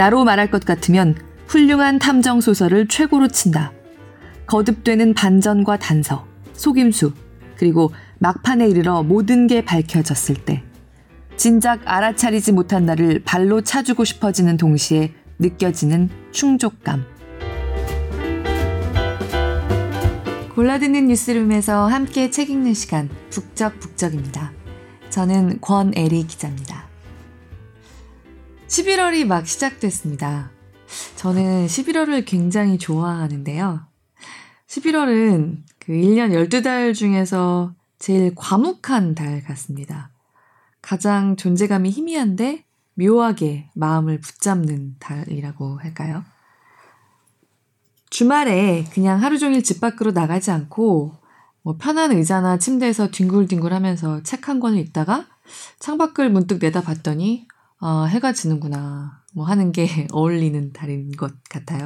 나로 0.00 0.24
말할 0.24 0.50
것 0.50 0.64
같으면 0.64 1.14
훌륭한 1.46 1.98
탐정 1.98 2.40
소설을 2.40 2.88
최고로 2.88 3.28
친다. 3.28 3.70
거듭되는 4.46 5.12
반전과 5.12 5.78
단서, 5.78 6.26
속임수, 6.54 7.12
그리고 7.58 7.92
막판에 8.18 8.66
이르러 8.66 9.02
모든 9.02 9.46
게 9.46 9.62
밝혀졌을 9.62 10.36
때 10.36 10.62
진작 11.36 11.82
알아차리지 11.84 12.52
못한 12.52 12.86
나를 12.86 13.20
발로 13.26 13.60
차주고 13.60 14.04
싶어지는 14.04 14.56
동시에 14.56 15.12
느껴지는 15.38 16.08
충족감. 16.32 17.04
골라듣는 20.54 21.08
뉴스룸에서 21.08 21.88
함께 21.88 22.30
책 22.30 22.48
읽는 22.48 22.72
시간 22.72 23.10
북적북적입니다. 23.28 24.50
저는 25.10 25.60
권애리 25.60 26.26
기자입니다. 26.26 26.69
11월이 28.70 29.24
막 29.26 29.48
시작됐습니다. 29.48 30.52
저는 31.16 31.66
11월을 31.66 32.24
굉장히 32.24 32.78
좋아하는데요. 32.78 33.80
11월은 34.68 35.64
그 35.80 35.92
1년 35.92 36.30
12달 36.30 36.94
중에서 36.94 37.74
제일 37.98 38.32
과묵한 38.36 39.16
달 39.16 39.42
같습니다. 39.42 40.12
가장 40.80 41.34
존재감이 41.34 41.90
희미한데 41.90 42.64
묘하게 42.94 43.70
마음을 43.74 44.20
붙잡는 44.20 44.96
달이라고 45.00 45.78
할까요? 45.78 46.24
주말에 48.08 48.84
그냥 48.92 49.20
하루 49.20 49.40
종일 49.40 49.64
집 49.64 49.80
밖으로 49.80 50.12
나가지 50.12 50.52
않고 50.52 51.16
뭐 51.62 51.76
편한 51.76 52.12
의자나 52.12 52.58
침대에서 52.58 53.10
뒹굴뒹굴 53.10 53.74
하면서 53.74 54.22
책 54.22 54.48
한 54.48 54.60
권을 54.60 54.78
읽다가 54.78 55.26
창밖을 55.80 56.30
문득 56.30 56.60
내다봤더니 56.60 57.48
아, 57.80 58.04
해가 58.04 58.32
지는구나 58.32 59.22
뭐 59.32 59.46
하는 59.46 59.72
게 59.72 60.06
어울리는 60.12 60.72
달인 60.72 61.10
것 61.12 61.32
같아요. 61.48 61.84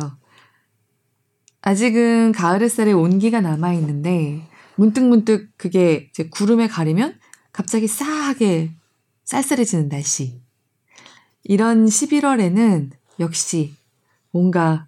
아직은 1.62 2.32
가을 2.32 2.62
햇살의 2.62 2.92
온기가 2.92 3.40
남아있는데 3.40 4.46
문득문득 4.76 5.52
그게 5.56 6.08
이제 6.10 6.28
구름에 6.28 6.66
가리면 6.66 7.18
갑자기 7.52 7.86
싸하게 7.86 8.72
쌀쌀해지는 9.24 9.88
날씨. 9.88 10.42
이런 11.44 11.86
11월에는 11.86 12.90
역시 13.20 13.74
뭔가 14.32 14.86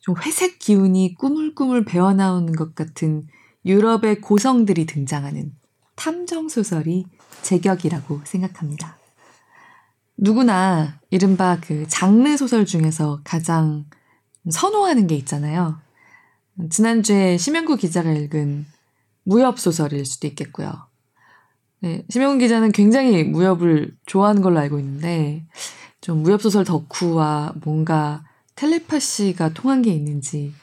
좀 0.00 0.16
회색 0.18 0.58
기운이 0.58 1.14
꾸물꾸물 1.14 1.84
배어나오는 1.84 2.52
것 2.54 2.74
같은 2.74 3.28
유럽의 3.64 4.20
고성들이 4.20 4.86
등장하는 4.86 5.54
탐정소설이 5.94 7.06
제격이라고 7.42 8.22
생각합니다. 8.24 9.01
누구나 10.22 11.00
이른바 11.10 11.58
그 11.60 11.84
장르 11.88 12.36
소설 12.36 12.64
중에서 12.64 13.20
가장 13.24 13.86
선호하는 14.48 15.08
게 15.08 15.16
있잖아요. 15.16 15.80
지난주에 16.70 17.36
심영구 17.36 17.76
기자가 17.76 18.12
읽은 18.12 18.64
무협 19.24 19.58
소설일 19.58 20.06
수도 20.06 20.28
있겠고요. 20.28 20.72
네, 21.80 22.04
심영구 22.08 22.38
기자는 22.38 22.70
굉장히 22.70 23.24
무협을 23.24 23.96
좋아하는 24.06 24.42
걸로 24.42 24.60
알고 24.60 24.78
있는데 24.78 25.44
좀 26.00 26.22
무협 26.22 26.40
소설 26.40 26.64
덕후와 26.64 27.54
뭔가 27.64 28.24
텔레파시가 28.54 29.54
통한 29.54 29.82
게 29.82 29.92
있는지 29.92 30.54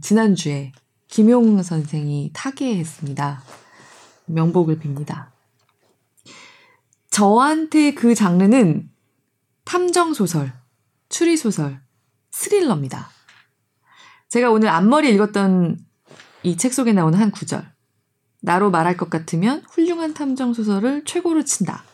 지난주에 0.00 0.70
김용 1.08 1.60
선생이 1.60 2.30
타계했습니다. 2.32 3.42
명복을 4.26 4.78
빕니다. 4.78 5.33
저한테 7.14 7.94
그 7.94 8.16
장르는 8.16 8.90
탐정소설, 9.64 10.52
추리소설, 11.08 11.80
스릴러입니다. 12.32 13.08
제가 14.28 14.50
오늘 14.50 14.68
앞머리 14.68 15.14
읽었던 15.14 15.78
이 16.42 16.56
책 16.56 16.74
속에 16.74 16.92
나오는 16.92 17.16
한 17.16 17.30
구절. 17.30 17.72
나로 18.42 18.72
말할 18.72 18.96
것 18.96 19.10
같으면 19.10 19.62
훌륭한 19.70 20.12
탐정소설을 20.12 21.04
최고로 21.04 21.44
친다. 21.44 21.84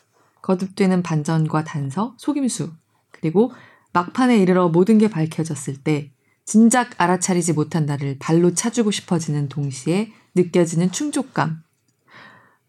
거듭되는 0.41 1.03
반전과 1.03 1.65
단서, 1.65 2.15
속임수, 2.17 2.73
그리고 3.11 3.53
막판에 3.93 4.39
이르러 4.39 4.71
모든 4.71 4.97
게 4.97 5.11
밝혀졌을 5.11 5.83
때 5.83 6.13
진작 6.47 6.99
알아차리지 6.99 7.53
못한 7.53 7.85
나를 7.85 8.17
발로 8.19 8.55
차주고 8.55 8.91
싶어지는 8.91 9.51
동시에 9.51 10.15
느껴지는 10.35 10.91
충족감. 10.91 11.63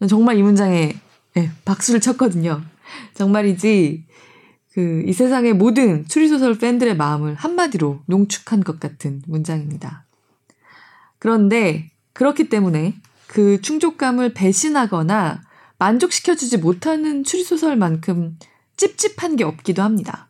정말 0.09 0.38
이 0.38 0.44
문장에 0.44 1.00
네, 1.33 1.51
박수를 1.65 2.01
쳤거든요. 2.01 2.61
정말이지 3.13 4.05
그 4.73 5.03
이 5.05 5.13
세상의 5.13 5.53
모든 5.53 6.07
추리소설 6.07 6.57
팬들의 6.57 6.95
마음을 6.95 7.35
한마디로 7.35 8.01
농축한 8.05 8.63
것 8.63 8.79
같은 8.79 9.21
문장입니다. 9.27 10.05
그런데 11.19 11.91
그렇기 12.13 12.49
때문에 12.49 12.95
그 13.27 13.61
충족감을 13.61 14.33
배신하거나 14.33 15.41
만족시켜주지 15.77 16.57
못하는 16.57 17.23
추리소설만큼 17.23 18.37
찝찝한 18.77 19.35
게 19.35 19.43
없기도 19.43 19.81
합니다. 19.81 20.29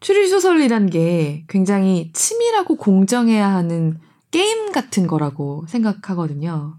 추리소설이란 0.00 0.90
게 0.90 1.44
굉장히 1.48 2.10
치밀하고 2.12 2.76
공정해야 2.76 3.48
하는 3.48 3.98
게임 4.30 4.72
같은 4.72 5.06
거라고 5.06 5.64
생각하거든요. 5.68 6.78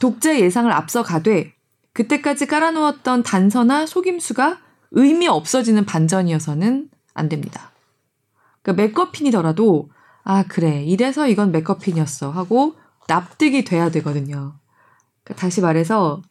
독자의 0.00 0.40
예상을 0.42 0.70
앞서 0.70 1.02
가되 1.02 1.54
그때까지 1.98 2.46
깔아놓았던 2.46 3.24
단서나 3.24 3.84
속임수가 3.86 4.60
의미 4.92 5.26
없어지는 5.26 5.84
반전이어서는 5.84 6.90
안 7.12 7.28
됩니다. 7.28 7.72
그러니까 8.62 8.84
맥커핀이더라도 8.84 9.90
아 10.22 10.44
그래 10.46 10.84
이래서 10.84 11.26
이건 11.26 11.50
맥커핀이었어 11.50 12.30
하고 12.30 12.76
납득이 13.08 13.64
돼야 13.64 13.90
되거든요. 13.90 14.54
그러니까 15.24 15.40
다시 15.40 15.60
말해서 15.60 16.22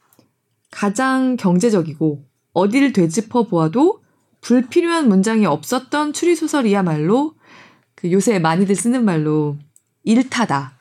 가장 0.72 1.35
경제적이고 1.35 2.23
어디를 2.53 2.94
되짚어 2.94 3.47
보아도 3.47 4.01
불필요한 4.39 5.09
문장이 5.09 5.45
없었던 5.45 6.13
추리소설이야말로 6.13 7.34
그 7.94 8.13
요새 8.13 8.39
많이들 8.39 8.73
쓰는 8.73 9.03
말로 9.03 9.57
일타다. 10.03 10.78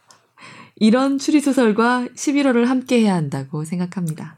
이런 0.76 1.18
추리소설과 1.18 2.06
11월을 2.14 2.66
함께 2.66 3.00
해야 3.00 3.14
한다고 3.14 3.64
생각합니다. 3.64 4.36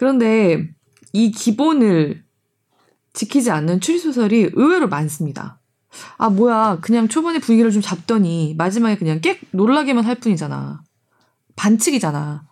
그런데 0.00 0.66
이 1.12 1.30
기본을 1.30 2.24
지키지 3.12 3.50
않는 3.50 3.82
추리소설이 3.82 4.52
의외로 4.54 4.88
많습니다. 4.88 5.60
아, 6.16 6.30
뭐야. 6.30 6.78
그냥 6.80 7.06
초반에 7.06 7.38
분위기를 7.38 7.70
좀 7.70 7.82
잡더니 7.82 8.54
마지막에 8.56 8.96
그냥 8.96 9.20
깨 9.20 9.38
놀라게만 9.50 10.06
할 10.06 10.14
뿐이잖아. 10.14 10.82
반칙이잖아. 11.54 12.48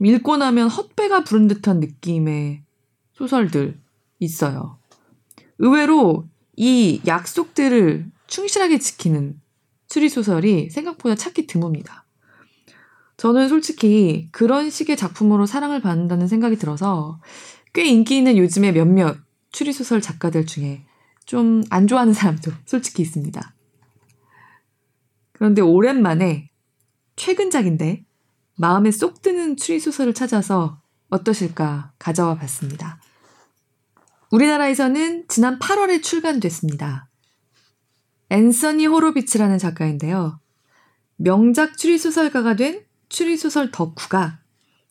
읽고 0.00 0.38
나면 0.38 0.70
헛배가 0.70 1.24
부른 1.24 1.46
듯한 1.46 1.78
느낌의 1.78 2.62
소설들 3.12 3.78
있어요. 4.18 4.78
의외로 5.58 6.26
이 6.56 7.02
약속들을 7.06 8.10
충실하게 8.28 8.78
지키는 8.78 9.38
추리소설이 9.88 10.70
생각보다 10.70 11.16
찾기 11.16 11.46
드뭅니다. 11.46 11.99
저는 13.20 13.50
솔직히 13.50 14.30
그런 14.32 14.70
식의 14.70 14.96
작품으로 14.96 15.44
사랑을 15.44 15.82
받는다는 15.82 16.26
생각이 16.26 16.56
들어서 16.56 17.20
꽤 17.74 17.84
인기 17.84 18.16
있는 18.16 18.38
요즘의 18.38 18.72
몇몇 18.72 19.18
추리소설 19.52 20.00
작가들 20.00 20.46
중에 20.46 20.86
좀 21.26 21.62
안 21.68 21.86
좋아하는 21.86 22.14
사람도 22.14 22.50
솔직히 22.64 23.02
있습니다. 23.02 23.54
그런데 25.32 25.60
오랜만에 25.60 26.48
최근작인데 27.16 28.06
마음에 28.56 28.90
쏙 28.90 29.20
드는 29.20 29.58
추리소설을 29.58 30.14
찾아서 30.14 30.80
어떠실까 31.10 31.92
가져와 31.98 32.36
봤습니다. 32.36 33.02
우리나라에서는 34.30 35.26
지난 35.28 35.58
8월에 35.58 36.02
출간됐습니다. 36.02 37.10
앤서니 38.30 38.86
호로비츠라는 38.86 39.58
작가인데요. 39.58 40.40
명작 41.16 41.76
추리소설가가 41.76 42.56
된 42.56 42.88
추리소설 43.10 43.70
덕후가 43.70 44.38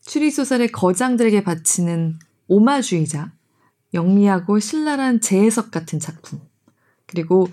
추리소설의 0.05 0.71
거장들에게 0.71 1.43
바치는 1.43 2.19
오마주의자, 2.47 3.31
영리하고 3.93 4.59
신랄한 4.59 5.21
재해석 5.21 5.71
같은 5.71 5.99
작품, 5.99 6.39
그리고 7.07 7.47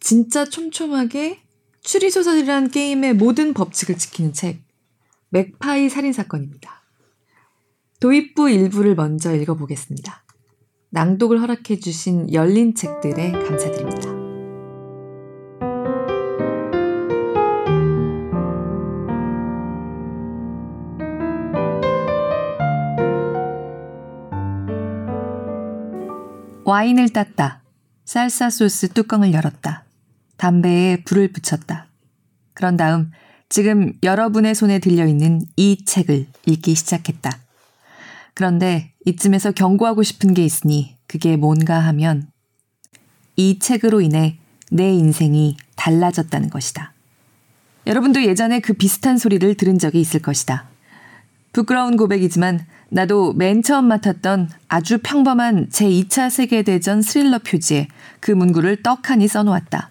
진짜 0.00 0.44
촘촘하게 0.46 1.40
추리소설이란 1.82 2.70
게임의 2.70 3.14
모든 3.14 3.52
법칙을 3.52 3.98
지키는 3.98 4.32
책, 4.32 4.62
맥파이 5.30 5.88
살인사건입니다. 5.88 6.82
도입부 8.00 8.50
일부를 8.50 8.94
먼저 8.94 9.34
읽어보겠습니다. 9.34 10.24
낭독을 10.90 11.40
허락해주신 11.40 12.32
열린 12.32 12.74
책들에 12.74 13.32
감사드립니다. 13.32 14.17
와인을 26.68 27.08
땄다. 27.08 27.62
쌀사 28.04 28.50
소스 28.50 28.88
뚜껑을 28.88 29.32
열었다. 29.32 29.86
담배에 30.36 31.02
불을 31.02 31.32
붙였다. 31.32 31.86
그런 32.52 32.76
다음 32.76 33.10
지금 33.48 33.94
여러분의 34.02 34.54
손에 34.54 34.78
들려있는 34.78 35.46
이 35.56 35.82
책을 35.86 36.26
읽기 36.44 36.74
시작했다. 36.74 37.30
그런데 38.34 38.92
이쯤에서 39.06 39.52
경고하고 39.52 40.02
싶은 40.02 40.34
게 40.34 40.44
있으니 40.44 40.98
그게 41.06 41.38
뭔가 41.38 41.78
하면 41.78 42.28
이 43.36 43.58
책으로 43.58 44.02
인해 44.02 44.38
내 44.70 44.92
인생이 44.92 45.56
달라졌다는 45.76 46.50
것이다. 46.50 46.92
여러분도 47.86 48.22
예전에 48.26 48.60
그 48.60 48.74
비슷한 48.74 49.16
소리를 49.16 49.54
들은 49.54 49.78
적이 49.78 50.02
있을 50.02 50.20
것이다. 50.20 50.68
부끄러운 51.58 51.96
고백이지만 51.96 52.64
나도 52.88 53.32
맨 53.32 53.64
처음 53.64 53.86
맡았던 53.86 54.48
아주 54.68 55.00
평범한 55.02 55.70
제2차 55.70 56.30
세계대전 56.30 57.02
스릴러 57.02 57.40
표지에 57.40 57.88
그 58.20 58.30
문구를 58.30 58.84
떡하니 58.84 59.26
써놓았다. 59.26 59.90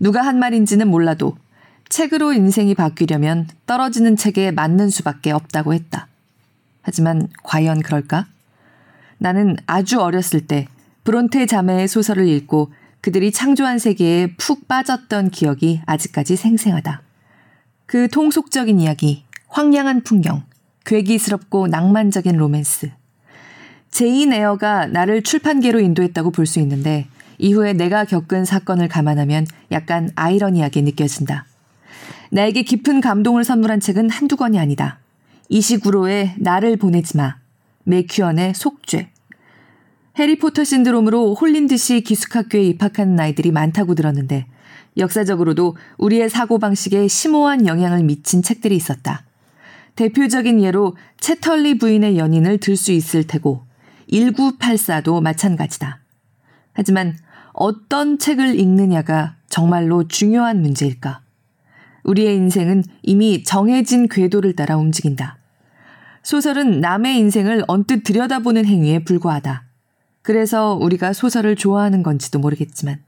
누가 0.00 0.20
한 0.20 0.38
말인지는 0.38 0.88
몰라도 0.88 1.34
책으로 1.88 2.34
인생이 2.34 2.74
바뀌려면 2.74 3.48
떨어지는 3.64 4.16
책에 4.16 4.50
맞는 4.50 4.90
수밖에 4.90 5.30
없다고 5.30 5.72
했다. 5.72 6.08
하지만 6.82 7.26
과연 7.42 7.80
그럴까? 7.80 8.26
나는 9.16 9.56
아주 9.64 9.98
어렸을 9.98 10.46
때 10.46 10.66
브론테 11.04 11.46
자매의 11.46 11.88
소설을 11.88 12.28
읽고 12.28 12.70
그들이 13.00 13.32
창조한 13.32 13.78
세계에 13.78 14.34
푹 14.36 14.68
빠졌던 14.68 15.30
기억이 15.30 15.80
아직까지 15.86 16.36
생생하다. 16.36 17.00
그 17.86 18.08
통속적인 18.08 18.78
이야기, 18.78 19.24
황량한 19.48 20.02
풍경, 20.02 20.44
괴기스럽고 20.84 21.68
낭만적인 21.68 22.36
로맨스. 22.36 22.90
제인 23.90 24.32
에어가 24.32 24.86
나를 24.86 25.22
출판계로 25.22 25.80
인도했다고 25.80 26.30
볼 26.30 26.46
수 26.46 26.60
있는데 26.60 27.06
이후에 27.38 27.72
내가 27.72 28.04
겪은 28.04 28.44
사건을 28.44 28.88
감안하면 28.88 29.46
약간 29.70 30.10
아이러니하게 30.14 30.82
느껴진다. 30.82 31.46
나에게 32.30 32.62
깊은 32.62 33.00
감동을 33.00 33.44
선물한 33.44 33.80
책은 33.80 34.10
한두 34.10 34.36
권이 34.36 34.58
아니다. 34.58 34.98
이시구로의 35.48 36.34
나를 36.38 36.76
보내지 36.76 37.16
마. 37.16 37.36
맥큐언의 37.84 38.54
속죄. 38.54 39.10
해리포터 40.18 40.64
신드롬으로 40.64 41.34
홀린 41.34 41.66
듯이 41.66 42.00
기숙학교에 42.00 42.62
입학하는 42.62 43.18
아이들이 43.18 43.50
많다고 43.50 43.94
들었는데 43.94 44.46
역사적으로도 44.96 45.76
우리의 45.98 46.30
사고방식에 46.30 47.08
심오한 47.08 47.66
영향을 47.66 48.02
미친 48.04 48.42
책들이 48.42 48.76
있었다. 48.76 49.24
대표적인 49.96 50.62
예로 50.62 50.96
채털리 51.20 51.78
부인의 51.78 52.18
연인을 52.18 52.58
들 52.58 52.76
수 52.76 52.92
있을 52.92 53.26
테고 53.26 53.66
1984도 54.10 55.22
마찬가지다. 55.22 56.00
하지만 56.72 57.16
어떤 57.52 58.18
책을 58.18 58.58
읽느냐가 58.58 59.36
정말로 59.48 60.08
중요한 60.08 60.62
문제일까? 60.62 61.20
우리의 62.04 62.34
인생은 62.36 62.84
이미 63.02 63.44
정해진 63.44 64.08
궤도를 64.08 64.56
따라 64.56 64.76
움직인다. 64.76 65.38
소설은 66.22 66.80
남의 66.80 67.18
인생을 67.18 67.64
언뜻 67.68 68.04
들여다보는 68.04 68.64
행위에 68.64 69.04
불과하다. 69.04 69.64
그래서 70.22 70.74
우리가 70.74 71.12
소설을 71.12 71.56
좋아하는 71.56 72.02
건지도 72.02 72.38
모르겠지만. 72.38 73.00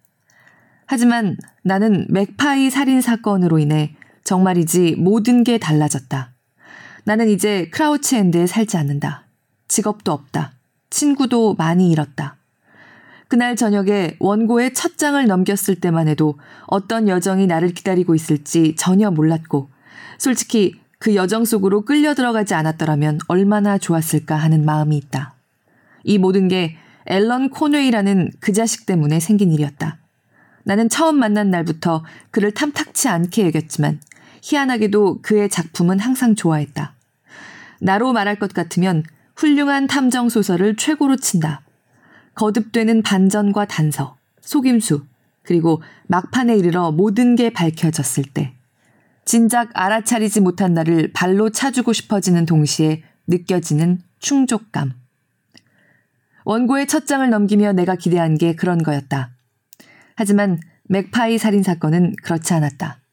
하지만 0.87 1.37
나는 1.63 2.07
맥파이 2.11 2.71
살인 2.71 3.01
사건으로 3.01 3.59
인해 3.59 3.97
정말이지 4.25 4.97
모든 4.99 5.45
게 5.45 5.59
달라졌다. 5.59 6.34
나는 7.05 7.29
이제 7.29 7.69
크라우치 7.71 8.17
엔드에 8.17 8.47
살지 8.47 8.77
않는다. 8.77 9.25
직업도 9.69 10.13
없다. 10.13 10.53
친구도 10.91 11.55
많이 11.55 11.91
잃었다. 11.91 12.37
그날 13.29 13.57
저녁에 13.57 14.17
원고의 14.21 14.75
첫 14.75 14.97
장을 14.97 15.25
넘겼을 15.27 15.77
때만 15.77 16.09
해도 16.09 16.39
어떤 16.67 17.09
여정이 17.09 17.47
나를 17.47 17.75
기다리고 17.75 18.15
있을지 18.15 18.75
전혀 18.77 19.11
몰랐고, 19.11 19.71
솔직히 20.19 20.81
그 20.99 21.15
여정 21.15 21.45
속으로 21.45 21.83
끌려 21.85 22.15
들어가지 22.15 22.55
않았더라면 22.55 23.19
얼마나 23.29 23.77
좋았을까 23.77 24.37
하는 24.37 24.65
마음이 24.65 24.97
있다. 24.97 25.35
이 26.05 26.19
모든 26.19 26.49
게 26.49 26.77
앨런 27.07 27.51
코웨이라는 27.51 28.31
그 28.41 28.53
자식 28.53 28.87
때문에 28.87 29.21
생긴 29.21 29.51
일이었다. 29.53 29.99
나는 30.63 30.89
처음 30.89 31.19
만난 31.19 31.51
날부터 31.51 32.05
그를 32.31 32.53
탐탁치 32.53 33.09
않게 33.09 33.47
여겼지만 33.47 34.01
희한하게도 34.45 35.21
그의 35.23 35.49
작품은 35.49 36.01
항상 36.01 36.35
좋아했다. 36.35 36.95
나로 37.81 38.13
말할 38.13 38.39
것 38.39 38.53
같으면 38.53 39.03
훌륭한 39.37 39.87
탐정 39.87 40.29
소설을 40.29 40.77
최고로 40.77 41.17
친다. 41.17 41.63
거듭되는 42.35 43.03
반전과 43.03 43.67
단서, 43.67 44.17
속임수, 44.43 45.07
그리고 45.43 45.83
막판에 46.09 46.57
이르러 46.57 46.93
모든 46.93 47.37
게 47.37 47.51
밝혀졌을 47.51 48.25
때 48.25 48.55
진작 49.25 49.71
알아차리지 49.73 50.41
못한 50.41 50.75
나를 50.75 51.13
발로 51.15 51.51
차주고 51.51 51.95
싶어지는 51.95 52.45
동시에 52.45 53.03
느껴지는 53.27 54.03
충족감. 54.19 54.93
원고의 56.45 56.87
첫 56.87 57.07
장을 57.07 57.29
넘기며 57.29 57.73
내가 57.73 57.95
기대한 57.97 58.37
게 58.37 58.55
그런 58.55 58.83
거였다. 58.83 59.31
하지만 60.17 60.61
맥파이 60.85 61.39
살인 61.39 61.63
사건은 61.63 62.15
그렇지 62.23 62.53
않았다. 62.53 63.04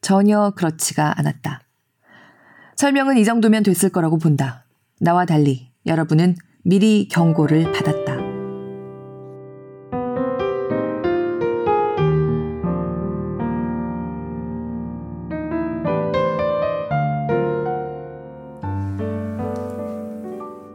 전혀 0.00 0.52
그렇지가 0.56 1.18
않았다. 1.18 1.62
설명은 2.76 3.18
이 3.18 3.24
정도면 3.24 3.62
됐을 3.62 3.90
거라고 3.90 4.18
본다. 4.18 4.64
나와 5.00 5.26
달리 5.26 5.70
여러분은 5.86 6.36
미리 6.64 7.08
경고를 7.08 7.72
받았다. 7.72 8.20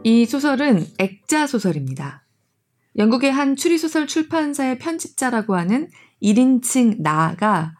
이 0.04 0.24
소설은 0.24 0.86
액자 0.98 1.48
소설입니다. 1.48 2.24
영국의 2.96 3.32
한 3.32 3.56
추리소설 3.56 4.06
출판사의 4.06 4.78
편집자라고 4.78 5.56
하는 5.56 5.88
1인칭 6.22 7.02
나가 7.02 7.74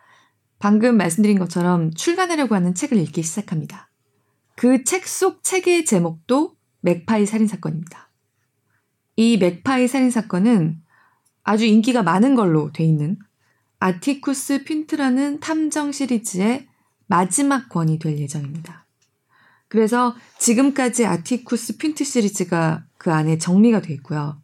방금 0.59 0.97
말씀드린 0.97 1.39
것처럼 1.39 1.93
출간하려고 1.95 2.55
하는 2.55 2.75
책을 2.75 2.99
읽기 2.99 3.23
시작합니다. 3.23 3.91
그 4.57 4.85
책 4.85 5.07
속 5.07 5.43
책의 5.43 5.85
제목도 5.85 6.57
맥파이 6.81 7.27
살인사건입니다. 7.27 8.11
이 9.17 9.37
맥파이 9.37 9.89
살인사건은 9.89 10.81
아주 11.43 11.65
인기가 11.65 12.03
많은 12.03 12.35
걸로 12.35 12.73
돼 12.73 12.85
있는 12.85 13.19
아티쿠스 13.79 14.65
핀트라는 14.65 15.41
탐정 15.41 15.93
시리즈의 15.93 16.67
마지막 17.07 17.69
권이 17.69 17.99
될 17.99 18.19
예정입니다. 18.19 18.87
그래서 19.69 20.17
지금까지 20.39 21.05
아티쿠스 21.07 21.77
핀트 21.77 22.05
시리즈가 22.05 22.85
그 22.99 23.13
안에 23.13 23.39
정리가 23.39 23.83
돼 23.83 23.93
있고요. 23.95 24.41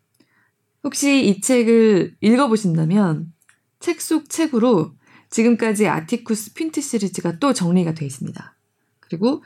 혹시 0.85 1.27
이 1.27 1.41
책을 1.41 2.17
읽어보신다면 2.21 3.33
책 3.81 4.01
속 4.01 4.29
책으로 4.29 4.93
지금까지 5.33 5.89
아티쿠스 5.89 6.53
핀트 6.55 6.81
시리즈가 6.81 7.39
또 7.39 7.53
정리가 7.53 7.95
돼 7.95 8.07
있습니다. 8.07 8.55
그리고 9.01 9.43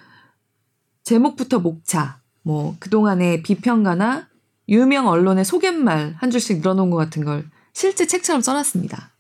제목부터 1.04 1.60
목차, 1.60 2.20
뭐 2.42 2.76
그동안의 2.80 3.42
비평가나 3.42 4.28
유명 4.68 5.06
언론의 5.06 5.44
소개말 5.44 6.14
한 6.18 6.30
줄씩 6.30 6.58
늘어놓은 6.58 6.90
것 6.90 6.96
같은 6.96 7.24
걸 7.24 7.48
실제 7.72 8.06
책처럼 8.06 8.42
써놨습니다. 8.42 9.12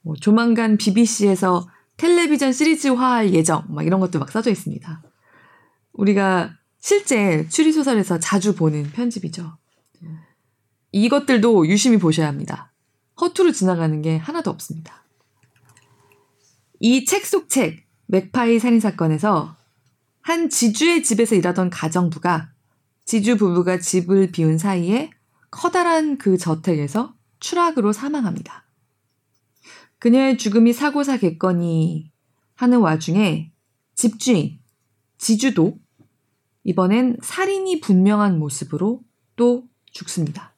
뭐 0.00 0.16
조만간 0.16 0.78
BBC에서 0.78 1.68
텔레비전 1.98 2.52
시리즈화할 2.52 3.34
예정, 3.34 3.64
막 3.68 3.86
이런 3.86 4.00
것도 4.00 4.18
막 4.18 4.30
써져 4.30 4.50
있습니다. 4.50 5.02
우리가 5.92 6.54
실제 6.78 7.46
추리소설에서 7.48 8.18
자주 8.18 8.54
보는 8.54 8.90
편집이죠. 8.92 9.58
이것들도 10.92 11.68
유심히 11.68 11.98
보셔야 11.98 12.26
합니다. 12.26 12.72
허투루 13.20 13.52
지나가는 13.52 14.00
게 14.00 14.16
하나도 14.16 14.50
없습니다. 14.50 15.04
이 16.80 17.04
책 17.04 17.26
속 17.26 17.48
책, 17.50 17.84
맥파이 18.06 18.58
살인 18.58 18.80
사건에서 18.80 19.54
한 20.22 20.48
지주의 20.48 21.02
집에서 21.02 21.34
일하던 21.34 21.68
가정부가 21.68 22.52
지주 23.04 23.36
부부가 23.36 23.78
집을 23.78 24.32
비운 24.32 24.56
사이에 24.56 25.10
커다란 25.50 26.16
그 26.16 26.38
저택에서 26.38 27.14
추락으로 27.38 27.92
사망합니다. 27.92 28.64
그녀의 29.98 30.38
죽음이 30.38 30.72
사고사겠거니 30.72 32.10
하는 32.54 32.78
와중에 32.78 33.52
집주인, 33.94 34.58
지주도 35.18 35.78
이번엔 36.64 37.18
살인이 37.22 37.80
분명한 37.80 38.38
모습으로 38.38 39.02
또 39.36 39.68
죽습니다. 39.90 40.54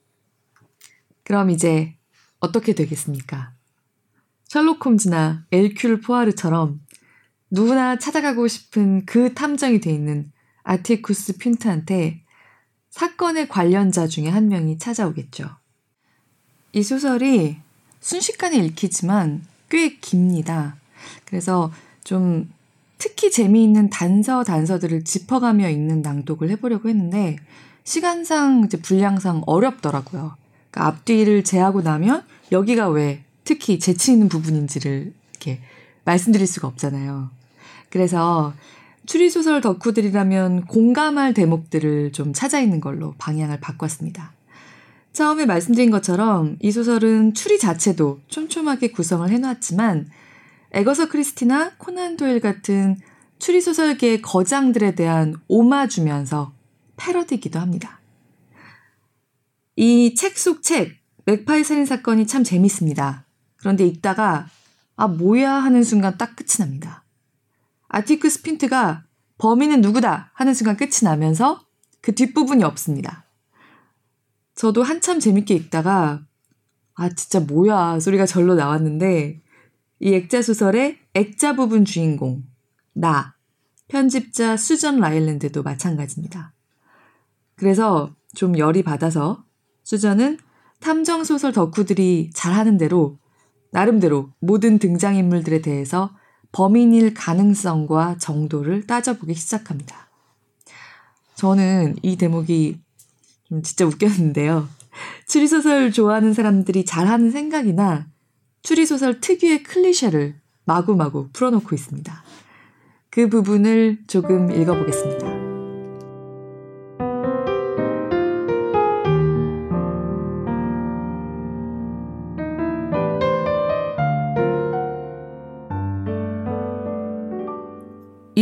그럼 1.24 1.50
이제 1.50 1.96
어떻게 2.38 2.74
되겠습니까? 2.74 3.54
셜록 4.52 4.85
홈즈나 4.85 5.47
엘큐르 5.50 6.02
포아르처럼 6.02 6.82
누구나 7.50 7.97
찾아가고 7.97 8.49
싶은 8.49 9.06
그 9.06 9.32
탐정이 9.32 9.80
돼 9.80 9.90
있는 9.90 10.30
아티쿠스 10.62 11.38
핀트한테 11.38 12.21
사건의 12.90 13.49
관련자 13.49 14.06
중에 14.06 14.28
한 14.28 14.49
명이 14.49 14.76
찾아오겠죠. 14.76 15.49
이 16.73 16.82
소설이 16.82 17.61
순식간에 18.00 18.59
읽히지만 18.59 19.42
꽤 19.71 19.97
깁니다. 19.97 20.76
그래서 21.25 21.73
좀 22.04 22.52
특히 22.99 23.30
재미있는 23.30 23.88
단서 23.88 24.44
단서들을 24.44 25.04
짚어가며 25.04 25.71
읽는 25.71 26.02
낭독을 26.02 26.50
해보려고 26.50 26.90
했는데 26.90 27.38
시간상 27.85 28.64
이제 28.66 28.78
분량상 28.82 29.44
어렵더라고요. 29.47 30.37
그러니까 30.71 30.87
앞뒤를 30.88 31.42
제하고 31.42 31.80
나면 31.80 32.23
여기가 32.52 32.90
왜 32.90 33.25
특히 33.44 33.78
재치 33.78 34.12
있는 34.12 34.28
부분인지를 34.28 35.12
이렇게 35.30 35.61
말씀드릴 36.04 36.46
수가 36.46 36.68
없잖아요. 36.68 37.30
그래서 37.90 38.54
추리소설 39.06 39.61
덕후들이라면 39.61 40.66
공감할 40.66 41.34
대목들을 41.34 42.12
좀 42.12 42.32
찾아 42.32 42.61
있는 42.61 42.80
걸로 42.80 43.14
방향을 43.18 43.61
바꿨습니다. 43.61 44.32
처음에 45.12 45.44
말씀드린 45.44 45.90
것처럼 45.90 46.56
이 46.61 46.70
소설은 46.70 47.34
추리 47.34 47.58
자체도 47.58 48.20
촘촘하게 48.28 48.92
구성을 48.92 49.28
해놨지만 49.28 50.08
에거서 50.72 51.08
크리스티나 51.08 51.72
코난 51.76 52.16
도일 52.16 52.40
같은 52.40 52.96
추리 53.38 53.61
소설계의 53.61 54.22
거장들에 54.22 54.94
대한 54.94 55.34
오마주면서 55.49 56.52
패러디기도 56.96 57.58
합니다. 57.58 58.00
이 59.76 60.14
책 60.14 60.38
속 60.38 60.62
책, 60.62 60.96
맥파이 61.25 61.64
살인 61.64 61.84
사건이 61.84 62.26
참 62.26 62.44
재밌습니다. 62.44 63.21
그런데 63.62 63.87
읽다가 63.87 64.49
아 64.97 65.07
뭐야 65.07 65.52
하는 65.52 65.85
순간 65.85 66.19
딱 66.19 66.35
끝이 66.35 66.59
납니다. 66.59 67.04
아티크 67.88 68.28
스핀트가 68.28 69.04
범인은 69.38 69.81
누구다 69.81 70.33
하는 70.35 70.52
순간 70.52 70.76
끝이 70.76 71.04
나면서 71.04 71.64
그 72.00 72.12
뒷부분이 72.12 72.64
없습니다. 72.64 73.25
저도 74.57 74.83
한참 74.83 75.21
재밌게 75.21 75.54
읽다가 75.54 76.26
아 76.95 77.09
진짜 77.11 77.38
뭐야 77.38 78.00
소리가 78.00 78.26
절로 78.26 78.57
나왔는데 78.57 79.40
이 80.00 80.14
액자 80.14 80.42
소설의 80.42 80.99
액자 81.14 81.54
부분 81.54 81.85
주인공 81.85 82.42
나 82.92 83.37
편집자 83.87 84.57
수전 84.57 84.99
라일랜드도 84.99 85.62
마찬가지입니다. 85.62 86.52
그래서 87.54 88.12
좀 88.35 88.59
열이 88.59 88.83
받아서 88.83 89.45
수전은 89.85 90.38
탐정 90.81 91.23
소설 91.23 91.52
덕후들이 91.52 92.31
잘하는 92.35 92.76
대로 92.76 93.21
나름대로 93.72 94.30
모든 94.38 94.78
등장인물들에 94.78 95.62
대해서 95.62 96.14
범인일 96.52 97.14
가능성과 97.14 98.18
정도를 98.18 98.86
따져보기 98.86 99.34
시작합니다. 99.34 100.08
저는 101.34 101.96
이 102.02 102.16
대목이 102.16 102.78
좀 103.48 103.62
진짜 103.62 103.86
웃겼는데요. 103.86 104.68
추리소설 105.26 105.90
좋아하는 105.90 106.34
사람들이 106.34 106.84
잘하는 106.84 107.30
생각이나 107.30 108.06
추리소설 108.62 109.20
특유의 109.20 109.62
클리셰를 109.62 110.36
마구마구 110.64 111.30
풀어놓고 111.32 111.74
있습니다. 111.74 112.22
그 113.10 113.28
부분을 113.28 113.98
조금 114.06 114.50
읽어보겠습니다. 114.50 115.31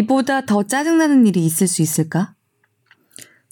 이보다 0.00 0.46
더 0.46 0.62
짜증나는 0.62 1.26
일이 1.26 1.44
있을 1.44 1.66
수 1.66 1.82
있을까? 1.82 2.34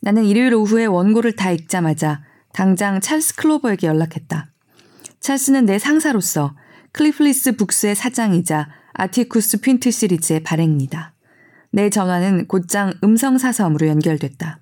나는 0.00 0.24
일요일 0.24 0.54
오후에 0.54 0.86
원고를 0.86 1.36
다 1.36 1.50
읽자마자 1.50 2.22
당장 2.54 3.00
찰스 3.00 3.36
클로버에게 3.36 3.86
연락했다. 3.86 4.50
찰스는 5.20 5.66
내 5.66 5.78
상사로서 5.78 6.56
클로버리프 6.92 7.56
북스의 7.56 7.94
사장이자 7.94 8.70
아티쿠스 8.94 9.60
핀트 9.60 9.90
시리즈의 9.90 10.42
발행인이다. 10.42 11.12
내 11.70 11.90
전화는 11.90 12.46
곧장 12.48 12.94
음성사서함으로 13.04 13.86
연결됐다. 13.86 14.60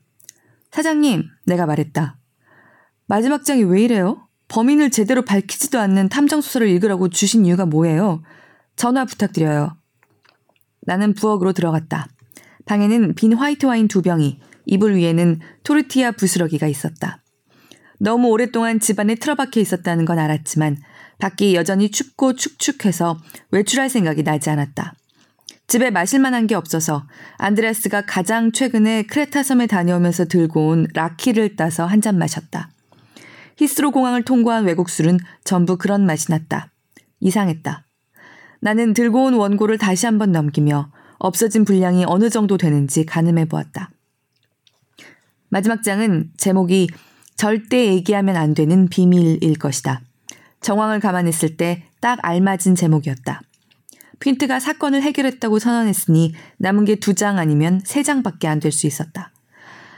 사장님, 0.73 1.25
내가 1.47 1.67
말했다. 1.67 2.19
마지막 3.07 3.45
장이 3.45 3.63
왜 3.63 3.83
이래요? 3.83 4.27
범인을 4.49 4.91
제대로 4.91 5.23
밝히지도 5.23 5.79
않는 5.79 6.09
탐정소설을 6.09 6.69
읽으라고 6.69 7.11
주신 7.11 7.47
이유가 7.47 7.65
뭐예요? 7.65 8.23
전화 8.75 9.05
부탁드려요. 9.05 9.77
나는 10.87 11.13
부엌으로 11.15 11.53
들어갔다. 11.53 12.09
방에는 12.65 13.15
빈 13.15 13.35
화이트 13.35 13.67
와인 13.67 13.89
두 13.89 14.03
병이, 14.03 14.41
이불 14.65 14.97
위에는 14.97 15.41
토르티아 15.63 16.13
부스러기가 16.13 16.67
있었다. 16.67 17.23
너무 17.99 18.29
오랫동안 18.29 18.81
집안에 18.81 19.15
틀어박혀 19.15 19.61
있었다는 19.61 20.05
건 20.05 20.19
알았지만 20.19 20.77
밖이 21.19 21.55
여전히 21.55 21.91
춥고 21.91 22.35
축축해서 22.35 23.19
외출할 23.51 23.89
생각이 23.89 24.23
나지 24.23 24.51
않았다. 24.51 24.95
집에 25.67 25.91
마실 25.91 26.21
만한 26.21 26.47
게 26.47 26.55
없어서 26.55 27.07
안드레스가 27.39 28.03
가장 28.07 28.53
최근에 28.53 29.05
크레타 29.05 29.43
섬에 29.43 29.67
다녀오면서 29.67 30.27
들고 30.27 30.69
온 30.69 30.87
라키를 30.95 31.57
따서 31.57 31.87
한 31.87 32.01
잔 32.01 32.19
마셨다. 32.19 32.71
히스로 33.57 33.91
공항을 33.91 34.23
통과한 34.23 34.65
외국 34.65 34.91
술은 34.91 35.19
전부 35.43 35.79
그런 35.79 36.05
맛이 36.05 36.31
났다. 36.31 36.71
이상했다. 37.21 37.86
나는 38.67 38.95
들고 38.95 39.27
온 39.27 39.35
원고를 39.35 39.79
다시 39.79 40.07
한번 40.07 40.33
넘기며 40.33 40.91
없어진 41.19 41.65
분량이 41.65 42.05
어느 42.05 42.29
정도 42.31 42.57
되는지 42.57 43.07
가늠해 43.07 43.45
보았다. 43.45 43.91
마지막 45.51 45.85
장은 45.85 46.33
제목이 46.37 46.89
절대 47.37 47.87
얘기하면 47.87 48.35
안 48.35 48.55
되는 48.55 48.89
비밀일 48.89 49.57
것이다. 49.61 50.01
정황을 50.63 50.99
감안했을 50.99 51.57
때 51.57 51.85
딱 52.01 52.19
알맞은 52.23 52.75
제목이었다. 52.75 53.41
핀트가 54.19 54.59
사건을 54.59 55.01
해결했다고 55.01 55.61
선언했으니 55.61 56.35
남은 56.59 56.87
게 56.87 56.97
두 56.97 57.15
장 57.15 57.39
아니면 57.39 57.81
세 57.85 58.03
장밖에 58.03 58.49
안 58.49 58.59
될 58.59 58.73
수 58.73 58.89
있었다. 58.89 59.31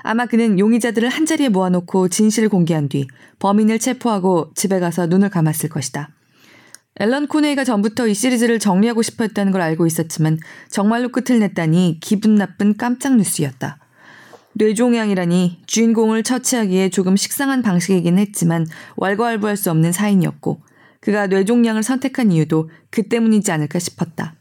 아마 0.02 0.26
그는 0.26 0.58
용의자들을 0.58 1.08
한자리에 1.08 1.48
모아놓고 1.48 2.08
진실을 2.08 2.50
공개한 2.50 2.90
뒤 2.90 3.06
범인을 3.38 3.78
체포하고 3.78 4.52
집에 4.54 4.78
가서 4.78 5.06
눈을 5.06 5.30
감았을 5.30 5.70
것이다. 5.70 6.10
앨런 6.96 7.28
코네이가 7.28 7.64
전부터 7.64 8.08
이 8.08 8.14
시리즈를 8.14 8.58
정리하고 8.58 9.02
싶어 9.02 9.24
했다는 9.24 9.52
걸 9.52 9.60
알고 9.60 9.86
있었지만 9.86 10.38
정말로 10.68 11.10
끝을 11.10 11.38
냈다니 11.38 11.98
기분 12.00 12.34
나쁜 12.34 12.76
깜짝 12.76 13.16
뉴스였다. 13.16 13.78
뇌종양이라니 14.54 15.62
주인공을 15.66 16.24
처치하기에 16.24 16.90
조금 16.90 17.16
식상한 17.16 17.62
방식이긴 17.62 18.18
했지만 18.18 18.66
왈가왈부할 18.96 19.56
수 19.56 19.70
없는 19.70 19.92
사인이었고 19.92 20.60
그가 21.00 21.28
뇌종양을 21.28 21.84
선택한 21.84 22.32
이유도 22.32 22.68
그 22.90 23.04
때문이지 23.08 23.52
않을까 23.52 23.78
싶었다. 23.78 24.34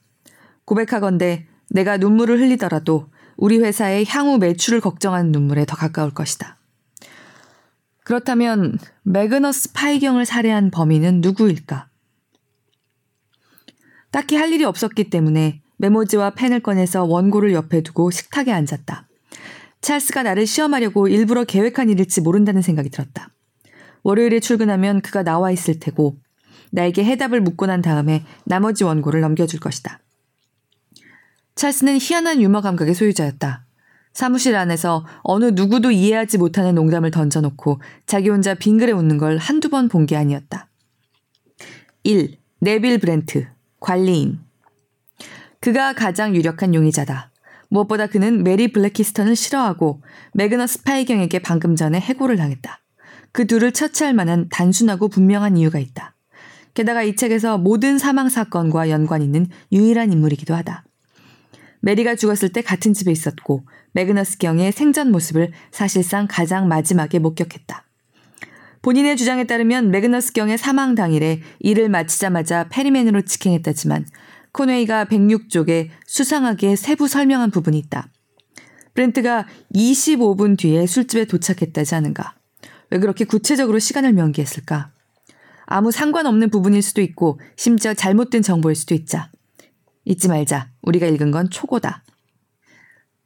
고백하건대 0.66 1.48
내가 1.70 1.98
눈물을 1.98 2.40
흘리더라도 2.40 3.10
우리 3.36 3.60
회사의 3.60 4.06
향후 4.08 4.40
매출을 4.40 4.82
걱정하는 4.82 5.32
눈물에 5.32 5.66
더 5.66 5.76
가까울 5.76 6.12
것이다. 6.12 6.58
그렇다면 8.04 8.80
매그너스 9.04 9.74
파이경을 9.74 10.26
살해한 10.26 10.72
범인은 10.72 11.22
누구일까? 11.22 11.90
딱히 14.12 14.36
할 14.36 14.52
일이 14.52 14.64
없었기 14.64 15.10
때문에 15.10 15.62
메모지와 15.78 16.32
펜을 16.32 16.62
꺼내서 16.62 17.04
원고를 17.06 17.54
옆에 17.54 17.82
두고 17.82 18.12
식탁에 18.12 18.52
앉았다. 18.52 19.08
찰스가 19.82 20.24
나를 20.24 20.48
시험하려고 20.48 21.08
일부러 21.08 21.44
계획한 21.44 21.90
일일지 21.90 22.22
모른다는 22.22 22.62
생각이 22.62 22.90
들었다. 22.90 23.30
월요일에 24.04 24.40
출근하면 24.40 25.02
그가 25.02 25.24
나와 25.24 25.52
있을 25.52 25.80
테고 25.80 26.18
나에게 26.72 27.04
해답을 27.04 27.42
묻고 27.42 27.66
난 27.68 27.82
다음에 27.82 28.26
나머지 28.46 28.84
원고를 28.84 29.22
넘겨줄 29.22 29.60
것이다. 29.60 30.00
찰스는 31.56 31.98
희한한 32.00 32.42
유머 32.42 32.62
감각의 32.62 32.94
소유자였다. 32.94 33.66
사무실 34.14 34.56
안에서 34.56 35.06
어느 35.22 35.46
누구도 35.46 35.92
이해하지 35.92 36.38
못하는 36.40 36.74
농담을 36.76 37.12
던져놓고 37.12 37.80
자기 38.08 38.30
혼자 38.30 38.56
빙그레 38.56 38.92
웃는 38.92 39.18
걸 39.18 39.38
한두 39.38 39.70
번 39.70 39.90
본 39.90 40.06
게 40.08 40.16
아니었다. 40.16 40.70
1. 42.04 42.38
네빌 42.60 42.98
브렌트, 43.00 43.48
관리인. 43.80 44.40
그가 45.60 45.94
가장 45.94 46.36
유력한 46.36 46.74
용의자다. 46.74 47.32
무엇보다 47.70 48.08
그는 48.08 48.44
메리 48.44 48.72
블래키스턴을 48.72 49.36
싫어하고 49.36 50.02
매그너스 50.34 50.68
파이 50.68 50.84
경에게 50.84 51.40
방금 51.40 51.76
전에 51.76 52.00
해고를 52.00 52.38
당했다. 52.38 52.80
그 53.32 53.46
둘을 53.46 53.72
처치할 53.72 54.14
만한 54.14 54.48
단순하고 54.50 55.10
분명한 55.10 55.58
이유가 55.58 55.80
있다. 55.80 56.16
게다가 56.74 57.04
이 57.04 57.16
책에서 57.16 57.58
모든 57.58 57.98
사망 57.98 58.30
사건과 58.30 58.90
연관 58.90 59.22
있는 59.22 59.48
유일한 59.72 60.12
인물이기도 60.12 60.54
하다. 60.56 60.86
메리가 61.82 62.16
죽었을 62.16 62.50
때 62.50 62.62
같은 62.62 62.94
집에 62.94 63.12
있었고 63.12 63.64
매그너스 63.94 64.38
경의 64.38 64.72
생전 64.72 65.12
모습을 65.12 65.52
사실상 65.72 66.28
가장 66.30 66.68
마지막에 66.68 67.20
목격했다. 67.20 67.87
본인의 68.88 69.18
주장에 69.18 69.44
따르면 69.44 69.92
매그너스 69.92 70.32
경의 70.32 70.58
사망 70.58 70.96
당일에 70.96 71.42
일을 71.60 71.90
마치자마자 71.90 72.70
페리맨으로 72.70 73.24
직행했다지만 73.24 74.06
코네이가 74.54 75.04
106쪽에 75.04 75.90
수상하게 76.06 76.78
세부 76.78 77.10
설명한 77.10 77.52
부분이 77.52 77.78
있다. 77.80 78.08
브렌트가 78.94 79.46
25분 79.76 80.58
뒤에 80.58 80.86
술집에 80.86 81.26
도착했다지 81.26 81.96
않은가? 81.96 82.36
왜 82.90 83.00
그렇게 83.00 83.26
구체적으로 83.26 83.78
시간을 83.78 84.14
명기했을까? 84.14 84.92
아무 85.66 85.92
상관없는 85.92 86.50
부분일 86.50 86.82
수도 86.82 87.02
있고 87.02 87.42
심지어 87.58 87.94
잘못된 87.94 88.42
정보일 88.42 88.74
수도 88.74 88.96
있자. 88.96 89.30
잊지 90.06 90.30
말자. 90.30 90.70
우리가 90.82 91.08
읽은 91.08 91.32
건 91.32 91.50
초고다. 91.50 92.06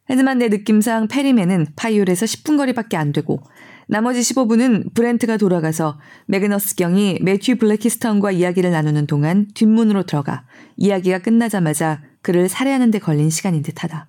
하지만 0.06 0.38
내 0.38 0.48
느낌상 0.48 1.06
페리맨은 1.06 1.68
파이올에서 1.76 2.26
10분 2.26 2.56
거리밖에 2.56 2.96
안 2.96 3.12
되고 3.12 3.40
나머지 3.86 4.20
15분은 4.20 4.94
브렌트가 4.94 5.36
돌아가서 5.36 5.98
매그너스 6.26 6.76
경이 6.76 7.18
매튜 7.22 7.56
블랙키스턴과 7.56 8.32
이야기를 8.32 8.70
나누는 8.70 9.06
동안 9.06 9.48
뒷문으로 9.54 10.04
들어가 10.04 10.44
이야기가 10.76 11.18
끝나자마자 11.20 12.02
그를 12.22 12.48
살해하는 12.48 12.90
데 12.90 12.98
걸린 12.98 13.30
시간인 13.30 13.62
듯하다. 13.62 14.08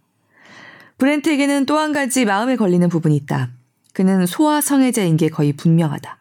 브렌트에게는 0.97 1.65
또 1.65 1.77
한 1.77 1.91
가지 1.91 2.25
마음에 2.25 2.55
걸리는 2.55 2.87
부분이 2.89 3.15
있다. 3.17 3.51
그는 3.93 4.25
소아 4.25 4.61
성애자인 4.61 5.17
게 5.17 5.29
거의 5.29 5.53
분명하다. 5.53 6.17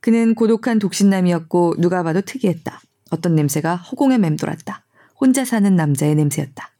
그는 0.00 0.34
고독한 0.34 0.78
독신남이었고 0.78 1.76
누가 1.78 2.02
봐도 2.02 2.20
특이했다. 2.20 2.80
어떤 3.10 3.36
냄새가 3.36 3.76
허공에 3.76 4.18
맴돌았다. 4.18 4.84
혼자 5.20 5.44
사는 5.44 5.76
남자의 5.76 6.14
냄새였다. 6.16 6.70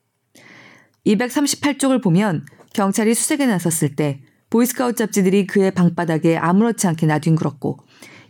238쪽을 1.06 2.02
보면 2.02 2.44
경찰이 2.74 3.14
수색에 3.14 3.46
나섰을 3.46 3.94
때 3.94 4.22
보이스카우트 4.52 4.96
잡지들이 4.96 5.46
그의 5.46 5.70
방바닥에 5.70 6.36
아무렇지 6.36 6.86
않게 6.86 7.06
나뒹굴었고 7.06 7.78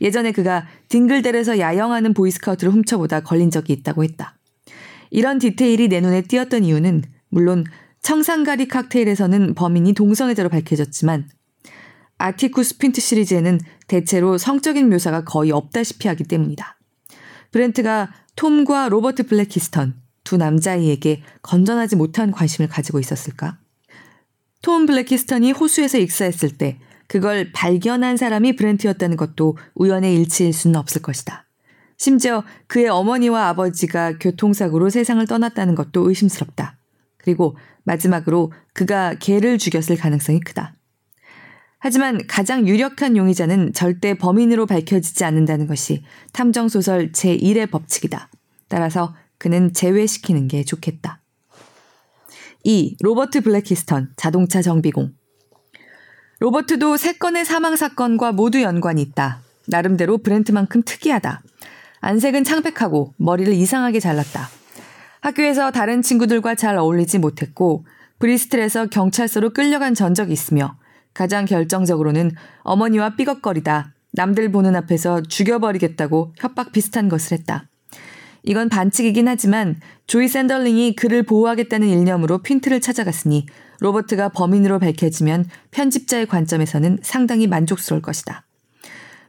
예전에 0.00 0.30
그가 0.30 0.68
딩글델에서 0.88 1.58
야영하는 1.58 2.14
보이스카우트를 2.14 2.72
훔쳐보다 2.72 3.20
걸린 3.20 3.50
적이 3.50 3.72
있다고 3.72 4.04
했다. 4.04 4.38
이런 5.10 5.40
디테일이 5.40 5.88
내 5.88 6.00
눈에 6.00 6.22
띄었던 6.22 6.62
이유는 6.62 7.02
물론 7.28 7.64
청산가리 8.02 8.68
칵테일에서는 8.68 9.54
범인이 9.54 9.94
동성애자로 9.94 10.48
밝혀졌지만 10.48 11.28
아티쿠스 12.18 12.78
핀트 12.78 13.00
시리즈에는 13.00 13.58
대체로 13.88 14.38
성적인 14.38 14.88
묘사가 14.90 15.24
거의 15.24 15.50
없다시피 15.50 16.06
하기 16.06 16.22
때문이다. 16.24 16.78
브렌트가 17.50 18.12
톰과 18.36 18.90
로버트 18.90 19.24
블래키스턴 19.24 20.00
두 20.22 20.36
남자아이에게 20.36 21.22
건전하지 21.42 21.96
못한 21.96 22.30
관심을 22.30 22.68
가지고 22.68 23.00
있었을까? 23.00 23.58
톰 24.62 24.86
블래키스턴이 24.86 25.52
호수에서 25.52 25.98
익사했을 25.98 26.56
때 26.56 26.78
그걸 27.08 27.52
발견한 27.52 28.16
사람이 28.16 28.56
브렌트였다는 28.56 29.16
것도 29.16 29.58
우연의 29.74 30.14
일치일 30.14 30.52
수는 30.52 30.76
없을 30.76 31.02
것이다. 31.02 31.46
심지어 31.98 32.42
그의 32.66 32.88
어머니와 32.88 33.48
아버지가 33.48 34.18
교통사고로 34.18 34.88
세상을 34.90 35.24
떠났다는 35.26 35.74
것도 35.74 36.08
의심스럽다. 36.08 36.78
그리고 37.18 37.56
마지막으로 37.84 38.52
그가 38.72 39.14
개를 39.14 39.58
죽였을 39.58 39.96
가능성이 39.96 40.40
크다. 40.40 40.74
하지만 41.78 42.26
가장 42.28 42.66
유력한 42.66 43.16
용의자는 43.16 43.72
절대 43.72 44.14
범인으로 44.14 44.66
밝혀지지 44.66 45.24
않는다는 45.24 45.66
것이 45.66 46.02
탐정소설 46.32 47.12
제1의 47.12 47.70
법칙이다. 47.70 48.30
따라서 48.68 49.14
그는 49.38 49.72
제외시키는 49.72 50.46
게 50.46 50.64
좋겠다. 50.64 51.21
2. 52.64 52.96
로버트 53.00 53.40
블랙히스턴 53.40 54.10
자동차 54.16 54.62
정비공 54.62 55.12
로버트도 56.38 56.96
세 56.96 57.12
건의 57.14 57.44
사망 57.44 57.76
사건과 57.76 58.32
모두 58.32 58.62
연관이 58.62 59.00
있다. 59.02 59.40
나름대로 59.68 60.18
브렌트만큼 60.18 60.82
특이하다. 60.84 61.42
안색은 62.00 62.44
창백하고 62.44 63.14
머리를 63.16 63.52
이상하게 63.52 64.00
잘랐다. 64.00 64.48
학교에서 65.20 65.70
다른 65.70 66.02
친구들과 66.02 66.56
잘 66.56 66.76
어울리지 66.76 67.18
못했고 67.18 67.84
브리스틀에서 68.18 68.86
경찰서로 68.86 69.50
끌려간 69.50 69.94
전적이 69.94 70.32
있으며 70.32 70.76
가장 71.14 71.44
결정적으로는 71.44 72.32
어머니와 72.62 73.16
삐걱거리다 73.16 73.94
남들 74.12 74.50
보는 74.50 74.76
앞에서 74.76 75.22
죽여버리겠다고 75.22 76.34
협박 76.38 76.72
비슷한 76.72 77.08
것을 77.08 77.38
했다. 77.38 77.68
이건 78.44 78.68
반칙이긴 78.68 79.28
하지만 79.28 79.80
조이 80.06 80.28
샌덜링이 80.28 80.96
그를 80.96 81.22
보호하겠다는 81.22 81.88
일념으로 81.88 82.38
핀트를 82.38 82.80
찾아갔으니 82.80 83.46
로버트가 83.80 84.30
범인으로 84.30 84.78
밝혀지면 84.78 85.46
편집자의 85.70 86.26
관점에서는 86.26 86.98
상당히 87.02 87.46
만족스러울 87.46 88.02
것이다. 88.02 88.44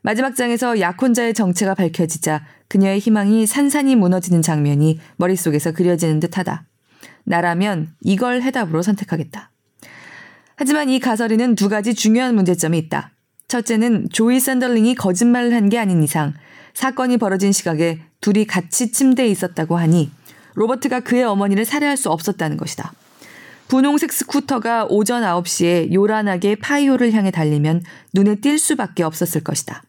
마지막 0.02 0.36
장에서 0.36 0.80
약혼자의 0.80 1.34
정체가 1.34 1.76
밝혀지자 1.76 2.44
그녀의 2.68 3.00
희망이 3.00 3.46
산산이 3.46 3.96
무너지는 3.96 4.42
장면이 4.42 5.00
머릿속에서 5.16 5.72
그려지는 5.72 6.20
듯하다. 6.20 6.66
나라면 7.24 7.94
이걸 8.02 8.42
해답으로 8.42 8.82
선택하겠다. 8.82 9.52
하지만 10.56 10.90
이 10.90 11.00
가설에는 11.00 11.56
두 11.56 11.70
가지 11.70 11.94
중요한 11.94 12.36
문제점이 12.36 12.78
있다. 12.78 13.12
첫째는 13.48 14.10
조이 14.12 14.40
샌덜링이 14.40 14.96
거짓말을 14.96 15.54
한 15.54 15.70
게 15.70 15.78
아닌 15.78 16.04
이상 16.04 16.34
사건이 16.74 17.18
벌어진 17.18 17.52
시각에 17.52 18.02
둘이 18.24 18.46
같이 18.46 18.90
침대에 18.90 19.28
있었다고 19.28 19.78
하니 19.78 20.10
로버트가 20.56 21.02
그의 21.02 21.26
어머니를 21.26 21.66
살해할 21.66 21.98
수 21.98 22.10
없었다는 22.10 22.56
것이다. 22.56 22.94
분홍색 23.68 24.14
스쿠터가 24.14 24.86
오전 24.90 25.24
9시에 25.24 25.92
요란하게 25.94 26.56
파이오를 26.56 27.12
향해 27.12 27.32
달리면 27.32 27.84
눈에 28.14 28.36
띌 28.36 28.58
수밖에 28.58 29.04
없었을 29.04 29.44
것이다. 29.44 29.84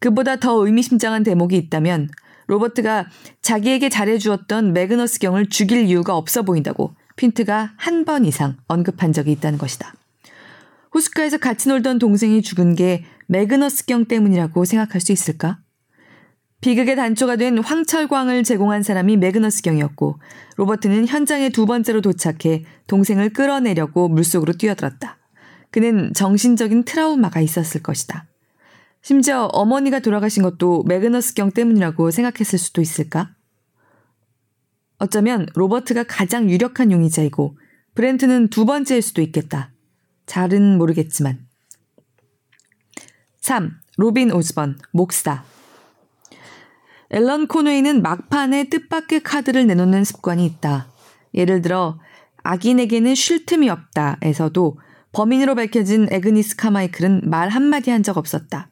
그보다 0.00 0.36
더 0.36 0.66
의미심장한 0.66 1.22
대목이 1.22 1.56
있다면 1.56 2.10
로버트가 2.48 3.06
자기에게 3.40 3.88
잘해주었던 3.88 4.74
매그너스 4.74 5.18
경을 5.18 5.48
죽일 5.48 5.86
이유가 5.86 6.14
없어 6.14 6.42
보인다고 6.42 6.94
핀트가 7.16 7.72
한 7.76 8.04
번 8.04 8.26
이상 8.26 8.56
언급한 8.66 9.14
적이 9.14 9.32
있다는 9.32 9.58
것이다. 9.58 9.94
호숫가에서 10.94 11.38
같이 11.38 11.70
놀던 11.70 11.98
동생이 11.98 12.42
죽은 12.42 12.74
게 12.74 13.04
매그너스경 13.28 14.04
때문이라고 14.06 14.66
생각할 14.66 15.00
수 15.00 15.12
있을까? 15.12 15.61
비극의 16.62 16.94
단초가 16.94 17.36
된 17.36 17.58
황철광을 17.58 18.44
제공한 18.44 18.84
사람이 18.84 19.16
매그너스경이었고 19.16 20.20
로버트는 20.56 21.08
현장에 21.08 21.48
두 21.48 21.66
번째로 21.66 22.00
도착해 22.00 22.64
동생을 22.86 23.32
끌어내려고 23.32 24.08
물속으로 24.08 24.52
뛰어들었다. 24.52 25.18
그는 25.72 26.12
정신적인 26.14 26.84
트라우마가 26.84 27.40
있었을 27.40 27.82
것이다. 27.82 28.26
심지어 29.02 29.46
어머니가 29.46 29.98
돌아가신 29.98 30.44
것도 30.44 30.84
매그너스경 30.84 31.50
때문이라고 31.50 32.12
생각했을 32.12 32.60
수도 32.60 32.80
있을까? 32.80 33.34
어쩌면 34.98 35.46
로버트가 35.54 36.04
가장 36.04 36.48
유력한 36.48 36.92
용의자이고 36.92 37.58
브렌트는 37.96 38.50
두 38.50 38.64
번째일 38.66 39.02
수도 39.02 39.20
있겠다. 39.20 39.72
잘은 40.26 40.78
모르겠지만. 40.78 41.40
3. 43.40 43.72
로빈 43.96 44.30
오즈번, 44.30 44.78
목사. 44.92 45.42
앨런 47.12 47.46
코웨이는 47.46 48.02
막판에 48.02 48.64
뜻밖의 48.70 49.22
카드를 49.22 49.66
내놓는 49.66 50.04
습관이 50.04 50.46
있다. 50.46 50.88
예를 51.34 51.60
들어, 51.62 51.98
악인에게는 52.42 53.14
쉴 53.14 53.46
틈이 53.46 53.68
없다 53.68 54.16
에서도 54.22 54.78
범인으로 55.12 55.54
밝혀진 55.54 56.08
애그니스 56.10 56.56
카마이클은 56.56 57.22
말 57.24 57.50
한마디 57.50 57.90
한 57.90 58.02
적 58.02 58.16
없었다. 58.16 58.70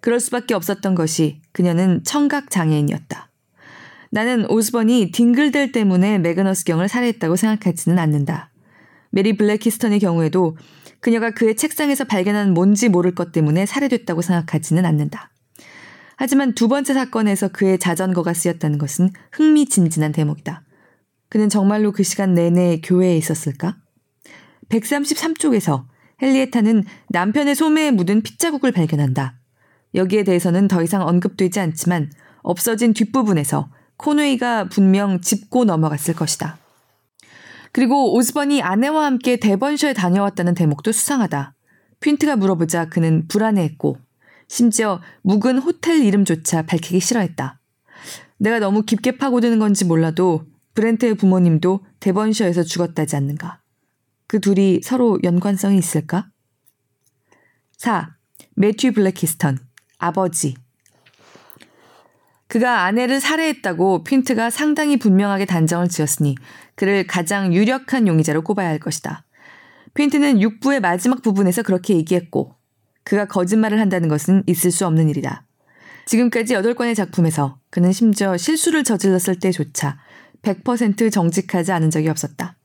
그럴 0.00 0.20
수밖에 0.20 0.54
없었던 0.54 0.94
것이 0.94 1.40
그녀는 1.52 2.04
청각 2.04 2.50
장애인이었다. 2.50 3.30
나는 4.10 4.50
오즈번이 4.50 5.10
딩글델 5.12 5.72
때문에 5.72 6.18
매그너스 6.18 6.64
경을 6.64 6.88
살해했다고 6.88 7.36
생각하지는 7.36 7.98
않는다. 7.98 8.50
메리 9.10 9.36
블래키스턴의 9.36 10.00
경우에도 10.00 10.56
그녀가 11.00 11.30
그의 11.30 11.56
책상에서 11.56 12.04
발견한 12.04 12.52
뭔지 12.52 12.88
모를 12.88 13.14
것 13.14 13.32
때문에 13.32 13.66
살해됐다고 13.66 14.20
생각하지는 14.20 14.84
않는다. 14.84 15.30
하지만 16.22 16.52
두 16.52 16.68
번째 16.68 16.92
사건에서 16.92 17.48
그의 17.48 17.78
자전거가 17.78 18.34
쓰였다는 18.34 18.76
것은 18.76 19.08
흥미진진한 19.32 20.12
대목이다. 20.12 20.62
그는 21.30 21.48
정말로 21.48 21.92
그 21.92 22.02
시간 22.02 22.34
내내 22.34 22.82
교회에 22.82 23.16
있었을까? 23.16 23.78
133쪽에서 24.68 25.86
헨리에타는 26.20 26.84
남편의 27.08 27.54
소매에 27.54 27.92
묻은 27.92 28.20
핏자국을 28.20 28.70
발견한다. 28.70 29.38
여기에 29.94 30.24
대해서는 30.24 30.68
더 30.68 30.82
이상 30.82 31.08
언급되지 31.08 31.58
않지만 31.58 32.10
없어진 32.42 32.92
뒷부분에서 32.92 33.70
코웨이가 33.96 34.68
분명 34.68 35.22
짚고 35.22 35.64
넘어갔을 35.64 36.12
것이다. 36.12 36.58
그리고 37.72 38.14
오스번이 38.14 38.60
아내와 38.60 39.06
함께 39.06 39.38
대번셔에 39.38 39.94
다녀왔다는 39.94 40.52
대목도 40.52 40.92
수상하다. 40.92 41.54
핀트가 42.00 42.36
물어보자 42.36 42.90
그는 42.90 43.26
불안해했고 43.26 44.09
심지어 44.50 45.00
묵은 45.22 45.58
호텔 45.58 46.04
이름조차 46.04 46.62
밝히기 46.62 46.98
싫어했다. 46.98 47.60
내가 48.38 48.58
너무 48.58 48.82
깊게 48.82 49.16
파고드는 49.16 49.60
건지 49.60 49.84
몰라도 49.84 50.44
브렌트의 50.74 51.14
부모님도 51.14 51.84
대번셔에서 52.00 52.64
죽었다지 52.64 53.14
않는가. 53.14 53.60
그 54.26 54.40
둘이 54.40 54.80
서로 54.82 55.20
연관성이 55.22 55.78
있을까? 55.78 56.30
4. 57.78 58.16
매튜 58.56 58.90
블랙히스턴, 58.90 59.58
아버지. 59.98 60.56
그가 62.48 62.82
아내를 62.82 63.20
살해했다고 63.20 64.02
핀트가 64.02 64.50
상당히 64.50 64.98
분명하게 64.98 65.44
단정을 65.44 65.88
지었으니 65.88 66.34
그를 66.74 67.06
가장 67.06 67.54
유력한 67.54 68.08
용의자로 68.08 68.42
꼽아야 68.42 68.68
할 68.68 68.80
것이다. 68.80 69.24
핀트는 69.94 70.40
6부의 70.40 70.80
마지막 70.80 71.22
부분에서 71.22 71.62
그렇게 71.62 71.94
얘기했고 71.94 72.56
그가 73.10 73.24
거짓말을 73.24 73.80
한다는 73.80 74.08
것은 74.08 74.44
있을 74.46 74.70
수 74.70 74.86
없는 74.86 75.08
일이다. 75.08 75.42
지금까지 76.06 76.54
8권의 76.54 76.94
작품에서 76.94 77.58
그는 77.68 77.90
심지어 77.90 78.36
실수를 78.36 78.84
저질렀을 78.84 79.40
때조차 79.40 79.98
100% 80.42 81.10
정직하지 81.10 81.72
않은 81.72 81.90
적이 81.90 82.08
없었다. 82.08 82.56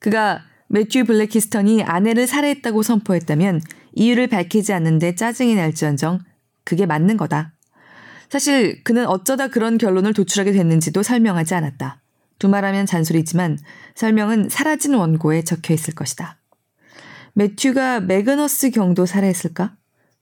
그가 0.00 0.42
매튜 0.66 1.04
블랙히스턴이 1.04 1.84
아내를 1.84 2.26
살해했다고 2.26 2.82
선포했다면 2.82 3.60
이유를 3.92 4.26
밝히지 4.26 4.72
않는데 4.72 5.14
짜증이 5.14 5.54
날지언정 5.54 6.18
그게 6.64 6.84
맞는 6.84 7.16
거다. 7.16 7.52
사실 8.28 8.82
그는 8.82 9.06
어쩌다 9.06 9.46
그런 9.46 9.78
결론을 9.78 10.14
도출하게 10.14 10.50
됐는지도 10.50 11.04
설명하지 11.04 11.54
않았다. 11.54 12.02
두말하면 12.40 12.86
잔소리지만 12.86 13.56
설명은 13.94 14.48
사라진 14.48 14.94
원고에 14.94 15.42
적혀 15.42 15.74
있을 15.74 15.94
것이다. 15.94 16.39
매튜가 17.34 18.00
매그너스 18.00 18.70
경도 18.70 19.06
살해했을까? 19.06 19.76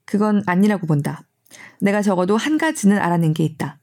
그건 0.04 0.42
아니라고 0.46 0.86
본다. 0.86 1.22
내가 1.80 2.02
적어도 2.02 2.36
한 2.36 2.58
가지는 2.58 2.98
알아낸 2.98 3.34
게 3.34 3.44
있다. 3.44 3.78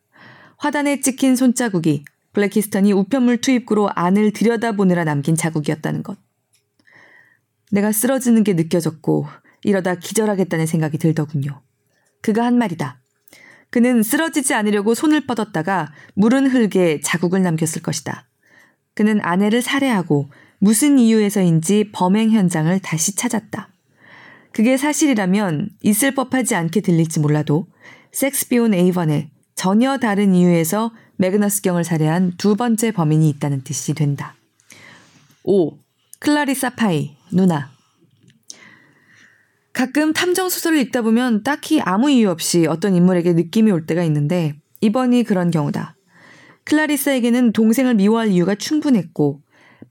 화단에 0.58 1.02
찍힌 1.02 1.36
손자국이 1.36 2.06
블랙히스턴이 2.34 2.92
우편물 2.94 3.42
투입구로 3.42 3.90
안을 3.96 4.32
들여다보느라 4.34 5.04
남긴 5.04 5.36
자국이었다는 5.36 6.04
것. 6.04 6.18
내가 7.72 7.92
쓰러지는 7.92 8.44
게 8.44 8.54
느껴졌고 8.54 9.28
이러다 9.64 9.96
기절하겠다는 9.96 10.66
생각이 10.66 10.98
들더군요. 10.98 11.62
그가 12.22 12.46
한 12.46 12.58
말이다. 12.58 13.00
그는 13.70 14.04
쓰러지지 14.04 14.54
않으려고 14.54 14.94
손을 14.94 15.26
뻗었다가 15.26 15.92
물은 16.14 16.48
흙에 16.48 17.02
자국을 17.02 17.42
남겼을 17.42 17.82
것이다. 17.82 18.28
그는 18.94 19.20
아내를 19.22 19.62
살해하고 19.62 20.30
무슨 20.66 20.98
이유에서인지 20.98 21.92
범행 21.92 22.32
현장을 22.32 22.80
다시 22.80 23.16
찾았다. 23.16 23.70
그게 24.52 24.78
사실이라면 24.78 25.70
있을 25.84 26.16
법하지 26.16 26.56
않게 26.56 26.82
들릴지 26.82 27.20
몰라도 27.20 27.68
섹스비온 28.12 28.74
에이번에 28.74 29.30
전혀 29.54 30.00
다른 30.00 30.34
이유에서 30.34 30.92
매그너스 31.18 31.62
경을 31.62 31.84
살해한 31.84 32.34
두 32.40 32.56
번째 32.56 32.90
범인이 32.90 33.30
있다는 33.30 33.64
뜻이 33.64 33.94
된다. 33.94 34.34
5. 35.44 35.78
클라리사 36.18 36.72
파이, 36.72 37.16
누나. 37.32 37.70
가끔 39.72 40.14
탐정 40.14 40.50
소설을 40.50 40.80
읽다 40.80 41.04
보면 41.04 41.44
딱히 41.44 41.80
아무 41.80 42.10
이유 42.10 42.32
없이 42.32 42.66
어떤 42.66 42.96
인물에게 42.96 43.34
느낌이 43.34 43.70
올 43.70 43.86
때가 43.86 44.04
있는데 44.06 44.56
이번이 44.82 45.26
그런 45.26 45.52
경우다. 45.52 45.96
클라리사에게는 46.64 47.52
동생을 47.54 47.94
미워할 47.94 48.30
이유가 48.30 48.56
충분했고 48.56 49.45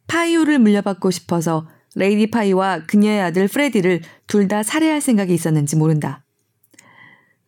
파이 0.07 0.24
홀을 0.24 0.59
물려받고 0.59 1.11
싶어서 1.11 1.69
레이디 1.95 2.31
파이와 2.31 2.87
그녀의 2.87 3.21
아들 3.21 3.49
프레디를 3.49 4.03
둘 4.27 4.49
다 4.49 4.63
살해할 4.63 5.01
생각이 5.01 5.33
있었는지 5.33 5.77
모른다. 5.77 6.25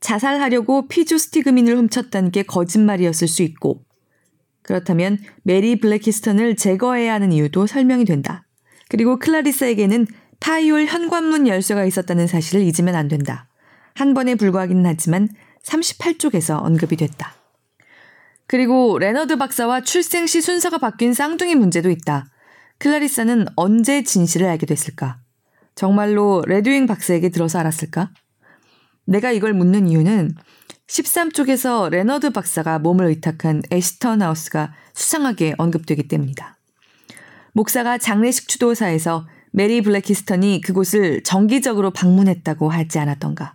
자살하려고 0.01 0.89
피조스티그민을 0.89 1.77
훔쳤다는 1.77 2.31
게 2.31 2.43
거짓말이었을 2.43 3.29
수 3.29 3.43
있고 3.43 3.85
그렇다면 4.63 5.19
메리 5.43 5.79
블래키스턴을 5.81 6.57
제거해야 6.57 7.15
하는 7.15 7.33
이유도 7.33 7.67
설명이 7.67 8.05
된다. 8.05 8.47
그리고 8.89 9.19
클라리사에게는 9.19 10.07
파이 10.41 10.64
홀 10.64 10.87
현관문 10.87 11.49
열쇠가 11.49 11.85
있었다는 11.85 12.27
사실을 12.27 12.63
잊으면 12.63 12.95
안 12.95 13.09
된다. 13.09 13.49
한 13.95 14.15
번에 14.15 14.35
불과하기는 14.35 14.85
하지만 14.85 15.29
38쪽에서 15.65 16.63
언급이 16.63 16.97
됐다. 16.97 17.35
그리고 18.47 18.99
레너드 18.99 19.37
박사와 19.37 19.81
출생 19.81 20.27
시 20.27 20.41
순서가 20.41 20.79
바뀐 20.79 21.15
쌍둥이 21.15 21.55
문제도 21.57 21.91
있다. 21.91 22.27
클라리사는 22.79 23.47
언제 23.57 24.03
진실을 24.03 24.47
알게 24.49 24.67
됐을까? 24.67 25.19
정말로 25.75 26.43
레드윙 26.47 26.87
박사에게 26.87 27.31
들어서 27.31 27.59
알았을까? 27.59 28.11
내가 29.07 29.31
이걸 29.31 29.53
묻는 29.53 29.89
이유는 29.89 30.35
13쪽에서 30.87 31.91
레너드 31.91 32.31
박사가 32.31 32.79
몸을 32.79 33.07
의탁한 33.07 33.63
애시턴 33.71 34.23
하우스가 34.23 34.75
수상하게 34.95 35.55
언급되기 35.59 36.09
때문이다. 36.09 36.57
목사가 37.53 37.99
장례식 37.99 38.49
추도사에서 38.49 39.27
메리 39.51 39.81
블래키스턴이 39.81 40.61
그곳을 40.61 41.23
정기적으로 41.23 41.91
방문했다고 41.91 42.69
하지 42.69 42.99
않았던가. 42.99 43.55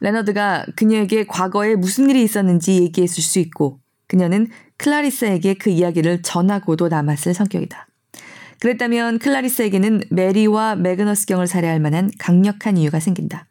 레너드가 0.00 0.66
그녀에게 0.76 1.26
과거에 1.26 1.74
무슨 1.74 2.08
일이 2.10 2.22
있었는지 2.22 2.82
얘기했을 2.82 3.22
수 3.22 3.38
있고 3.38 3.80
그녀는 4.06 4.48
클라리사에게 4.76 5.54
그 5.54 5.70
이야기를 5.70 6.22
전하고도 6.22 6.88
남았을 6.88 7.34
성격이다. 7.34 7.88
그랬다면 8.60 9.18
클라리사에게는 9.18 10.04
메리와 10.10 10.76
매그너스경을 10.76 11.46
살해할 11.46 11.80
만한 11.80 12.10
강력한 12.18 12.76
이유가 12.76 13.00
생긴다. 13.00 13.48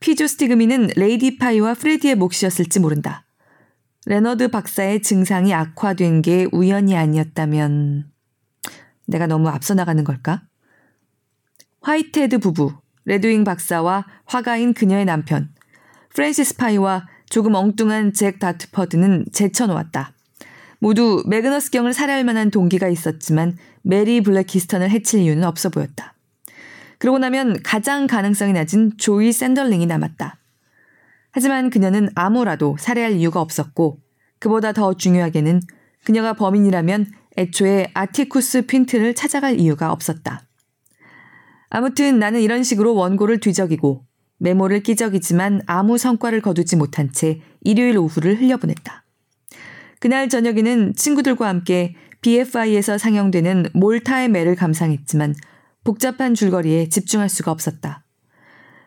피조스티그민은 0.00 0.90
레이디 0.96 1.38
파이와 1.38 1.74
프레디의 1.74 2.14
몫이었을지 2.16 2.80
모른다. 2.80 3.24
레너드 4.04 4.48
박사의 4.48 5.02
증상이 5.02 5.52
악화된 5.52 6.22
게 6.22 6.46
우연이 6.52 6.96
아니었다면 6.96 8.06
내가 9.06 9.26
너무 9.26 9.48
앞서 9.48 9.74
나가는 9.74 10.02
걸까? 10.04 10.42
화이트헤드 11.80 12.38
부부, 12.38 12.72
레드윙 13.04 13.44
박사와 13.44 14.06
화가인 14.24 14.74
그녀의 14.74 15.04
남편, 15.04 15.50
프랜시스 16.14 16.56
파이와 16.56 17.06
조금 17.28 17.54
엉뚱한 17.54 18.12
잭 18.12 18.38
다트퍼드는 18.38 19.26
제쳐놓았다. 19.32 20.12
모두 20.78 21.22
매그너스 21.26 21.70
경을 21.70 21.92
살해할 21.92 22.24
만한 22.24 22.50
동기가 22.50 22.88
있었지만 22.88 23.56
메리 23.86 24.20
블래키스턴을 24.20 24.90
해칠 24.90 25.20
이유는 25.20 25.44
없어 25.44 25.68
보였다. 25.68 26.14
그러고 26.98 27.18
나면 27.18 27.62
가장 27.62 28.08
가능성이 28.08 28.52
낮은 28.52 28.98
조이 28.98 29.32
샌들링이 29.32 29.86
남았다. 29.86 30.38
하지만 31.30 31.70
그녀는 31.70 32.08
아무라도 32.16 32.76
살해할 32.80 33.12
이유가 33.12 33.40
없었고 33.40 34.00
그보다 34.40 34.72
더 34.72 34.94
중요하게는 34.94 35.60
그녀가 36.04 36.32
범인이라면 36.32 37.06
애초에 37.38 37.88
아티쿠스 37.94 38.66
핀트를 38.66 39.14
찾아갈 39.14 39.60
이유가 39.60 39.92
없었다. 39.92 40.42
아무튼 41.68 42.18
나는 42.18 42.40
이런 42.40 42.64
식으로 42.64 42.94
원고를 42.94 43.38
뒤적이고 43.38 44.04
메모를 44.38 44.82
끼적이지만 44.82 45.62
아무 45.66 45.96
성과를 45.96 46.40
거두지 46.40 46.74
못한 46.74 47.12
채 47.12 47.40
일요일 47.60 47.98
오후를 47.98 48.40
흘려보냈다. 48.40 49.04
그날 50.00 50.28
저녁에는 50.28 50.94
친구들과 50.94 51.48
함께 51.48 51.94
BFI에서 52.26 52.98
상영되는 52.98 53.68
몰타의 53.72 54.28
매를 54.30 54.56
감상했지만 54.56 55.36
복잡한 55.84 56.34
줄거리에 56.34 56.88
집중할 56.88 57.28
수가 57.28 57.52
없었다. 57.52 58.04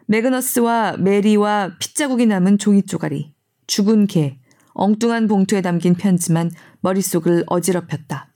매그너스와 0.08 0.98
메리와 0.98 1.78
핏자국이 1.80 2.26
남은 2.26 2.58
종이 2.58 2.84
쪼가리, 2.84 3.34
죽은 3.66 4.08
개, 4.08 4.38
엉뚱한 4.74 5.30
봉투에 5.30 5.62
담긴 5.62 5.96
편지만 5.96 6.52
머릿속을 6.82 7.46
어지럽혔다. 7.48 8.28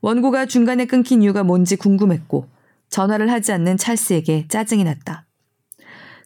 원고가 0.00 0.46
중간에 0.46 0.84
끊긴 0.84 1.22
이유가 1.22 1.42
뭔지 1.42 1.74
궁금했고 1.74 2.48
전화를 2.88 3.32
하지 3.32 3.50
않는 3.50 3.78
찰스에게 3.78 4.46
짜증이 4.46 4.84
났다. 4.84 5.26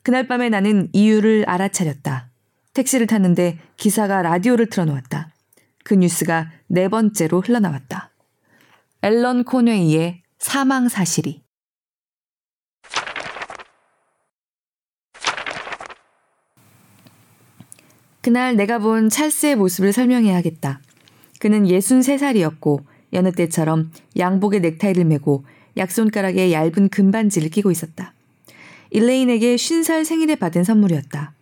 그날 0.02 0.28
밤에 0.28 0.50
나는 0.50 0.90
이유를 0.92 1.44
알아차렸다. 1.48 2.28
택시를 2.74 3.06
탔는데 3.06 3.58
기사가 3.78 4.20
라디오를 4.20 4.66
틀어놓았다. 4.66 5.30
그 5.84 5.94
뉴스가 5.94 6.50
네 6.74 6.88
번째로 6.88 7.40
흘러나왔다. 7.40 8.10
앨런 9.02 9.44
코네이의 9.44 10.22
사망 10.38 10.88
사실이. 10.88 11.44
그날 18.22 18.56
내가 18.56 18.80
본 18.80 19.08
찰스의 19.08 19.54
모습을 19.54 19.92
설명해야겠다. 19.92 20.80
그는 21.38 21.62
63살이었고 21.62 22.82
여느 23.12 23.30
때처럼 23.30 23.92
양복에 24.18 24.58
넥타이를 24.58 25.04
메고 25.04 25.44
약손가락에 25.76 26.50
얇은 26.50 26.88
금반지를 26.88 27.50
끼고 27.50 27.70
있었다. 27.70 28.14
일레인에게 28.90 29.54
50살 29.54 30.04
생일에 30.04 30.34
받은 30.34 30.64
선물이었다. 30.64 31.34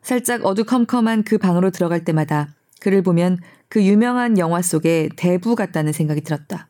살짝 0.00 0.46
어두컴컴한 0.46 1.24
그 1.24 1.36
방으로 1.36 1.70
들어갈 1.70 2.06
때마다 2.06 2.54
그를 2.80 3.02
보면 3.02 3.38
그 3.72 3.82
유명한 3.82 4.36
영화 4.36 4.60
속의 4.60 5.12
대부 5.16 5.56
같다는 5.56 5.94
생각이 5.94 6.20
들었다. 6.20 6.68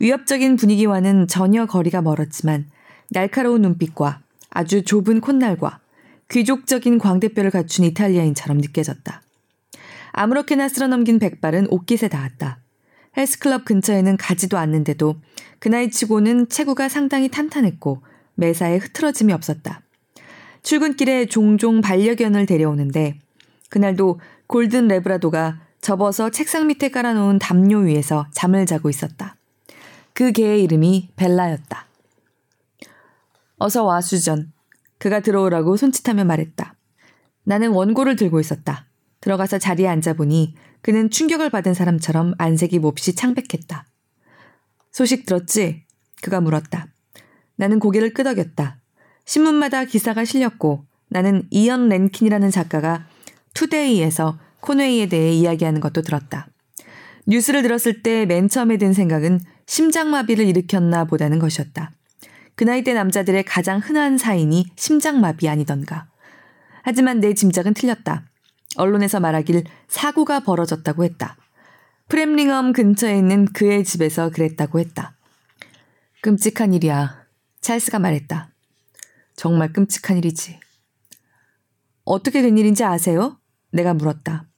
위협적인 0.00 0.56
분위기와는 0.56 1.28
전혀 1.28 1.64
거리가 1.64 2.02
멀었지만 2.02 2.66
날카로운 3.08 3.62
눈빛과 3.62 4.20
아주 4.50 4.82
좁은 4.82 5.22
콧날과 5.22 5.80
귀족적인 6.30 6.98
광대뼈를 6.98 7.50
갖춘 7.50 7.86
이탈리아인처럼 7.86 8.58
느껴졌다. 8.58 9.22
아무렇게나 10.12 10.68
쓸어넘긴 10.68 11.18
백발은 11.18 11.68
옷깃에 11.70 12.10
닿았다. 12.10 12.58
헬스클럽 13.16 13.64
근처에는 13.64 14.18
가지도 14.18 14.58
않는데도 14.58 15.14
그 15.58 15.70
나이 15.70 15.90
치고는 15.90 16.50
체구가 16.50 16.90
상당히 16.90 17.30
탄탄했고 17.30 18.02
매사에 18.34 18.76
흐트러짐이 18.76 19.32
없었다. 19.32 19.80
출근길에 20.64 21.24
종종 21.24 21.80
반려견을 21.80 22.44
데려오는데 22.44 23.18
그날도 23.70 24.20
골든 24.48 24.88
레브라도가 24.88 25.69
접어서 25.80 26.30
책상 26.30 26.66
밑에 26.66 26.90
깔아놓은 26.90 27.38
담요 27.38 27.78
위에서 27.78 28.26
잠을 28.32 28.66
자고 28.66 28.90
있었다. 28.90 29.36
그 30.12 30.32
개의 30.32 30.62
이름이 30.64 31.10
벨라였다. 31.16 31.86
어서 33.58 33.84
와, 33.84 34.00
수전. 34.00 34.52
그가 34.98 35.20
들어오라고 35.20 35.76
손짓하며 35.76 36.24
말했다. 36.24 36.74
나는 37.44 37.70
원고를 37.70 38.16
들고 38.16 38.40
있었다. 38.40 38.86
들어가서 39.20 39.58
자리에 39.58 39.88
앉아보니 39.88 40.54
그는 40.82 41.10
충격을 41.10 41.50
받은 41.50 41.74
사람처럼 41.74 42.34
안색이 42.38 42.78
몹시 42.78 43.14
창백했다. 43.14 43.86
소식 44.92 45.26
들었지? 45.26 45.84
그가 46.22 46.40
물었다. 46.40 46.88
나는 47.56 47.78
고개를 47.78 48.12
끄덕였다. 48.12 48.78
신문마다 49.24 49.84
기사가 49.84 50.24
실렸고 50.24 50.84
나는 51.08 51.46
이언 51.50 51.88
랭킨이라는 51.88 52.50
작가가 52.50 53.06
투데이에서 53.54 54.38
코웨이에 54.62 55.06
대해 55.06 55.32
이야기하는 55.32 55.80
것도 55.80 56.02
들었다. 56.02 56.48
뉴스를 57.26 57.62
들었을 57.62 58.02
때 58.02 58.26
맨 58.26 58.48
처음에 58.48 58.76
든 58.76 58.92
생각은 58.92 59.40
심장마비를 59.66 60.46
일으켰나 60.46 61.04
보다는 61.04 61.38
것이었다. 61.38 61.92
그 62.56 62.64
나이 62.64 62.82
대 62.82 62.92
남자들의 62.92 63.42
가장 63.44 63.78
흔한 63.78 64.18
사인이 64.18 64.66
심장마비 64.76 65.48
아니던가. 65.48 66.08
하지만 66.82 67.20
내 67.20 67.34
짐작은 67.34 67.74
틀렸다. 67.74 68.26
언론에서 68.76 69.20
말하길 69.20 69.64
사고가 69.88 70.40
벌어졌다고 70.40 71.04
했다. 71.04 71.36
프렘링엄 72.08 72.72
근처에 72.72 73.16
있는 73.16 73.46
그의 73.46 73.84
집에서 73.84 74.30
그랬다고 74.30 74.80
했다. 74.80 75.16
끔찍한 76.22 76.74
일이야. 76.74 77.24
찰스가 77.60 77.98
말했다. 77.98 78.50
정말 79.36 79.72
끔찍한 79.72 80.18
일이지. 80.18 80.58
어떻게 82.04 82.42
된 82.42 82.58
일인지 82.58 82.84
아세요? 82.84 83.38
내가 83.72 83.94
물었다. 83.94 84.49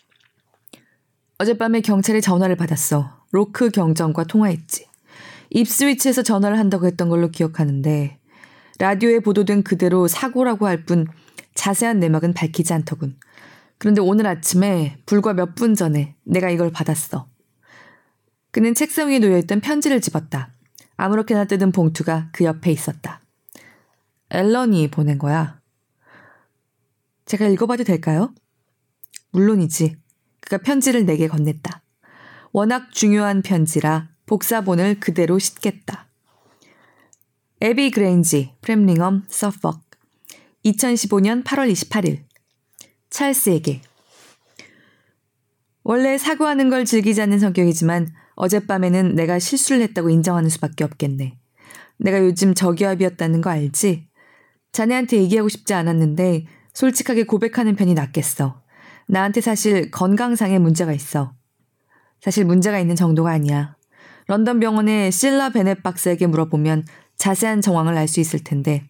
어젯밤에 1.43 1.81
경찰에 1.81 2.21
전화를 2.21 2.55
받았어. 2.55 3.19
로크 3.33 3.71
경정과 3.71 4.25
통화했지. 4.25 4.87
입스위치에서 5.51 6.23
전화를 6.23 6.57
한다고 6.57 6.87
했던 6.87 7.09
걸로 7.09 7.31
기억하는데 7.31 8.17
라디오에 8.79 9.19
보도된 9.19 9.65
그대로 9.65 10.07
사고라고 10.07 10.69
할 10.69 10.85
뿐 10.87 11.09
자세한 11.55 11.99
내막은 11.99 12.33
밝히지 12.33 12.73
않더군. 12.73 13.19
그런데 13.79 14.01
오늘 14.01 14.29
아침에 14.29 14.97
불과 15.05 15.33
몇 15.35 15.57
분 15.57 15.75
전에 15.75 16.15
내가 16.25 16.49
이걸 16.49 16.71
받았어. 16.71 17.27
그는 18.53 18.75
책상 18.75 19.09
위에 19.09 19.19
놓여있던 19.19 19.61
편지를 19.63 20.01
집었다. 20.01 20.53
아무렇게나 20.97 21.47
뜯은 21.47 21.73
봉투가 21.73 22.29
그 22.33 22.45
옆에 22.45 22.71
있었다. 22.71 23.21
앨런이 24.31 24.89
보낸 24.93 25.19
거야. 25.19 25.61
제가 27.27 27.49
읽어봐도 27.49 27.83
될까요? 27.83 28.33
물론이지. 29.33 29.97
그가 30.43 30.59
편지를 30.59 31.07
내게 31.07 31.29
건넸다. 31.29 31.81
워낙 32.53 32.93
중요한 32.93 33.43
편지라 33.43 34.09
복사본을 34.27 35.01
그대로 35.01 35.39
싣겠다. 35.39 36.09
에비 37.61 37.91
그레인지, 37.91 38.53
프렘링엄, 38.61 39.25
서퍽. 39.29 39.81
2015년 40.65 41.45
8월 41.45 41.73
28일. 41.73 42.23
찰스에게. 43.11 43.83
원래 45.85 46.19
사과하는 46.19 46.71
걸 46.71 46.85
즐기지 46.85 47.21
않는 47.23 47.39
성격이지만 47.39 48.13
어젯밤에는 48.35 49.15
내가 49.15 49.39
실수를 49.39 49.83
했다고 49.83 50.11
인정하는 50.11 50.49
수밖에 50.49 50.85
없겠네. 50.85 51.39
내가 51.99 52.19
요즘 52.25 52.55
저기압이었다는 52.55 53.41
거 53.41 53.51
알지? 53.51 54.09
자네한테 54.73 55.19
얘기하고 55.19 55.49
싶지 55.49 55.75
않았는데 55.75 56.47
솔직하게 56.73 57.25
고백하는 57.25 57.77
편이 57.77 57.95
낫겠어. 57.95 58.62
나한테 59.09 59.41
사실 59.41 59.91
건강상의 59.91 60.59
문제가 60.59 60.93
있어. 60.93 61.35
사실 62.21 62.45
문제가 62.45 62.79
있는 62.79 62.97
정도가 62.97 63.31
아니야. 63.31 63.77
런던 64.27 64.61
병원의 64.61 65.13
실라 65.13 65.51
베넷 65.51 65.83
박사에게 65.83 66.27
물어보면 66.27 66.87
자세한 67.17 67.61
정황을 67.61 67.97
알 67.97 68.09
수 68.09 68.21
있을 68.21 68.43
텐데 68.43 68.85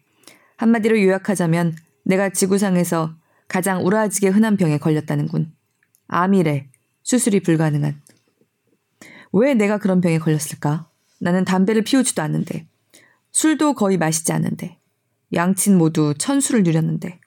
한마디로 0.57 1.01
요약하자면 1.01 1.75
내가 2.05 2.29
지구상에서 2.29 3.15
가장 3.47 3.85
우라지게 3.85 4.29
흔한 4.29 4.57
병에 4.57 4.77
걸렸다는군. 4.77 5.53
암이래. 6.07 6.69
수술이 7.03 7.41
불가능한. 7.41 8.01
왜 9.33 9.53
내가 9.53 9.77
그런 9.77 9.99
병에 9.99 10.19
걸렸을까? 10.19 10.89
나는 11.19 11.43
담배를 11.43 11.83
피우지도 11.83 12.21
않는데. 12.21 12.67
술도 13.31 13.73
거의 13.73 13.97
마시지 13.97 14.31
않는데. 14.31 14.77
양친 15.33 15.77
모두 15.77 16.13
천수를 16.17 16.63
누렸는데. 16.63 17.19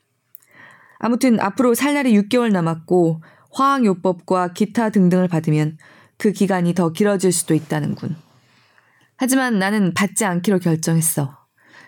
아무튼 0.99 1.41
앞으로 1.41 1.75
살 1.75 1.95
날이 1.95 2.13
6개월 2.21 2.51
남았고 2.51 3.23
화학요법과 3.53 4.53
기타 4.53 4.91
등등을 4.91 5.29
받으면 5.29 5.79
그 6.19 6.33
기간이 6.33 6.75
더 6.75 6.93
길어질 6.93 7.33
수도 7.33 7.55
있다는군. 7.55 8.17
하지만 9.17 9.59
나는 9.59 9.95
받지 9.95 10.25
않기로 10.25 10.59
결정했어. 10.59 11.37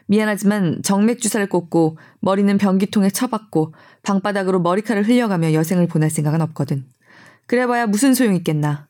미안하지만 0.06 0.82
정맥 0.82 1.20
주사를 1.20 1.46
꽂고 1.48 1.98
머리는 2.20 2.56
변기통에 2.56 3.10
쳐박고 3.10 3.74
방바닥으로 4.02 4.60
머리카락을 4.60 5.08
흘려가며 5.08 5.52
여생을 5.52 5.86
보낼 5.86 6.08
생각은 6.08 6.40
없거든. 6.40 6.86
그래봐야 7.46 7.86
무슨 7.86 8.14
소용 8.14 8.34
있겠나. 8.34 8.88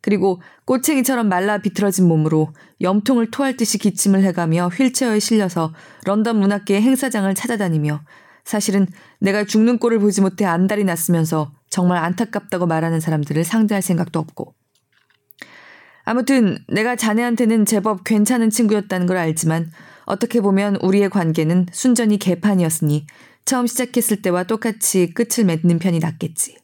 그리고 0.00 0.40
꼬챙이처럼 0.64 1.28
말라 1.28 1.58
비틀어진 1.58 2.06
몸으로 2.06 2.52
염통을 2.80 3.30
토할 3.30 3.56
듯이 3.56 3.78
기침을 3.78 4.22
해가며 4.24 4.68
휠체어에 4.68 5.18
실려서 5.18 5.72
런던 6.04 6.38
문학계의 6.38 6.82
행사장을 6.82 7.32
찾아다니며 7.34 8.00
사실은 8.48 8.86
내가 9.20 9.44
죽는 9.44 9.78
꼴을 9.78 9.98
보지 9.98 10.22
못해 10.22 10.46
안달이 10.46 10.84
났으면서 10.84 11.52
정말 11.68 12.02
안타깝다고 12.02 12.66
말하는 12.66 12.98
사람들을 12.98 13.44
상대할 13.44 13.82
생각도 13.82 14.18
없고. 14.18 14.54
아무튼 16.04 16.56
내가 16.66 16.96
자네한테는 16.96 17.66
제법 17.66 18.04
괜찮은 18.04 18.48
친구였다는 18.48 19.06
걸 19.06 19.18
알지만 19.18 19.70
어떻게 20.06 20.40
보면 20.40 20.76
우리의 20.76 21.10
관계는 21.10 21.66
순전히 21.72 22.18
개판이었으니 22.18 23.06
처음 23.44 23.66
시작했을 23.66 24.22
때와 24.22 24.44
똑같이 24.44 25.12
끝을 25.12 25.44
맺는 25.44 25.78
편이 25.78 25.98
낫겠지. 25.98 26.56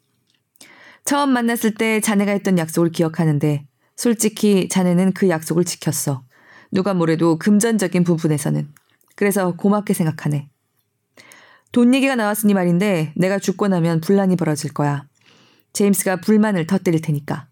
처음 1.04 1.34
만났을 1.34 1.74
때 1.74 2.00
자네가 2.00 2.32
했던 2.32 2.56
약속을 2.56 2.92
기억하는데 2.92 3.66
솔직히 3.94 4.70
자네는 4.70 5.12
그 5.12 5.28
약속을 5.28 5.64
지켰어. 5.64 6.24
누가 6.72 6.94
뭐래도 6.94 7.38
금전적인 7.38 8.04
부분에서는. 8.04 8.72
그래서 9.16 9.54
고맙게 9.54 9.92
생각하네. 9.92 10.48
돈 11.74 11.92
얘기가 11.92 12.14
나왔으니 12.14 12.54
말인데 12.54 13.12
내가 13.16 13.40
죽고 13.40 13.66
나면 13.66 14.00
분란이 14.00 14.36
벌어질 14.36 14.72
거야. 14.72 15.06
제임스가 15.72 16.20
불만을 16.20 16.68
터뜨릴 16.68 17.00
테니까. 17.00 17.48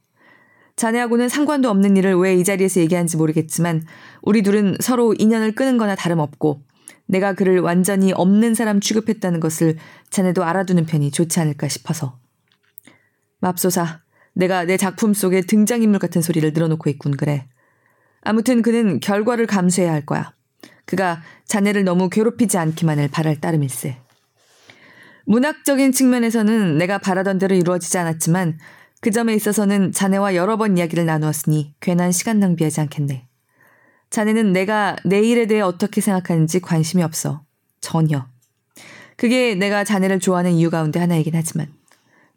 자네하고는 0.77 1.29
상관도 1.29 1.69
없는 1.69 1.97
일을 1.97 2.15
왜 2.15 2.37
이 2.37 2.45
자리에서 2.45 2.81
얘기하는지 2.81 3.17
모르겠지만 3.17 3.85
우리 4.23 4.43
둘은 4.43 4.77
서로 4.79 5.13
인연을 5.19 5.57
끄는 5.57 5.77
거나 5.77 5.97
다름없고 5.97 6.63
내가 7.07 7.35
그를 7.35 7.59
완전히 7.59 8.13
없는 8.13 8.55
사람 8.55 8.79
취급했다는 8.79 9.41
것을 9.41 9.77
자네도 10.11 10.45
알아두는 10.45 10.87
편이 10.87 11.11
좋지 11.11 11.41
않을까 11.41 11.67
싶어서. 11.67 12.21
맙소사, 13.41 14.03
내가 14.35 14.65
내 14.65 14.77
작품 14.77 15.15
속에 15.15 15.41
등장인물 15.41 15.99
같은 15.99 16.23
소리를 16.23 16.53
늘어놓고 16.53 16.89
있군 16.91 17.17
그래. 17.17 17.49
아무튼 18.21 18.63
그는 18.63 19.01
결과를 19.01 19.49
감수해야 19.49 19.93
할 19.93 20.07
거야. 20.07 20.33
그가 20.87 21.23
자네를 21.47 21.83
너무 21.83 22.09
괴롭히지 22.09 22.57
않기만을 22.57 23.09
바랄 23.09 23.41
따름일세. 23.41 24.02
문학적인 25.27 25.93
측면에서는 25.93 26.79
내가 26.79 26.99
바라던 26.99 27.39
대로 27.39 27.55
이루어지지 27.55 27.97
않았지만 27.99 28.59
그 29.01 29.11
점에 29.11 29.35
있어서는 29.35 29.93
자네와 29.93 30.35
여러 30.35 30.57
번 30.57 30.79
이야기를 30.79 31.07
나누었으니 31.07 31.75
괜한 31.81 32.13
시간 32.13 32.39
낭비하지 32.39 32.81
않겠네. 32.83 33.27
자네는 34.11 34.53
내가 34.53 34.97
내 35.05 35.23
일에 35.23 35.47
대해 35.47 35.61
어떻게 35.61 36.01
생각하는지 36.01 36.61
관심이 36.61 37.03
없어. 37.03 37.45
전혀. 37.81 38.27
그게 39.17 39.55
내가 39.55 39.85
자네를 39.85 40.21
좋아하는 40.21 40.53
이유 40.53 40.71
가운데 40.71 41.01
하나이긴 41.01 41.35
하지만. 41.35 41.73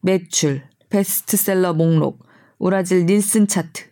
매출, 0.02 0.64
베스트셀러 0.90 1.74
목록, 1.74 2.26
오라질 2.58 3.06
닐슨 3.06 3.48
차트. 3.48 3.84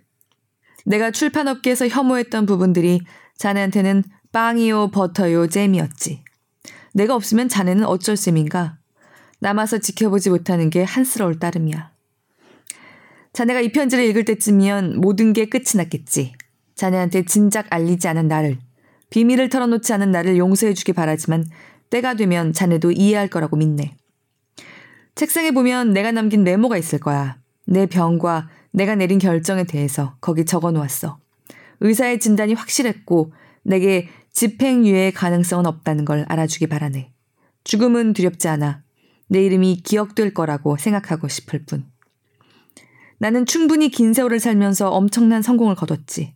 내가 0.86 1.12
출판업계에서 1.12 1.88
혐오했던 1.88 2.46
부분들이 2.46 3.02
자네한테는 3.38 4.04
빵이요, 4.32 4.92
버터요, 4.92 5.48
잼이었지. 5.48 6.24
내가 6.94 7.16
없으면 7.16 7.50
자네는 7.50 7.86
어쩔 7.86 8.16
셈인가? 8.16 8.78
남아서 9.44 9.80
지켜보지 9.80 10.30
못하는 10.30 10.70
게 10.70 10.84
한스러울 10.84 11.38
따름이야. 11.38 11.92
자네가 13.34 13.60
이 13.60 13.74
편지를 13.74 14.06
읽을 14.06 14.24
때쯤이면 14.24 15.02
모든 15.02 15.34
게 15.34 15.50
끝이 15.50 15.76
났겠지. 15.76 16.32
자네한테 16.76 17.26
진작 17.26 17.68
알리지 17.70 18.08
않은 18.08 18.30
나를, 18.30 18.58
비밀을 19.10 19.50
털어놓지 19.50 19.92
않은 19.92 20.12
나를 20.12 20.38
용서해주기 20.38 20.94
바라지만 20.94 21.44
때가 21.90 22.14
되면 22.14 22.54
자네도 22.54 22.94
이해할 22.94 23.28
거라고 23.28 23.58
믿네. 23.58 23.98
책상에 25.16 25.52
보면 25.52 25.92
내가 25.92 26.14
남긴 26.14 26.46
메모가 26.46 26.78
있을 26.78 27.00
거야. 27.00 27.38
내 27.68 27.86
병과 27.86 28.48
내가 28.72 28.96
내린 28.96 29.20
결정에 29.20 29.66
대해서 29.66 30.16
거기 30.22 30.46
적어 30.46 30.72
놓았어. 30.72 31.20
의사의 31.82 32.22
진단이 32.22 32.54
확실했고 32.54 33.34
내게 33.64 34.08
집행유예 34.32 35.12
가능성은 35.12 35.66
없다는 35.66 36.06
걸 36.06 36.26
알아주기 36.30 36.68
바라네. 36.68 37.12
죽음은 37.66 38.14
두렵지 38.14 38.48
않아. 38.48 38.83
내 39.28 39.44
이름이 39.46 39.82
기억될 39.84 40.34
거라고 40.34 40.78
생각하고 40.78 41.28
싶을 41.28 41.66
뿐. 41.66 41.86
나는 43.18 43.46
충분히 43.46 43.90
긴 43.90 44.14
세월을 44.14 44.40
살면서 44.40 44.90
엄청난 44.90 45.42
성공을 45.42 45.76
거뒀지. 45.76 46.36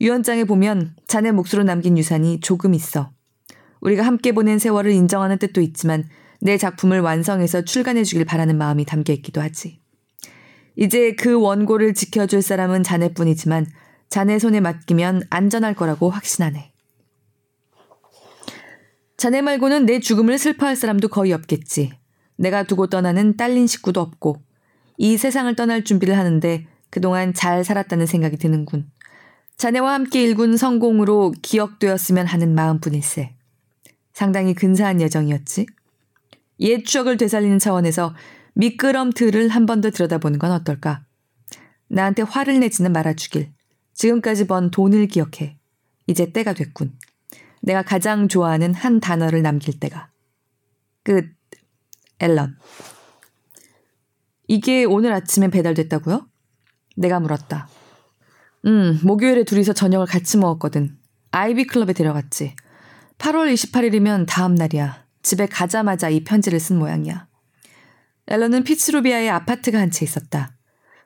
유언장에 0.00 0.44
보면 0.44 0.94
자네 1.06 1.32
몫으로 1.32 1.62
남긴 1.62 1.96
유산이 1.96 2.40
조금 2.40 2.74
있어. 2.74 3.12
우리가 3.80 4.04
함께 4.04 4.32
보낸 4.32 4.58
세월을 4.58 4.90
인정하는 4.90 5.38
뜻도 5.38 5.60
있지만 5.60 6.08
내 6.40 6.58
작품을 6.58 7.00
완성해서 7.00 7.62
출간해 7.62 8.04
주길 8.04 8.24
바라는 8.24 8.58
마음이 8.58 8.84
담겨 8.84 9.12
있기도 9.14 9.40
하지. 9.40 9.80
이제 10.76 11.14
그 11.14 11.40
원고를 11.40 11.94
지켜줄 11.94 12.42
사람은 12.42 12.82
자네뿐이지만 12.82 13.66
자네 14.08 14.38
손에 14.38 14.60
맡기면 14.60 15.22
안전할 15.30 15.74
거라고 15.74 16.10
확신하네. 16.10 16.72
자네 19.16 19.40
말고는 19.40 19.86
내 19.86 19.98
죽음을 19.98 20.38
슬퍼할 20.38 20.76
사람도 20.76 21.08
거의 21.08 21.32
없겠지. 21.32 21.92
내가 22.36 22.62
두고 22.64 22.88
떠나는 22.88 23.36
딸린 23.36 23.66
식구도 23.66 24.00
없고 24.00 24.42
이 24.98 25.16
세상을 25.16 25.54
떠날 25.56 25.84
준비를 25.84 26.16
하는데 26.16 26.66
그동안 26.90 27.34
잘 27.34 27.64
살았다는 27.64 28.06
생각이 28.06 28.36
드는군. 28.36 28.90
자네와 29.56 29.94
함께 29.94 30.22
일군 30.22 30.56
성공으로 30.56 31.32
기억되었으면 31.42 32.26
하는 32.26 32.54
마음뿐일세. 32.54 33.34
상당히 34.12 34.54
근사한 34.54 35.00
여정이었지. 35.00 35.66
옛 36.60 36.84
추억을 36.84 37.16
되살리는 37.16 37.58
차원에서 37.58 38.14
미끄럼틀을 38.54 39.48
한 39.48 39.66
번 39.66 39.80
더 39.82 39.90
들여다보는 39.90 40.38
건 40.38 40.52
어떨까? 40.52 41.04
나한테 41.88 42.22
화를 42.22 42.60
내지는 42.60 42.92
말아주길. 42.92 43.52
지금까지 43.94 44.46
번 44.46 44.70
돈을 44.70 45.06
기억해. 45.08 45.58
이제 46.06 46.32
때가 46.32 46.54
됐군. 46.54 46.98
내가 47.62 47.82
가장 47.82 48.28
좋아하는 48.28 48.72
한 48.74 49.00
단어를 49.00 49.42
남길 49.42 49.78
때가. 49.78 50.10
끝. 51.02 51.35
앨런. 52.18 52.56
이게 54.48 54.84
오늘 54.84 55.12
아침에 55.12 55.48
배달됐다고요? 55.48 56.26
내가 56.96 57.20
물었다. 57.20 57.68
음, 58.66 58.98
목요일에 59.02 59.44
둘이서 59.44 59.72
저녁을 59.72 60.06
같이 60.06 60.38
먹었거든. 60.38 60.96
아이비 61.30 61.66
클럽에 61.66 61.92
데려갔지. 61.92 62.54
8월 63.18 63.52
28일이면 63.52 64.26
다음 64.28 64.54
날이야. 64.54 65.04
집에 65.22 65.46
가자마자 65.46 66.08
이 66.08 66.24
편지를 66.24 66.60
쓴 66.60 66.78
모양이야. 66.78 67.26
앨런은 68.28 68.64
피츠로비아에 68.64 69.28
아파트가 69.28 69.78
한 69.78 69.90
채 69.90 70.04
있었다. 70.04 70.56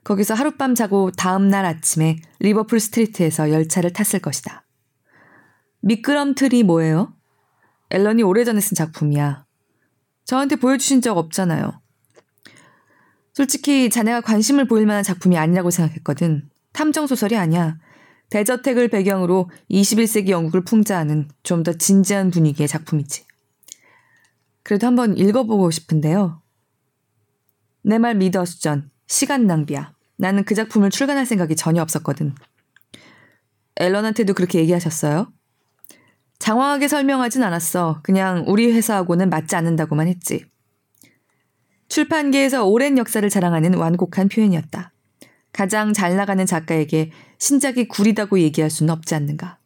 거기서 0.05 0.35
하룻밤 0.35 0.75
자고 0.75 1.11
다음 1.11 1.49
날 1.49 1.66
아침에 1.66 2.16
리버풀 2.38 2.81
스트리트에서 2.81 3.51
열차를 3.51 3.92
탔을 3.92 4.20
것이다. 4.20 4.64
미끄럼틀이 5.83 6.62
뭐예요? 6.62 7.14
앨런이 7.90 8.23
오래전에 8.23 8.61
쓴 8.61 8.75
작품이야. 8.75 9.44
저한테 10.30 10.54
보여주신 10.54 11.00
적 11.02 11.18
없잖아요. 11.18 11.72
솔직히 13.34 13.90
자네가 13.90 14.20
관심을 14.20 14.68
보일 14.68 14.86
만한 14.86 15.02
작품이 15.02 15.36
아니라고 15.36 15.72
생각했거든. 15.72 16.48
탐정소설이 16.72 17.36
아니야. 17.36 17.78
대저택을 18.30 18.86
배경으로 18.90 19.50
21세기 19.72 20.28
영국을 20.28 20.62
풍자하는 20.64 21.28
좀 21.42 21.64
더 21.64 21.72
진지한 21.72 22.30
분위기의 22.30 22.68
작품이지. 22.68 23.24
그래도 24.62 24.86
한번 24.86 25.18
읽어보고 25.18 25.72
싶은데요. 25.72 26.40
내 27.82 27.98
말 27.98 28.14
믿어, 28.14 28.44
수전. 28.44 28.88
시간 29.08 29.48
낭비야. 29.48 29.94
나는 30.16 30.44
그 30.44 30.54
작품을 30.54 30.90
출간할 30.90 31.26
생각이 31.26 31.56
전혀 31.56 31.82
없었거든. 31.82 32.36
앨런한테도 33.80 34.34
그렇게 34.34 34.60
얘기하셨어요? 34.60 35.32
장황하게 36.40 36.88
설명하진 36.88 37.42
않았어. 37.42 38.00
그냥 38.03 38.44
우리 38.48 38.72
회사하고는 38.72 39.31
맞지 39.31 39.55
않는다고만 39.55 40.09
했지. 40.09 40.44
출판계에서 41.88 42.64
오랜 42.64 42.98
역사를 42.98 43.29
자랑하는 43.29 43.74
완곡한 43.74 44.29
표현이었다. 44.29 44.92
가장 45.53 45.92
잘 45.92 46.16
나가는 46.16 46.44
작가에게 46.44 47.11
신작이 47.38 47.88
구리다고 47.88 48.40
얘기할 48.40 48.70
수는 48.70 48.92
없지 48.92 49.14
않는가. 49.14 49.59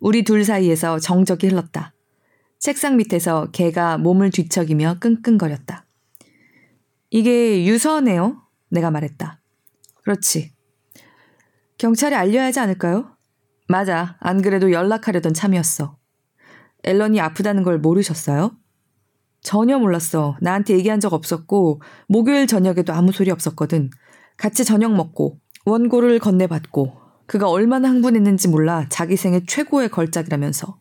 우리 0.00 0.22
둘 0.22 0.44
사이에서 0.44 0.98
정적이 0.98 1.48
흘렀다. 1.48 1.94
책상 2.58 2.96
밑에서 2.98 3.50
개가 3.52 3.96
몸을 3.98 4.30
뒤척이며 4.30 4.96
끙끙거렸다. 5.00 5.86
이게 7.08 7.64
유서네요? 7.64 8.42
내가 8.68 8.90
말했다. 8.90 9.40
그렇지. 10.02 10.52
경찰에 11.78 12.14
알려야 12.16 12.44
하지 12.44 12.60
않을까요? 12.60 13.16
맞아. 13.70 14.16
안 14.18 14.42
그래도 14.42 14.72
연락하려던 14.72 15.32
참이었어. 15.32 15.96
앨런이 16.82 17.20
아프다는 17.20 17.62
걸 17.62 17.78
모르셨어요? 17.78 18.50
전혀 19.42 19.78
몰랐어. 19.78 20.36
나한테 20.40 20.74
얘기한 20.74 20.98
적 20.98 21.12
없었고, 21.12 21.80
목요일 22.08 22.48
저녁에도 22.48 22.92
아무 22.92 23.12
소리 23.12 23.30
없었거든. 23.30 23.90
같이 24.36 24.64
저녁 24.64 24.92
먹고, 24.94 25.38
원고를 25.66 26.18
건네받고, 26.18 26.96
그가 27.26 27.48
얼마나 27.48 27.88
흥분했는지 27.90 28.48
몰라 28.48 28.86
자기 28.88 29.16
생애 29.16 29.40
최고의 29.46 29.90
걸작이라면서. 29.90 30.76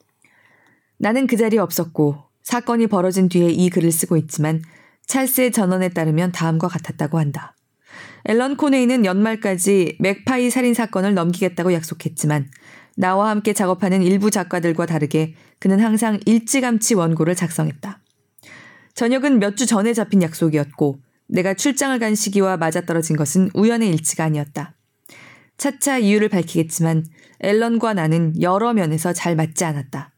나는 0.97 1.27
그 1.27 1.37
자리에 1.37 1.59
없었고, 1.59 2.23
사건이 2.41 2.87
벌어진 2.87 3.29
뒤에 3.29 3.49
이 3.49 3.69
글을 3.69 3.91
쓰고 3.91 4.17
있지만, 4.17 4.63
찰스의 5.05 5.51
전원에 5.51 5.89
따르면 5.89 6.31
다음과 6.31 6.67
같았다고 6.67 7.19
한다. 7.19 7.55
앨런 8.25 8.57
코네이는 8.57 9.05
연말까지 9.05 9.97
맥파이 9.99 10.49
살인 10.49 10.73
사건을 10.73 11.13
넘기겠다고 11.13 11.73
약속했지만, 11.73 12.49
나와 12.99 13.29
함께 13.29 13.53
작업하는 13.53 14.03
일부 14.03 14.29
작가들과 14.29 14.85
다르게 14.85 15.33
그는 15.57 15.79
항상 15.79 16.19
일찌감치 16.25 16.95
원고를 16.95 17.33
작성했다. 17.33 18.01
저녁은 18.93 19.39
몇 19.39 19.55
주 19.55 19.65
전에 19.65 19.93
잡힌 19.93 20.21
약속이었고 20.21 20.99
내가 21.29 21.53
출장을 21.53 21.97
간 21.97 22.13
시기와 22.13 22.57
맞아떨어진 22.57 23.15
것은 23.15 23.51
우연의 23.53 23.89
일치가 23.91 24.25
아니었다. 24.25 24.73
차차 25.55 25.99
이유를 25.99 26.27
밝히겠지만 26.27 27.05
앨런과 27.39 27.93
나는 27.93 28.33
여러 28.41 28.73
면에서 28.73 29.13
잘 29.13 29.37
맞지 29.37 29.63
않았다. 29.63 30.11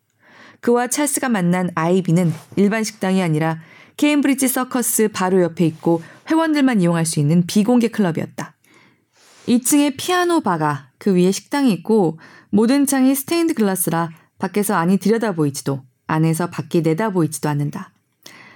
그와 0.59 0.87
찰스가 0.87 1.29
만난 1.29 1.69
아이비는 1.75 2.33
일반 2.55 2.83
식당이 2.83 3.21
아니라 3.21 3.59
케임브리지 3.97 4.47
서커스 4.47 5.09
바로 5.13 5.43
옆에 5.43 5.67
있고 5.67 6.01
회원들만 6.31 6.81
이용할 6.81 7.05
수 7.05 7.19
있는 7.19 7.45
비공개 7.45 7.89
클럽이었다. 7.89 8.55
2층에 9.47 9.97
피아노 9.97 10.41
바가 10.41 10.90
그 11.01 11.15
위에 11.15 11.31
식당이 11.31 11.73
있고 11.73 12.19
모든 12.51 12.85
창이 12.85 13.15
스테인드 13.15 13.55
글라스라 13.55 14.11
밖에서 14.37 14.75
안이 14.75 14.97
들여다 14.97 15.31
보이지도 15.31 15.81
안에서 16.05 16.51
밖이 16.51 16.83
내다 16.83 17.09
보이지도 17.09 17.49
않는다. 17.49 17.91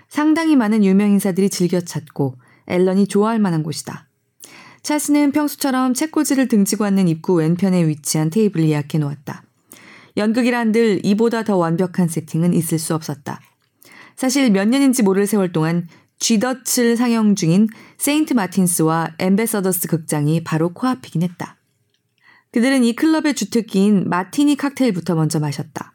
상당히 0.09 0.55
많은 0.55 0.85
유명 0.85 1.09
인사들이 1.09 1.49
즐겨 1.49 1.81
찾고 1.81 2.35
앨런이 2.67 3.07
좋아할 3.07 3.39
만한 3.39 3.63
곳이다. 3.63 4.07
찰스는 4.83 5.31
평소처럼 5.31 5.95
책꽂이를 5.95 6.47
등지고 6.47 6.85
앉는 6.85 7.07
입구 7.07 7.33
왼편에 7.33 7.87
위치한 7.87 8.29
테이블을 8.29 8.69
예약해 8.69 8.99
놓았다. 8.99 9.41
연극이라 10.15 10.59
한들 10.59 11.03
이보다 11.03 11.43
더 11.43 11.57
완벽한 11.57 12.07
세팅은 12.07 12.53
있을 12.53 12.77
수 12.77 12.93
없었다. 12.93 13.41
사실 14.15 14.51
몇 14.51 14.67
년인지 14.67 15.01
모를 15.01 15.25
세월 15.25 15.51
동안 15.51 15.87
쥐덫을 16.19 16.95
상영 16.95 17.33
중인 17.33 17.69
세인트 17.97 18.33
마틴스와 18.35 19.15
엠베서더스 19.17 19.87
극장이 19.87 20.43
바로 20.43 20.73
코앞이긴 20.73 21.23
했다. 21.23 21.54
그들은 22.55 22.85
이 22.85 22.95
클럽의 22.95 23.33
주특기인 23.33 24.07
마티니 24.07 24.55
칵테일부터 24.55 25.15
먼저 25.15 25.41
마셨다. 25.41 25.91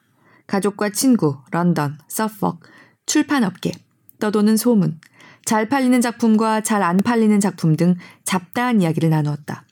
가족과 0.46 0.90
친구, 0.90 1.38
런던, 1.52 1.96
서퍽, 2.06 2.60
출판업계, 3.06 3.72
떠도는 4.18 4.58
소문, 4.58 5.00
잘 5.46 5.70
팔리는 5.70 5.98
작품과 6.02 6.60
잘 6.60 6.82
안 6.82 6.98
팔리는 6.98 7.40
작품 7.40 7.76
등 7.76 7.94
잡다한 8.24 8.82
이야기를 8.82 9.08
나누었다. 9.08 9.64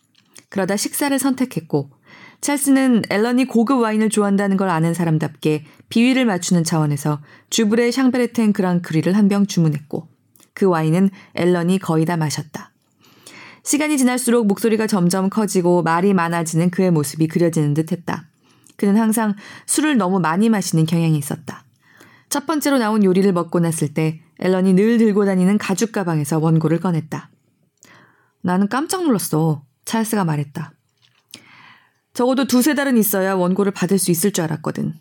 그러다 0.49 0.79
식사를 0.79 1.19
선택했고 1.19 1.91
찰스는 2.41 3.03
앨런이 3.11 3.45
고급 3.45 3.81
와인을 3.81 4.09
좋아한다는 4.09 4.57
걸 4.57 4.71
아는 4.71 4.95
사람답게 4.95 5.67
비위를 5.91 6.25
맞추는 6.25 6.65
차원에서 6.65 7.21
주브레 7.51 7.91
샹베르텐 7.91 8.55
그랑크리를 8.55 9.15
한 9.15 9.29
병 9.29 9.47
주문했고 9.47 10.09
그 10.55 10.65
와인은 10.65 11.11
앨런이 11.35 11.81
거의 11.81 12.07
다 12.07 12.17
마셨다. 12.17 12.73
시간이 13.69 13.99
지날수록 13.99 14.47
목소리가 14.47 14.87
점점 14.87 15.29
커지고 15.29 15.83
말이 15.83 16.15
많아지는 16.15 16.71
그의 16.71 16.91
모습이 16.91 17.29
그려지는 17.29 17.75
듯 17.75 17.93
했다. 17.93 18.27
그는 18.77 18.97
항상 18.97 19.35
술을 19.67 19.99
너무 19.99 20.21
많이 20.21 20.49
마시는 20.49 20.87
경향이 20.87 21.19
있었다. 21.19 21.67
첫 22.31 22.47
번째로 22.47 22.79
나온 22.79 23.05
요리를 23.05 23.31
먹고 23.35 23.61
났을 23.61 23.93
때 23.93 24.23
앨런이 24.39 24.73
늘 24.73 24.97
들고 24.97 25.27
다니는 25.27 25.59
가죽 25.59 25.93
가방에서 25.93 26.39
원고를 26.39 26.81
꺼냈다. 26.81 27.29
나는 28.41 28.71
깜짝 28.71 29.03
놀랐어. 29.03 29.63
찰스가 29.85 30.25
말했다. 30.25 30.73
적어도 32.15 32.47
두세 32.47 32.73
달은 32.73 32.97
있어야 32.97 33.35
원고를 33.35 33.73
받을 33.73 33.99
수 33.99 34.11
있을 34.11 34.33
줄 34.33 34.45
알았거든. 34.45 34.95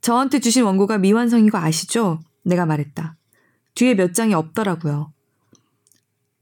저한테 0.00 0.38
주신 0.38 0.62
원고가 0.62 0.98
미완성인 0.98 1.50
거 1.50 1.58
아시죠? 1.58 2.20
내가 2.44 2.66
말했다. 2.66 3.16
뒤에 3.74 3.96
몇 3.96 4.14
장이 4.14 4.32
없더라고요. 4.32 5.12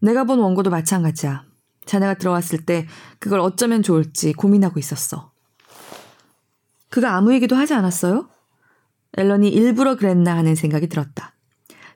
내가 0.01 0.25
본 0.25 0.39
원고도 0.39 0.71
마찬가지야. 0.71 1.45
자네가 1.87 2.15
들어왔을 2.15 2.65
때 2.65 2.87
그걸 3.19 3.41
어쩌면 3.41 3.83
좋을지 3.83 4.33
고민하고 4.33 4.79
있었어. 4.79 5.33
그가 6.89 7.15
아무 7.15 7.33
얘기도 7.35 7.57
하지 7.57 7.75
않았어요? 7.75 8.29
앨런이 9.17 9.49
일부러 9.49 9.97
그랬나 9.97 10.37
하는 10.37 10.55
생각이 10.55 10.89
들었다. 10.89 11.35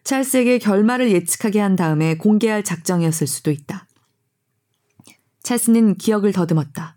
찰스에게 0.05 0.59
결말을 0.59 1.11
예측하게 1.13 1.61
한 1.61 1.77
다음에 1.77 2.17
공개할 2.17 2.63
작정이었을 2.63 3.27
수도 3.27 3.51
있다. 3.51 3.87
찰스는 5.43 5.97
기억을 5.97 6.33
더듬었다. 6.33 6.97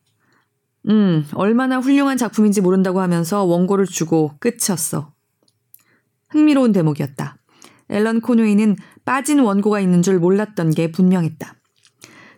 음, 0.89 1.25
얼마나 1.33 1.79
훌륭한 1.79 2.17
작품인지 2.17 2.61
모른다고 2.61 3.01
하면서 3.01 3.43
원고를 3.43 3.85
주고 3.85 4.33
끝이었어. 4.39 5.13
흥미로운 6.29 6.71
대목이었다. 6.71 7.37
앨런 7.89 8.21
코노이는 8.21 8.75
빠진 9.07 9.39
원고가 9.39 9.79
있는 9.79 10.01
줄 10.01 10.19
몰랐던 10.19 10.71
게 10.71 10.91
분명했다. 10.91 11.55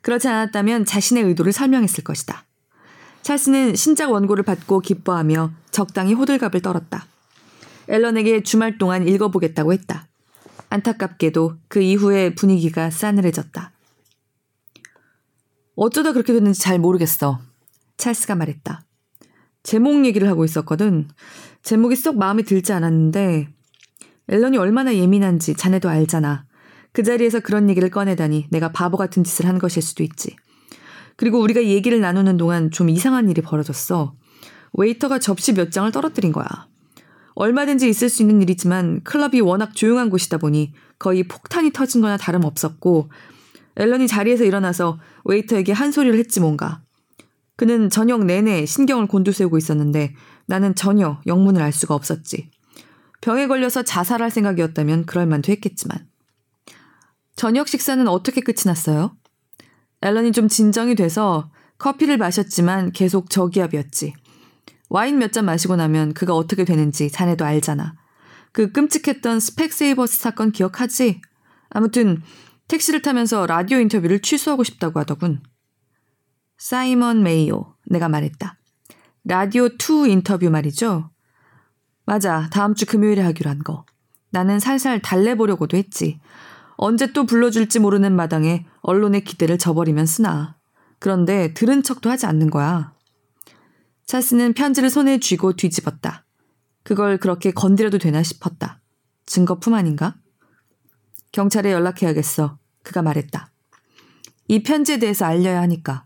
그렇지 0.03 0.27
않았다면 0.27 0.85
자신의 0.85 1.23
의도를 1.23 1.51
설명했을 1.51 2.03
것이다. 2.03 2.45
찰스는 3.23 3.75
신작 3.75 4.11
원고를 4.11 4.43
받고 4.43 4.81
기뻐하며 4.81 5.51
적당히 5.71 6.13
호들갑을 6.13 6.61
떨었다. 6.61 7.07
앨런에게 7.87 8.43
주말 8.43 8.77
동안 8.77 9.07
읽어보겠다고 9.07 9.73
했다. 9.73 10.09
안타깝게도 10.69 11.57
그 11.69 11.81
이후에 11.81 12.35
분위기가 12.35 12.91
싸늘해졌다. 12.91 13.71
어쩌다 15.75 16.13
그렇게 16.13 16.33
됐는지 16.33 16.59
잘 16.59 16.77
모르겠어. 16.77 17.39
찰스가 17.97 18.35
말했다. 18.35 18.83
제목 19.63 20.05
얘기를 20.05 20.27
하고 20.27 20.45
있었거든. 20.45 21.07
제목이 21.63 21.95
썩 21.95 22.19
마음에 22.19 22.43
들지 22.43 22.73
않았는데 22.73 23.47
앨런이 24.27 24.59
얼마나 24.59 24.93
예민한지 24.93 25.55
자네도 25.55 25.89
알잖아. 25.89 26.47
그 26.99 27.03
자리에서 27.03 27.39
그런 27.39 27.69
얘기를 27.69 27.89
꺼내다니 27.89 28.47
내가 28.49 28.73
바보 28.73 28.97
같은 28.97 29.23
짓을 29.23 29.45
한 29.45 29.57
것일 29.57 29.81
수도 29.81 30.03
있지. 30.03 30.35
그리고 31.15 31.39
우리가 31.39 31.63
얘기를 31.63 32.01
나누는 32.01 32.35
동안 32.35 32.71
좀 32.71 32.89
이상한 32.89 33.29
일이 33.29 33.41
벌어졌어. 33.41 34.15
웨이터가 34.73 35.19
접시 35.19 35.53
몇 35.53 35.71
장을 35.71 35.89
떨어뜨린 35.93 36.33
거야. 36.33 36.45
얼마든지 37.35 37.87
있을 37.87 38.09
수 38.09 38.21
있는 38.21 38.41
일이지만 38.41 39.01
클럽이 39.05 39.39
워낙 39.39 39.77
조용한 39.77 40.09
곳이다 40.09 40.39
보니 40.39 40.73
거의 40.99 41.23
폭탄이 41.23 41.71
터진 41.71 42.01
거나 42.01 42.17
다름없었고 42.17 43.09
앨런이 43.77 44.09
자리에서 44.09 44.43
일어나서 44.43 44.99
웨이터에게 45.23 45.71
한 45.71 45.93
소리를 45.93 46.19
했지 46.19 46.41
뭔가. 46.41 46.81
그는 47.55 47.89
저녁 47.89 48.25
내내 48.25 48.65
신경을 48.65 49.07
곤두세우고 49.07 49.57
있었는데 49.57 50.15
나는 50.47 50.75
전혀 50.75 51.21
영문을 51.27 51.61
알 51.61 51.71
수가 51.71 51.95
없었지. 51.95 52.49
병에 53.21 53.47
걸려서 53.47 53.83
자살할 53.83 54.31
생각이었다면 54.31 55.05
그럴 55.05 55.27
만도 55.27 55.49
했겠지만. 55.53 56.09
저녁 57.39 57.69
식사는 57.69 58.05
어떻게 58.09 58.41
끝이 58.41 58.63
났어요? 58.65 59.15
앨런이 60.01 60.33
좀 60.33 60.49
진정이 60.49 60.95
돼서 60.95 61.49
커피를 61.77 62.17
마셨지만 62.17 62.91
계속 62.91 63.29
저기압이었지. 63.29 64.13
와인 64.89 65.19
몇 65.19 65.31
잔 65.31 65.45
마시고 65.45 65.77
나면 65.77 66.13
그가 66.13 66.35
어떻게 66.35 66.65
되는지 66.65 67.09
자네도 67.09 67.45
알잖아. 67.45 67.95
그 68.51 68.73
끔찍했던 68.73 69.39
스펙세이버스 69.39 70.19
사건 70.19 70.51
기억하지? 70.51 71.21
아무튼 71.69 72.21
택시를 72.67 73.01
타면서 73.01 73.45
라디오 73.45 73.79
인터뷰를 73.79 74.19
취소하고 74.19 74.65
싶다고 74.65 74.99
하더군. 74.99 75.41
사이먼 76.57 77.23
메이오, 77.23 77.73
내가 77.85 78.09
말했다. 78.09 78.57
라디오 79.23 79.67
2 79.67 80.09
인터뷰 80.11 80.49
말이죠. 80.49 81.09
맞아, 82.03 82.49
다음 82.51 82.75
주 82.75 82.85
금요일에 82.85 83.21
하기로 83.21 83.49
한 83.49 83.59
거. 83.59 83.85
나는 84.29 84.59
살살 84.59 85.01
달래보려고도 85.01 85.77
했지. 85.77 86.19
언제 86.81 87.11
또 87.11 87.25
불러줄지 87.25 87.79
모르는 87.79 88.15
마당에 88.15 88.65
언론의 88.83 89.25
기대를 89.25 89.57
저버리면 89.57 90.05
쓰나. 90.05 90.57
그런데 90.97 91.53
들은 91.53 91.83
척도 91.83 92.09
하지 92.09 92.25
않는 92.25 92.49
거야. 92.49 92.93
찰스는 94.05 94.53
편지를 94.53 94.89
손에 94.89 95.19
쥐고 95.19 95.57
뒤집었다. 95.57 96.25
그걸 96.83 97.17
그렇게 97.17 97.51
건드려도 97.51 97.97
되나 97.97 98.23
싶었다. 98.23 98.81
증거품 99.25 99.73
아닌가? 99.73 100.15
경찰에 101.33 101.73
연락해야겠어. 101.73 102.57
그가 102.83 103.01
말했다. 103.01 103.51
이 104.47 104.63
편지에 104.63 104.99
대해서 104.99 105.25
알려야 105.25 105.61
하니까. 105.61 106.05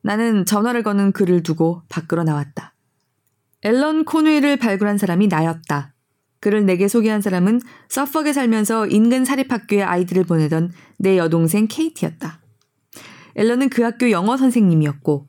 나는 0.00 0.46
전화를 0.46 0.82
거는 0.82 1.12
그를 1.12 1.42
두고 1.42 1.82
밖으로 1.90 2.22
나왔다. 2.24 2.74
앨런 3.60 4.06
코누이를 4.06 4.56
발굴한 4.56 4.96
사람이 4.96 5.26
나였다. 5.28 5.93
그를 6.44 6.66
내게 6.66 6.88
소개한 6.88 7.22
사람은 7.22 7.62
서퍽에 7.88 8.34
살면서 8.34 8.88
인근 8.88 9.24
사립학교에 9.24 9.82
아이들을 9.82 10.24
보내던 10.24 10.72
내 10.98 11.16
여동생 11.16 11.68
케이티였다. 11.68 12.38
앨런은 13.36 13.70
그 13.70 13.80
학교 13.80 14.10
영어 14.10 14.36
선생님이었고 14.36 15.26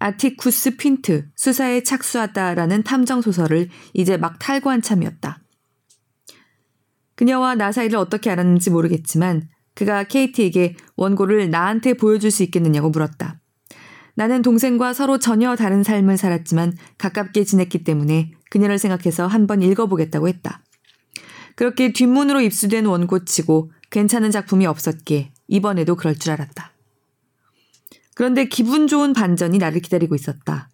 아티쿠스 0.00 0.76
핀트 0.76 1.28
수사에 1.36 1.84
착수하다라는 1.84 2.82
탐정 2.82 3.22
소설을 3.22 3.68
이제 3.94 4.16
막 4.16 4.40
탈고한 4.40 4.82
참이었다. 4.82 5.40
그녀와 7.14 7.54
나 7.54 7.70
사이를 7.70 7.96
어떻게 7.96 8.30
알았는지 8.30 8.70
모르겠지만 8.70 9.48
그가 9.74 10.02
케이티에게 10.02 10.74
원고를 10.96 11.48
나한테 11.48 11.94
보여줄 11.94 12.32
수 12.32 12.42
있겠느냐고 12.42 12.90
물었다. 12.90 13.38
나는 14.16 14.42
동생과 14.42 14.94
서로 14.94 15.18
전혀 15.18 15.54
다른 15.54 15.84
삶을 15.84 16.16
살았지만 16.16 16.72
가깝게 16.98 17.44
지냈기 17.44 17.84
때문에 17.84 18.32
그녀를 18.50 18.78
생각해서 18.78 19.26
한번 19.26 19.62
읽어보겠다고 19.62 20.28
했다. 20.28 20.62
그렇게 21.54 21.92
뒷문으로 21.92 22.40
입수된 22.40 22.86
원고치고 22.86 23.72
괜찮은 23.90 24.30
작품이 24.30 24.66
없었기에 24.66 25.32
이번에도 25.48 25.96
그럴 25.96 26.16
줄 26.16 26.32
알았다. 26.32 26.72
그런데 28.14 28.46
기분 28.46 28.86
좋은 28.86 29.12
반전이 29.12 29.58
나를 29.58 29.80
기다리고 29.80 30.14
있었다. 30.14 30.70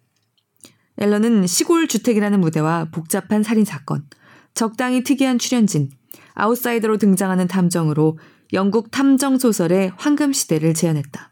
앨런은 0.97 1.47
시골 1.47 1.87
주택이라는 1.87 2.39
무대와 2.39 2.89
복잡한 2.91 3.43
살인 3.43 3.65
사건, 3.65 4.05
적당히 4.53 5.03
특이한 5.03 5.39
출연진, 5.39 5.89
아웃사이더로 6.35 6.97
등장하는 6.97 7.47
탐정으로 7.47 8.17
영국 8.53 8.91
탐정 8.91 9.39
소설의 9.39 9.93
황금 9.97 10.31
시대를 10.31 10.73
재현했다. 10.73 11.31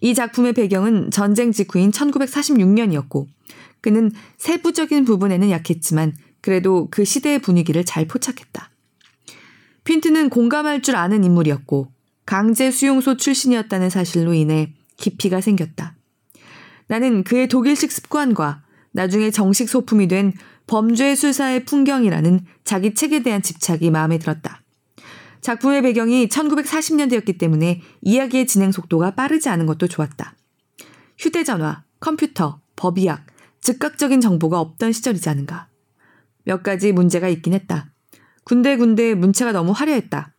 이 0.00 0.14
작품의 0.14 0.52
배경은 0.52 1.10
전쟁 1.10 1.52
직후인 1.52 1.90
1946년이었고 1.90 3.26
그는 3.86 4.10
세부적인 4.38 5.04
부분에는 5.04 5.48
약했지만 5.48 6.12
그래도 6.40 6.88
그 6.90 7.04
시대의 7.04 7.38
분위기를 7.38 7.84
잘 7.84 8.08
포착했다. 8.08 8.68
핀트는 9.84 10.28
공감할 10.28 10.82
줄 10.82 10.96
아는 10.96 11.22
인물이었고 11.22 11.92
강제 12.24 12.72
수용소 12.72 13.16
출신이었다는 13.16 13.88
사실로 13.88 14.34
인해 14.34 14.74
깊이가 14.96 15.40
생겼다. 15.40 15.94
나는 16.88 17.22
그의 17.22 17.46
독일식 17.46 17.92
습관과 17.92 18.64
나중에 18.90 19.30
정식 19.30 19.68
소품이 19.68 20.08
된 20.08 20.32
범죄 20.66 21.14
수사의 21.14 21.64
풍경이라는 21.64 22.40
자기 22.64 22.92
책에 22.92 23.22
대한 23.22 23.40
집착이 23.40 23.92
마음에 23.92 24.18
들었다. 24.18 24.62
작품의 25.42 25.82
배경이 25.82 26.26
1940년대였기 26.26 27.38
때문에 27.38 27.82
이야기의 28.02 28.48
진행 28.48 28.72
속도가 28.72 29.12
빠르지 29.12 29.48
않은 29.48 29.66
것도 29.66 29.86
좋았다. 29.86 30.34
휴대전화, 31.18 31.84
컴퓨터, 32.00 32.60
법의학, 32.74 33.35
즉각적인 33.66 34.20
정보가 34.20 34.60
없던 34.60 34.92
시절이지 34.92 35.28
않은가. 35.28 35.66
몇 36.44 36.62
가지 36.62 36.92
문제가 36.92 37.26
있긴 37.26 37.52
했다. 37.52 37.92
군데군데 38.44 39.16
문체가 39.16 39.50
너무 39.50 39.72
화려했다. 39.72 40.32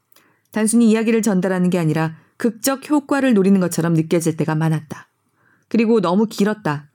단순히 0.53 0.89
이야기를 0.89 1.21
전달하는 1.21 1.69
게 1.69 1.77
아니라 1.77 2.15
극적 2.37 2.89
효과를 2.89 3.33
노리는 3.33 3.59
것처럼 3.59 3.95
느껴질 3.95 4.37
때가 4.37 4.55
많았다. 4.55 5.09
그리고 5.67 5.99
너무 5.99 6.27
길었다. 6.27 6.89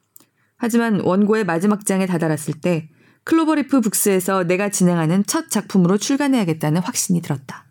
하지만 0.56 1.00
원고의 1.00 1.44
마지막 1.44 1.84
장에 1.84 2.06
다다랐을 2.06 2.62
때 2.62 2.88
클로버리프 3.24 3.82
북스에서 3.82 4.44
내가 4.44 4.70
진행하는 4.70 5.24
첫 5.26 5.50
작품으로 5.50 5.98
출간해야겠다는 5.98 6.80
확신이 6.80 7.20
들었다. 7.20 7.66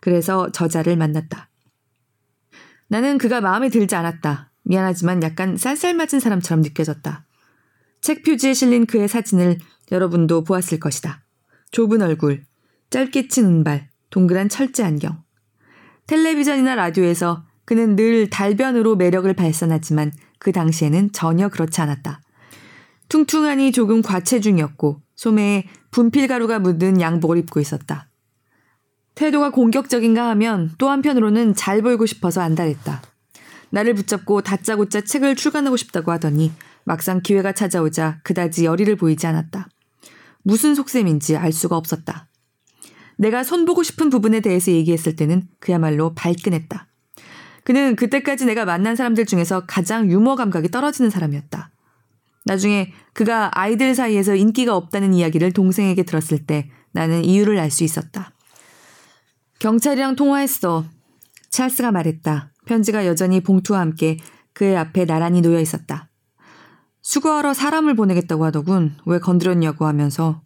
그래서 0.00 0.52
저자를 0.52 0.96
만났다. 0.98 1.48
나는 2.88 3.16
그가 3.16 3.40
마음에 3.40 3.70
들지 3.70 3.94
않았다. 3.94 4.52
미안하지만 4.64 5.22
약간 5.22 5.56
쌀쌀맞은 5.56 6.20
사람처럼 6.20 6.60
느껴졌다. 6.60 7.24
책 8.00 8.22
표지에 8.22 8.54
실린 8.54 8.86
그의 8.86 9.08
사진을 9.08 9.58
여러분도 9.92 10.44
보았을 10.44 10.80
것이다. 10.80 11.22
좁은 11.70 12.02
얼굴, 12.02 12.44
짧게 12.90 13.28
친 13.28 13.44
운발, 13.44 13.88
동그란 14.10 14.48
철제 14.48 14.82
안경. 14.82 15.22
텔레비전이나 16.06 16.74
라디오에서 16.74 17.44
그는 17.64 17.94
늘 17.94 18.28
달변으로 18.30 18.96
매력을 18.96 19.32
발산하지만 19.32 20.12
그 20.38 20.50
당시에는 20.50 21.12
전혀 21.12 21.48
그렇지 21.48 21.80
않았다. 21.80 22.20
퉁퉁하니 23.08 23.72
조금 23.72 24.02
과체중이었고 24.02 25.00
소매에 25.14 25.66
분필가루가 25.90 26.58
묻은 26.60 27.00
양복을 27.00 27.38
입고 27.38 27.60
있었다. 27.60 28.08
태도가 29.14 29.50
공격적인가 29.50 30.28
하면 30.30 30.72
또 30.78 30.88
한편으로는 30.88 31.54
잘 31.54 31.82
보이고 31.82 32.06
싶어서 32.06 32.40
안달했다. 32.40 33.02
나를 33.70 33.94
붙잡고 33.94 34.40
다짜고짜 34.42 35.02
책을 35.02 35.36
출간하고 35.36 35.76
싶다고 35.76 36.10
하더니 36.10 36.50
막상 36.84 37.20
기회가 37.22 37.52
찾아오자 37.52 38.20
그다지 38.24 38.64
열의를 38.64 38.96
보이지 38.96 39.26
않았다. 39.26 39.68
무슨 40.42 40.74
속셈인지 40.74 41.36
알 41.36 41.52
수가 41.52 41.76
없었다. 41.76 42.28
내가 43.16 43.44
손보고 43.44 43.82
싶은 43.82 44.08
부분에 44.10 44.40
대해서 44.40 44.70
얘기했을 44.70 45.14
때는 45.14 45.42
그야말로 45.58 46.14
발끈했다. 46.14 46.86
그는 47.64 47.94
그때까지 47.96 48.46
내가 48.46 48.64
만난 48.64 48.96
사람들 48.96 49.26
중에서 49.26 49.66
가장 49.66 50.10
유머 50.10 50.36
감각이 50.36 50.70
떨어지는 50.70 51.10
사람이었다. 51.10 51.70
나중에 52.46 52.92
그가 53.12 53.50
아이들 53.52 53.94
사이에서 53.94 54.34
인기가 54.34 54.74
없다는 54.74 55.12
이야기를 55.12 55.52
동생에게 55.52 56.04
들었을 56.04 56.46
때 56.46 56.70
나는 56.92 57.24
이유를 57.24 57.58
알 57.58 57.70
수 57.70 57.84
있었다. 57.84 58.32
경찰이랑 59.58 60.16
통화했어. 60.16 60.86
찰스가 61.50 61.92
말했다. 61.92 62.52
편지가 62.64 63.06
여전히 63.06 63.40
봉투와 63.40 63.80
함께 63.80 64.16
그의 64.54 64.76
앞에 64.76 65.04
나란히 65.04 65.42
놓여 65.42 65.60
있었다. 65.60 66.09
수거하러 67.02 67.54
사람을 67.54 67.94
보내겠다고 67.94 68.44
하더군. 68.44 68.96
왜 69.06 69.18
건드렸냐고 69.18 69.86
하면서 69.86 70.42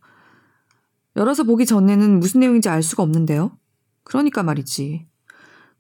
열어서 1.17 1.45
보기 1.45 1.67
전에는 1.67 2.21
무슨 2.21 2.41
내용인지 2.41 2.69
알 2.69 2.83
수가 2.83 3.03
없는데요. 3.03 3.57
그러니까 4.03 4.43
말이지. 4.43 5.07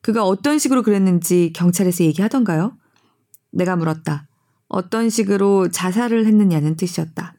그가 0.00 0.24
어떤 0.24 0.58
식으로 0.58 0.82
그랬는지 0.82 1.52
경찰에서 1.54 2.04
얘기하던가요? 2.04 2.76
내가 3.50 3.76
물었다. 3.76 4.28
어떤 4.68 5.08
식으로 5.10 5.68
자살을 5.70 6.26
했느냐는 6.26 6.76
뜻이었다. 6.76 7.34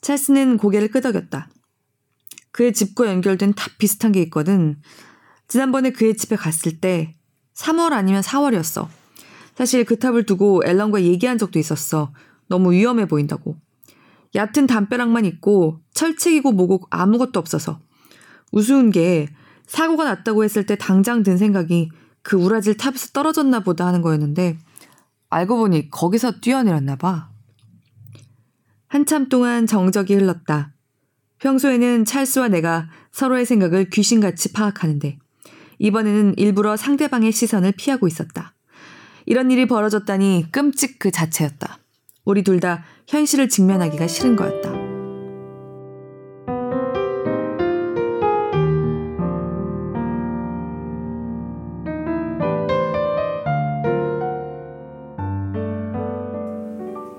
찰스는 0.00 0.56
고개를 0.58 0.88
끄덕였다. 0.88 1.48
그의 2.52 2.72
집과 2.72 3.06
연결된 3.06 3.54
탑 3.54 3.78
비슷한 3.78 4.12
게 4.12 4.22
있거든. 4.22 4.80
지난번에 5.48 5.90
그의 5.90 6.16
집에 6.16 6.36
갔을 6.36 6.80
때 6.80 7.14
3월 7.54 7.92
아니면 7.92 8.22
4월이었어. 8.22 8.88
사실 9.58 9.84
그 9.84 9.98
탑을 9.98 10.24
두고 10.24 10.62
앨런과 10.64 11.02
얘기한 11.02 11.36
적도 11.36 11.58
있었어. 11.58 12.12
너무 12.46 12.70
위험해 12.70 13.08
보인다고. 13.08 13.56
얕은 14.36 14.68
담벼락만 14.68 15.24
있고 15.24 15.80
철책이고 15.94 16.52
뭐고 16.52 16.82
아무것도 16.90 17.40
없어서. 17.40 17.80
우스운 18.52 18.92
게 18.92 19.26
사고가 19.66 20.04
났다고 20.04 20.44
했을 20.44 20.64
때 20.64 20.76
당장 20.76 21.24
든 21.24 21.36
생각이 21.36 21.90
그 22.22 22.36
우라질 22.36 22.76
탑에서 22.76 23.08
떨어졌나 23.08 23.64
보다 23.64 23.84
하는 23.84 24.00
거였는데 24.00 24.56
알고 25.28 25.56
보니 25.56 25.90
거기서 25.90 26.38
뛰어내렸나 26.40 26.94
봐. 26.94 27.30
한참 28.86 29.28
동안 29.28 29.66
정적이 29.66 30.14
흘렀다. 30.14 30.72
평소에는 31.40 32.04
찰스와 32.04 32.46
내가 32.46 32.88
서로의 33.10 33.44
생각을 33.44 33.90
귀신같이 33.90 34.52
파악하는데 34.52 35.18
이번에는 35.80 36.34
일부러 36.36 36.76
상대방의 36.76 37.32
시선을 37.32 37.72
피하고 37.72 38.06
있었다. 38.06 38.54
이런 39.30 39.50
일이 39.50 39.66
벌어졌다니 39.66 40.46
끔찍 40.52 40.98
그 40.98 41.10
자체였다. 41.10 41.78
우리 42.24 42.42
둘 42.42 42.60
다 42.60 42.82
현실을 43.06 43.50
직면하기가 43.50 44.06
싫은 44.06 44.36
거였다. 44.36 44.72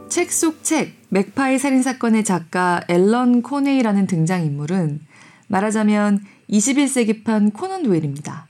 책 0.10 0.32
속 0.32 0.64
책, 0.64 0.94
맥파이 1.10 1.60
살인사건의 1.60 2.24
작가 2.24 2.82
앨런 2.90 3.44
코네이라는 3.44 4.08
등장인물은 4.08 5.02
말하자면 5.48 6.22
21세기판 6.50 7.54
코난 7.54 7.84
도일입니다. 7.84 8.49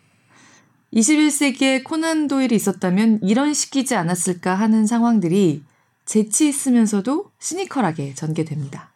21세기에 0.94 1.84
코난 1.84 2.28
도일이 2.28 2.56
있었다면 2.56 3.20
이런 3.24 3.54
시키지 3.54 3.96
않았을까 3.96 4.56
하는 4.56 4.88
상황들이 4.88 5.64
재치 6.06 6.48
있으면서도 6.50 7.30
시니컬하게 7.40 8.16
전개됩니다. 8.16 8.92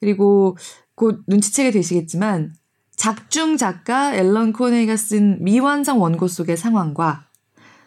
그리고 0.00 0.56
곧 0.94 1.22
눈치채게 1.26 1.70
되시겠지만 1.70 2.54
작중 2.94 3.56
작가 3.56 4.14
앨런 4.14 4.52
코네이가 4.52 4.96
쓴 4.96 5.42
미완성 5.42 6.02
원고 6.02 6.28
속의 6.28 6.56
상황과 6.56 7.26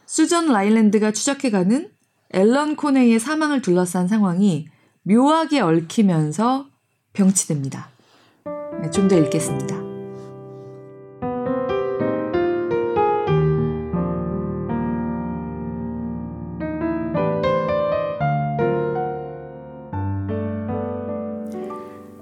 수전 0.05 0.47
라일랜드가 0.47 1.11
추적해가는 1.11 1.91
앨런 2.31 2.75
코네이의 2.75 3.19
사망을 3.19 3.61
둘러싼 3.61 4.07
상황이 4.07 4.67
묘하게 5.03 5.59
얽히면서 5.59 6.67
병치됩니다. 7.13 7.89
네, 8.81 8.89
좀더 8.89 9.17
읽겠습니다. 9.17 9.90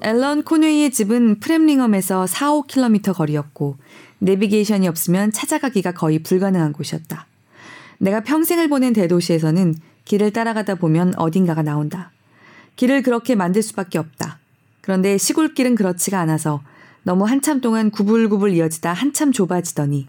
앨런 0.09 0.41
코네이의 0.41 0.89
집은 0.89 1.39
프렘링엄에서 1.39 2.25
4, 2.25 2.53
5km 2.53 3.13
거리였고 3.13 3.77
내비게이션이 4.17 4.87
없으면 4.87 5.31
찾아가기가 5.31 5.91
거의 5.91 6.17
불가능한 6.17 6.73
곳이었다. 6.73 7.27
내가 7.99 8.21
평생을 8.21 8.69
보낸 8.69 8.93
대도시에서는 8.93 9.75
길을 10.05 10.33
따라가다 10.33 10.75
보면 10.75 11.13
어딘가가 11.15 11.61
나온다. 11.61 12.11
길을 12.75 13.03
그렇게 13.03 13.35
만들 13.35 13.61
수밖에 13.61 13.99
없다. 13.99 14.39
그런데 14.81 15.19
시골길은 15.19 15.75
그렇지가 15.75 16.19
않아서 16.21 16.63
너무 17.03 17.25
한참 17.25 17.61
동안 17.61 17.91
구불구불 17.91 18.55
이어지다 18.55 18.91
한참 18.91 19.31
좁아지더니 19.31 20.07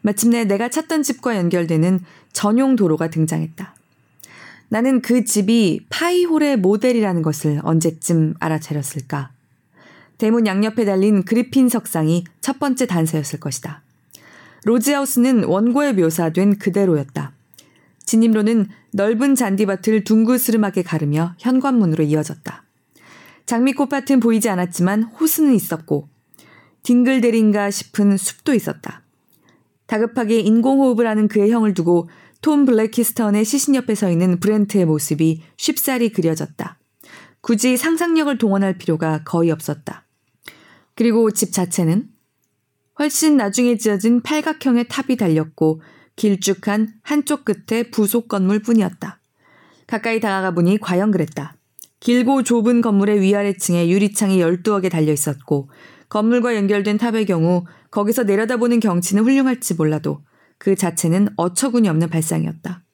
마침내 0.00 0.42
내가 0.42 0.70
찾던 0.70 1.04
집과 1.04 1.36
연결되는 1.36 2.00
전용 2.32 2.74
도로가 2.74 3.10
등장했다. 3.10 3.76
나는 4.70 5.00
그 5.02 5.24
집이 5.24 5.86
파이홀의 5.88 6.56
모델이라는 6.56 7.22
것을 7.22 7.60
언제쯤 7.62 8.34
알아차렸을까? 8.40 9.35
대문 10.18 10.46
양옆에 10.46 10.84
달린 10.84 11.24
그리핀 11.24 11.68
석상이 11.68 12.24
첫 12.40 12.58
번째 12.58 12.86
단서였을 12.86 13.40
것이다. 13.40 13.82
로즈하우스는 14.64 15.44
원고에 15.44 15.92
묘사된 15.92 16.58
그대로였다. 16.58 17.32
진입로는 18.06 18.68
넓은 18.92 19.34
잔디밭을 19.34 20.04
둥그스름하게 20.04 20.82
가르며 20.82 21.34
현관문으로 21.38 22.04
이어졌다. 22.04 22.64
장미꽃밭은 23.46 24.20
보이지 24.20 24.48
않았지만 24.48 25.02
호수는 25.04 25.54
있었고 25.54 26.08
딩글대린가 26.82 27.70
싶은 27.70 28.16
숲도 28.16 28.54
있었다. 28.54 29.02
다급하게 29.86 30.40
인공호흡을 30.40 31.06
하는 31.06 31.28
그의 31.28 31.50
형을 31.50 31.74
두고 31.74 32.08
톰 32.42 32.64
블랙키스턴의 32.64 33.44
시신 33.44 33.74
옆에 33.74 33.94
서 33.94 34.10
있는 34.10 34.40
브렌트의 34.40 34.84
모습이 34.84 35.42
쉽사리 35.56 36.10
그려졌다. 36.10 36.78
굳이 37.40 37.76
상상력을 37.76 38.38
동원할 38.38 38.78
필요가 38.78 39.22
거의 39.24 39.50
없었다. 39.50 40.05
그리고 40.96 41.30
집 41.30 41.52
자체는 41.52 42.08
훨씬 42.98 43.36
나중에 43.36 43.76
지어진 43.76 44.22
팔각형의 44.22 44.88
탑이 44.88 45.16
달렸고 45.16 45.82
길쭉한 46.16 46.94
한쪽 47.02 47.44
끝에 47.44 47.90
부속 47.90 48.26
건물 48.26 48.60
뿐이었다. 48.60 49.20
가까이 49.86 50.18
다가가 50.18 50.52
보니 50.52 50.78
과연 50.78 51.10
그랬다. 51.10 51.54
길고 52.00 52.42
좁은 52.42 52.80
건물의 52.80 53.20
위아래층에 53.20 53.88
유리창이 53.88 54.38
12개 54.38 54.86
어 54.86 54.88
달려 54.88 55.12
있었고 55.12 55.68
건물과 56.08 56.56
연결된 56.56 56.98
탑의 56.98 57.26
경우 57.26 57.64
거기서 57.90 58.24
내려다보는 58.24 58.80
경치는 58.80 59.24
훌륭할지 59.24 59.74
몰라도 59.74 60.22
그 60.58 60.74
자체는 60.74 61.28
어처구니 61.36 61.88
없는 61.88 62.08
발상이었다. 62.08 62.85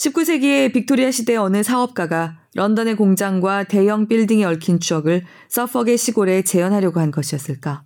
19세기의 0.00 0.72
빅토리아 0.72 1.10
시대 1.10 1.36
어느 1.36 1.62
사업가가 1.62 2.38
런던의 2.54 2.96
공장과 2.96 3.64
대형 3.64 4.08
빌딩에 4.08 4.44
얽힌 4.44 4.80
추억을 4.80 5.24
서퍽의 5.50 5.98
시골에 5.98 6.40
재현하려고 6.40 7.00
한 7.00 7.10
것이었을까? 7.10 7.84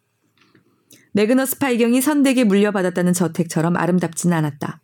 매그너스 1.12 1.58
파이경이 1.58 2.00
선대에 2.00 2.44
물려받았다는 2.44 3.14
저택처럼 3.14 3.76
아름답지는 3.76 4.36
않았다. 4.36 4.80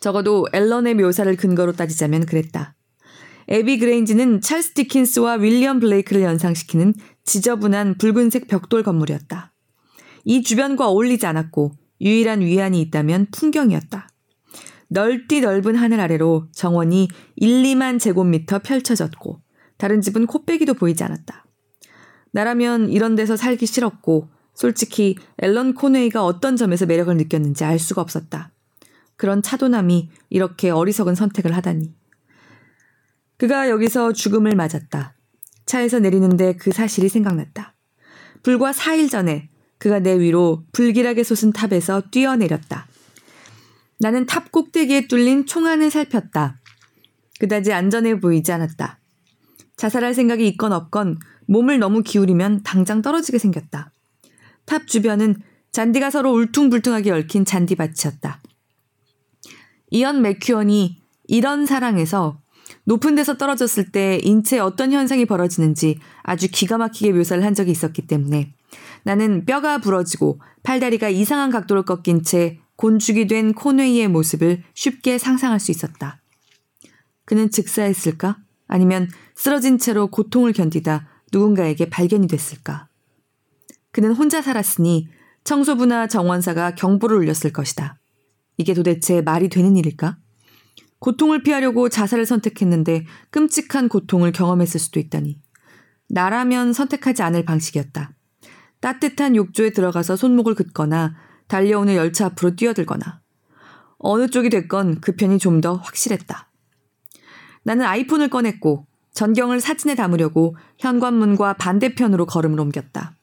적어도 0.00 0.46
앨런의 0.54 0.94
묘사를 0.94 1.36
근거로 1.36 1.72
따지자면 1.72 2.24
그랬다. 2.24 2.74
에비 3.48 3.78
그레인지는 3.78 4.40
찰스 4.40 4.72
디킨스와 4.72 5.34
윌리엄 5.34 5.80
블레이크를 5.80 6.22
연상시키는 6.22 6.94
지저분한 7.24 7.98
붉은색 7.98 8.48
벽돌 8.48 8.82
건물이었다. 8.82 9.52
이 10.24 10.42
주변과 10.42 10.88
어울리지 10.88 11.26
않았고 11.26 11.72
유일한 12.00 12.40
위안이 12.40 12.80
있다면 12.80 13.26
풍경이었다. 13.32 14.08
넓디 14.88 15.40
넓은 15.40 15.76
하늘 15.76 16.00
아래로 16.00 16.48
정원이 16.52 17.08
1, 17.36 17.62
2만 17.62 17.98
제곱미터 18.00 18.60
펼쳐졌고 18.60 19.40
다른 19.76 20.00
집은 20.00 20.26
코빼기도 20.26 20.74
보이지 20.74 21.02
않았다. 21.04 21.44
나라면 22.32 22.90
이런 22.90 23.14
데서 23.14 23.36
살기 23.36 23.66
싫었고 23.66 24.28
솔직히 24.54 25.16
앨런 25.38 25.74
콘웨이가 25.74 26.24
어떤 26.24 26.56
점에서 26.56 26.86
매력을 26.86 27.14
느꼈는지 27.16 27.64
알 27.64 27.78
수가 27.78 28.02
없었다. 28.02 28.52
그런 29.16 29.42
차도남이 29.42 30.10
이렇게 30.30 30.70
어리석은 30.70 31.14
선택을 31.14 31.54
하다니. 31.56 31.94
그가 33.36 33.68
여기서 33.68 34.12
죽음을 34.12 34.54
맞았다. 34.54 35.14
차에서 35.66 35.98
내리는데 35.98 36.56
그 36.56 36.72
사실이 36.72 37.08
생각났다. 37.08 37.74
불과 38.42 38.72
4일 38.72 39.10
전에 39.10 39.48
그가 39.78 39.98
내 39.98 40.18
위로 40.18 40.64
불길하게 40.72 41.24
솟은 41.24 41.52
탑에서 41.52 42.02
뛰어내렸다. 42.10 42.86
나는 44.04 44.26
탑 44.26 44.52
꼭대기에 44.52 45.06
뚫린 45.08 45.46
총안을 45.46 45.90
살폈다. 45.90 46.60
그다지 47.40 47.72
안전해 47.72 48.20
보이지 48.20 48.52
않았다. 48.52 49.00
자살할 49.78 50.12
생각이 50.12 50.46
있건 50.48 50.74
없건 50.74 51.20
몸을 51.46 51.78
너무 51.78 52.02
기울이면 52.02 52.64
당장 52.64 53.00
떨어지게 53.00 53.38
생겼다. 53.38 53.92
탑 54.66 54.86
주변은 54.86 55.36
잔디가 55.72 56.10
서로 56.10 56.34
울퉁불퉁하게 56.34 57.12
얽힌 57.12 57.46
잔디밭이었다. 57.46 58.42
이언 59.88 60.20
맥큐언이 60.20 60.98
이런 61.28 61.64
사랑에서 61.64 62.42
높은 62.84 63.14
데서 63.14 63.38
떨어졌을 63.38 63.90
때 63.90 64.20
인체에 64.22 64.58
어떤 64.58 64.92
현상이 64.92 65.24
벌어지는지 65.24 65.98
아주 66.22 66.48
기가 66.50 66.76
막히게 66.76 67.14
묘사를 67.14 67.42
한 67.42 67.54
적이 67.54 67.70
있었기 67.70 68.06
때문에 68.06 68.52
나는 69.04 69.46
뼈가 69.46 69.78
부러지고 69.78 70.42
팔다리가 70.62 71.08
이상한 71.08 71.48
각도로 71.48 71.84
꺾인 71.86 72.22
채 72.22 72.58
곤죽이 72.76 73.26
된 73.26 73.52
콘웨이의 73.52 74.08
모습을 74.08 74.62
쉽게 74.74 75.18
상상할 75.18 75.60
수 75.60 75.70
있었다. 75.70 76.20
그는 77.24 77.50
즉사했을까? 77.50 78.38
아니면 78.66 79.08
쓰러진 79.34 79.78
채로 79.78 80.08
고통을 80.08 80.52
견디다 80.52 81.08
누군가에게 81.32 81.88
발견이 81.90 82.26
됐을까? 82.26 82.88
그는 83.92 84.12
혼자 84.12 84.42
살았으니 84.42 85.08
청소부나 85.44 86.08
정원사가 86.08 86.74
경보를 86.74 87.16
울렸을 87.18 87.52
것이다. 87.52 87.98
이게 88.56 88.74
도대체 88.74 89.20
말이 89.20 89.48
되는 89.48 89.76
일일까? 89.76 90.18
고통을 90.98 91.42
피하려고 91.42 91.88
자살을 91.88 92.24
선택했는데 92.24 93.04
끔찍한 93.30 93.88
고통을 93.88 94.32
경험했을 94.32 94.80
수도 94.80 95.00
있다니. 95.00 95.38
나라면 96.08 96.72
선택하지 96.72 97.22
않을 97.22 97.44
방식이었다. 97.44 98.12
따뜻한 98.80 99.36
욕조에 99.36 99.70
들어가서 99.70 100.16
손목을 100.16 100.54
긋거나 100.54 101.14
달려오는 101.48 101.94
열차 101.94 102.26
앞으로 102.26 102.56
뛰어들거나 102.56 103.20
어느 103.98 104.28
쪽이 104.28 104.50
됐건 104.50 105.00
그 105.00 105.12
편이 105.16 105.38
좀 105.38 105.60
더 105.60 105.74
확실했다. 105.74 106.50
나는 107.62 107.86
아이폰을 107.86 108.28
꺼냈고 108.28 108.86
전경을 109.14 109.60
사진에 109.60 109.94
담으려고 109.94 110.56
현관문과 110.78 111.54
반대편으로 111.54 112.26
걸음을 112.26 112.58
옮겼다. 112.60 113.16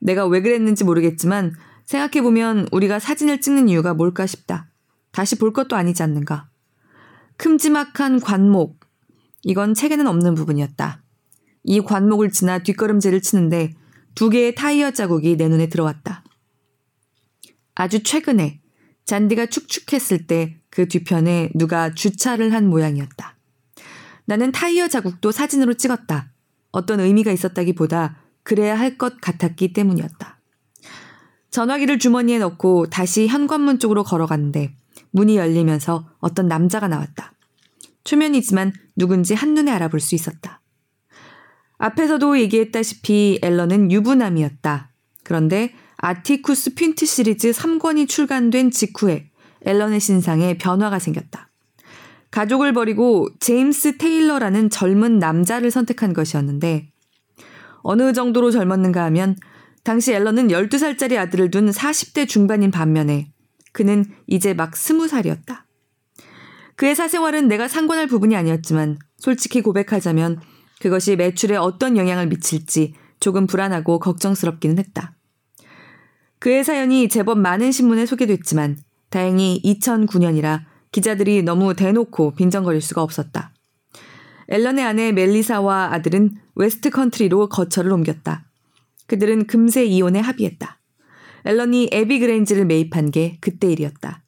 내가 0.00 0.26
왜 0.26 0.42
그랬는지 0.42 0.84
모르겠지만 0.84 1.54
생각해보면 1.86 2.68
우리가 2.72 2.98
사진을 2.98 3.40
찍는 3.40 3.68
이유가 3.68 3.94
뭘까 3.94 4.26
싶다. 4.26 4.68
다시 5.12 5.36
볼 5.38 5.52
것도 5.52 5.76
아니지 5.76 6.02
않는가. 6.02 6.48
큼지막한 7.36 8.20
관목. 8.20 8.78
이건 9.42 9.74
책에는 9.74 10.06
없는 10.06 10.34
부분이었다. 10.34 11.02
이 11.64 11.80
관목을 11.80 12.30
지나 12.30 12.58
뒷걸음질을 12.58 13.22
치는데 13.22 13.72
두 14.14 14.28
개의 14.28 14.54
타이어 14.54 14.90
자국이 14.90 15.36
내 15.36 15.48
눈에 15.48 15.68
들어왔다. 15.68 16.24
아주 17.74 18.02
최근에 18.02 18.60
잔디가 19.04 19.46
축축했을 19.46 20.26
때 20.26 20.60
그 20.70 20.88
뒤편에 20.88 21.50
누가 21.54 21.92
주차를 21.92 22.54
한 22.54 22.68
모양이었다. 22.68 23.36
나는 24.24 24.52
타이어 24.52 24.88
자국도 24.88 25.32
사진으로 25.32 25.74
찍었다. 25.74 26.30
어떤 26.70 27.00
의미가 27.00 27.32
있었다기보다 27.32 28.16
그래야 28.44 28.78
할 28.78 28.96
것 28.96 29.20
같았기 29.20 29.72
때문이었다. 29.72 30.40
전화기를 31.50 31.98
주머니에 31.98 32.38
넣고 32.38 32.88
다시 32.88 33.26
현관문 33.26 33.80
쪽으로 33.80 34.04
걸어갔는데 34.04 34.76
문이 35.10 35.36
열리면서 35.36 36.08
어떤 36.20 36.46
남자가 36.46 36.86
나왔다. 36.86 37.32
초면이지만 38.04 38.72
누군지 38.94 39.34
한눈에 39.34 39.72
알아볼 39.72 39.98
수 39.98 40.14
있었다. 40.14 40.62
앞에서도 41.78 42.38
얘기했다시피 42.38 43.40
앨런은 43.42 43.90
유부남이었다. 43.90 44.92
그런데 45.24 45.74
아티쿠스 46.02 46.74
핀트 46.74 47.04
시리즈 47.04 47.50
3권이 47.50 48.08
출간된 48.08 48.70
직후에 48.70 49.30
앨런의 49.66 50.00
신상에 50.00 50.56
변화가 50.56 50.98
생겼다. 50.98 51.50
가족을 52.30 52.72
버리고 52.72 53.28
제임스 53.40 53.98
테일러라는 53.98 54.70
젊은 54.70 55.18
남자를 55.18 55.70
선택한 55.70 56.12
것이었는데 56.14 56.90
어느 57.82 58.12
정도로 58.12 58.50
젊었는가 58.50 59.04
하면 59.04 59.36
당시 59.84 60.12
앨런은 60.12 60.48
12살짜리 60.48 61.18
아들을 61.18 61.50
둔 61.50 61.70
40대 61.70 62.28
중반인 62.28 62.70
반면에 62.70 63.32
그는 63.72 64.04
이제 64.26 64.54
막 64.54 64.72
20살이었다. 64.72 65.64
그의 66.76 66.94
사생활은 66.94 67.48
내가 67.48 67.68
상관할 67.68 68.06
부분이 68.06 68.36
아니었지만 68.36 68.98
솔직히 69.18 69.60
고백하자면 69.60 70.40
그것이 70.80 71.16
매출에 71.16 71.56
어떤 71.56 71.98
영향을 71.98 72.28
미칠지 72.28 72.94
조금 73.18 73.46
불안하고 73.46 73.98
걱정스럽기는 73.98 74.78
했다. 74.78 75.14
그의 76.40 76.64
사연이 76.64 77.08
제법 77.08 77.38
많은 77.38 77.70
신문에 77.70 78.06
소개됐지만 78.06 78.78
다행히 79.10 79.60
2009년이라 79.64 80.64
기자들이 80.90 81.42
너무 81.42 81.74
대놓고 81.74 82.34
빈정거릴 82.34 82.80
수가 82.80 83.02
없었다. 83.02 83.52
앨런의 84.48 84.84
아내 84.84 85.12
멜리사와 85.12 85.92
아들은 85.92 86.30
웨스트 86.56 86.90
컨트리로 86.90 87.48
거처를 87.50 87.92
옮겼다. 87.92 88.46
그들은 89.06 89.46
금세 89.46 89.84
이혼에 89.84 90.18
합의했다. 90.18 90.80
앨런이 91.44 91.90
에비 91.92 92.18
그레인지를 92.20 92.64
매입한 92.64 93.10
게 93.10 93.38
그때 93.40 93.70
일이었다. 93.70 94.24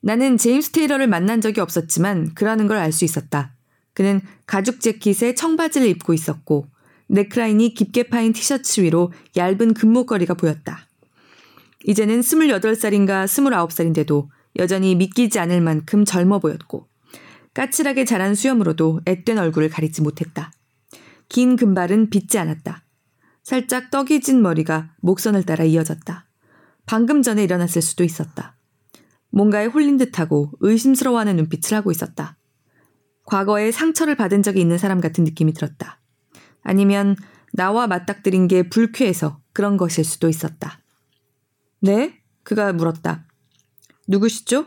나는 0.00 0.36
제임스 0.36 0.70
테일러를 0.70 1.06
만난 1.08 1.40
적이 1.40 1.60
없었지만 1.60 2.34
그라는 2.34 2.68
걸 2.68 2.78
알 2.78 2.92
수 2.92 3.04
있었다. 3.04 3.54
그는 3.94 4.20
가죽 4.46 4.80
재킷에 4.80 5.34
청바지를 5.34 5.86
입고 5.88 6.14
있었고 6.14 6.66
넥라인이 7.12 7.74
깊게 7.74 8.04
파인 8.04 8.32
티셔츠 8.32 8.80
위로 8.80 9.12
얇은 9.36 9.74
금목걸이가 9.74 10.34
보였다. 10.34 10.88
이제는 11.84 12.20
28살인가 12.20 13.26
29살인데도 13.26 14.28
여전히 14.56 14.94
믿기지 14.94 15.38
않을 15.38 15.60
만큼 15.60 16.04
젊어 16.04 16.38
보였고 16.38 16.88
까칠하게 17.54 18.06
자란 18.06 18.34
수염으로도 18.34 19.02
앳된 19.04 19.38
얼굴을 19.38 19.68
가리지 19.68 20.00
못했다. 20.00 20.52
긴 21.28 21.56
금발은 21.56 22.08
빗지 22.08 22.38
않았다. 22.38 22.82
살짝 23.42 23.90
떡이 23.90 24.20
진 24.20 24.40
머리가 24.40 24.94
목선을 25.02 25.44
따라 25.44 25.64
이어졌다. 25.64 26.26
방금 26.86 27.22
전에 27.22 27.44
일어났을 27.44 27.82
수도 27.82 28.04
있었다. 28.04 28.56
뭔가에 29.30 29.66
홀린 29.66 29.98
듯하고 29.98 30.52
의심스러워하는 30.60 31.36
눈빛을 31.36 31.76
하고 31.76 31.90
있었다. 31.90 32.38
과거에 33.24 33.70
상처를 33.70 34.16
받은 34.16 34.42
적이 34.42 34.60
있는 34.62 34.78
사람 34.78 35.00
같은 35.00 35.24
느낌이 35.24 35.52
들었다. 35.52 36.01
아니면 36.62 37.16
나와 37.52 37.86
맞닥뜨린 37.86 38.48
게 38.48 38.68
불쾌해서 38.68 39.40
그런 39.52 39.76
것일 39.76 40.04
수도 40.04 40.28
있었다. 40.28 40.80
네? 41.80 42.18
그가 42.42 42.72
물었다. 42.72 43.26
누구시죠? 44.08 44.66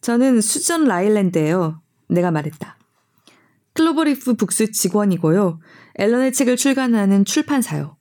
저는 0.00 0.40
수전 0.40 0.84
라일랜드예요. 0.84 1.82
내가 2.08 2.30
말했다. 2.30 2.76
클로버리프 3.74 4.34
북스 4.34 4.70
직원이고요. 4.72 5.60
앨런의 5.96 6.32
책을 6.32 6.56
출간하는 6.56 7.24
출판사요. 7.24 7.96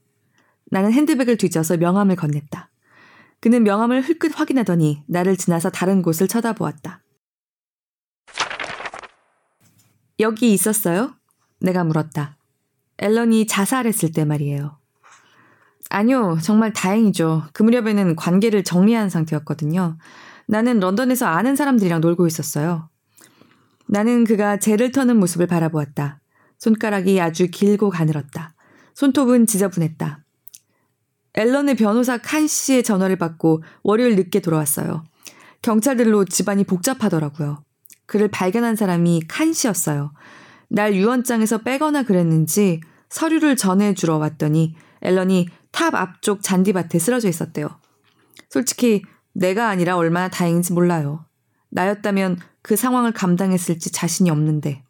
나는 0.65 0.91
핸드백을 0.91 1.37
뒤져서 1.37 1.77
명함을 1.77 2.15
건넸다. 2.15 2.67
그는 3.39 3.63
명함을 3.63 4.01
흘끗 4.01 4.39
확인하더니 4.39 5.03
나를 5.07 5.35
지나서 5.37 5.69
다른 5.69 6.01
곳을 6.01 6.27
쳐다보았다. 6.27 7.03
여기 10.19 10.53
있었어요? 10.53 11.15
내가 11.59 11.83
물었다. 11.83 12.37
앨런이 13.03 13.47
자살했을 13.47 14.13
때 14.13 14.23
말이에요. 14.23 14.77
아니요, 15.89 16.37
정말 16.41 16.71
다행이죠. 16.71 17.43
그 17.51 17.61
무렵에는 17.61 18.15
관계를 18.15 18.63
정리한 18.63 19.09
상태였거든요. 19.09 19.97
나는 20.47 20.79
런던에서 20.79 21.25
아는 21.25 21.57
사람들이랑 21.57 21.99
놀고 21.99 22.25
있었어요. 22.27 22.89
나는 23.87 24.23
그가 24.23 24.57
재를 24.57 24.93
터는 24.93 25.19
모습을 25.19 25.47
바라보았다. 25.47 26.21
손가락이 26.59 27.19
아주 27.19 27.47
길고 27.51 27.89
가늘었다. 27.89 28.55
손톱은 28.93 29.47
지저분했다. 29.47 30.23
앨런의 31.33 31.75
변호사 31.75 32.17
칸 32.17 32.47
씨의 32.47 32.83
전화를 32.83 33.17
받고 33.17 33.63
월요일 33.83 34.15
늦게 34.15 34.39
돌아왔어요. 34.39 35.03
경찰들로 35.61 36.23
집안이 36.23 36.63
복잡하더라고요. 36.63 37.63
그를 38.05 38.29
발견한 38.29 38.77
사람이 38.77 39.23
칸 39.27 39.51
씨였어요. 39.51 40.13
날 40.69 40.95
유언장에서 40.95 41.59
빼거나 41.59 42.03
그랬는지 42.03 42.81
서류를 43.13 43.55
전해주러 43.55 44.17
왔더니 44.17 44.75
앨런이 45.01 45.47
탑 45.69 45.93
앞쪽 45.93 46.41
잔디밭에 46.41 46.97
쓰러져 46.97 47.29
있었대요. 47.29 47.69
솔직히 48.49 49.03
내가 49.33 49.69
아니라 49.69 49.97
얼마나 49.97 50.29
다행인지 50.29 50.73
몰라요. 50.73 51.23
나였다면 51.69 52.39
그 52.63 52.75
상황을 52.75 53.11
감당했을지 53.11 53.91
자신이 53.91 54.31
없는데. 54.31 54.83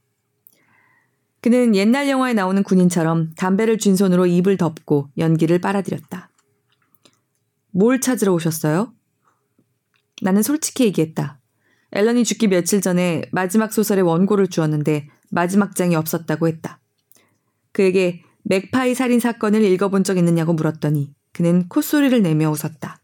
그는 1.41 1.75
옛날 1.75 2.07
영화에 2.07 2.33
나오는 2.33 2.63
군인처럼 2.63 3.33
담배를 3.35 3.77
쥔 3.77 3.97
손으로 3.97 4.25
입을 4.25 4.55
덮고 4.55 5.09
연기를 5.17 5.59
빨아들였다. 5.59 6.29
뭘 7.71 7.99
찾으러 7.99 8.31
오셨어요? 8.31 8.93
나는 10.21 10.43
솔직히 10.43 10.85
얘기했다. 10.85 11.41
앨런이 11.91 12.23
죽기 12.23 12.47
며칠 12.47 12.79
전에 12.79 13.23
마지막 13.33 13.73
소설의 13.73 14.05
원고를 14.05 14.47
주었는데 14.47 15.09
마지막 15.29 15.75
장이 15.75 15.97
없었다고 15.97 16.47
했다. 16.47 16.79
그에게 17.73 18.23
맥파이 18.43 18.95
살인 18.95 19.19
사건을 19.19 19.63
읽어본 19.63 20.03
적 20.03 20.17
있느냐고 20.17 20.53
물었더니 20.53 21.13
그는 21.33 21.67
콧소리를 21.67 22.21
내며 22.21 22.49
웃었다. 22.49 22.99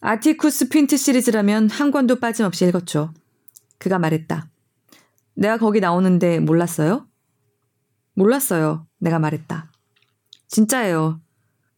아티쿠스 0.00 0.70
핀트 0.70 0.96
시리즈라면 0.96 1.68
한 1.68 1.90
권도 1.90 2.20
빠짐없이 2.20 2.66
읽었죠. 2.66 3.12
그가 3.78 3.98
말했다. 3.98 4.48
내가 5.34 5.58
거기 5.58 5.80
나오는데 5.80 6.40
몰랐어요? 6.40 7.06
몰랐어요. 8.14 8.86
내가 8.98 9.18
말했다. 9.18 9.70
진짜예요. 10.48 11.20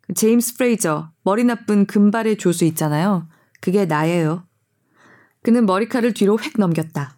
그 0.03 0.15
제임스 0.15 0.57
프레이저, 0.57 1.11
머리 1.23 1.45
나쁜 1.45 1.87
금발의 1.87 2.39
조수 2.39 2.65
있잖아요. 2.67 3.29
그게 3.61 3.87
나예요. 3.87 4.47
그는 5.43 5.67
머리카락을 5.67 6.15
뒤로 6.15 6.39
획 6.39 6.55
넘겼다. 6.59 7.17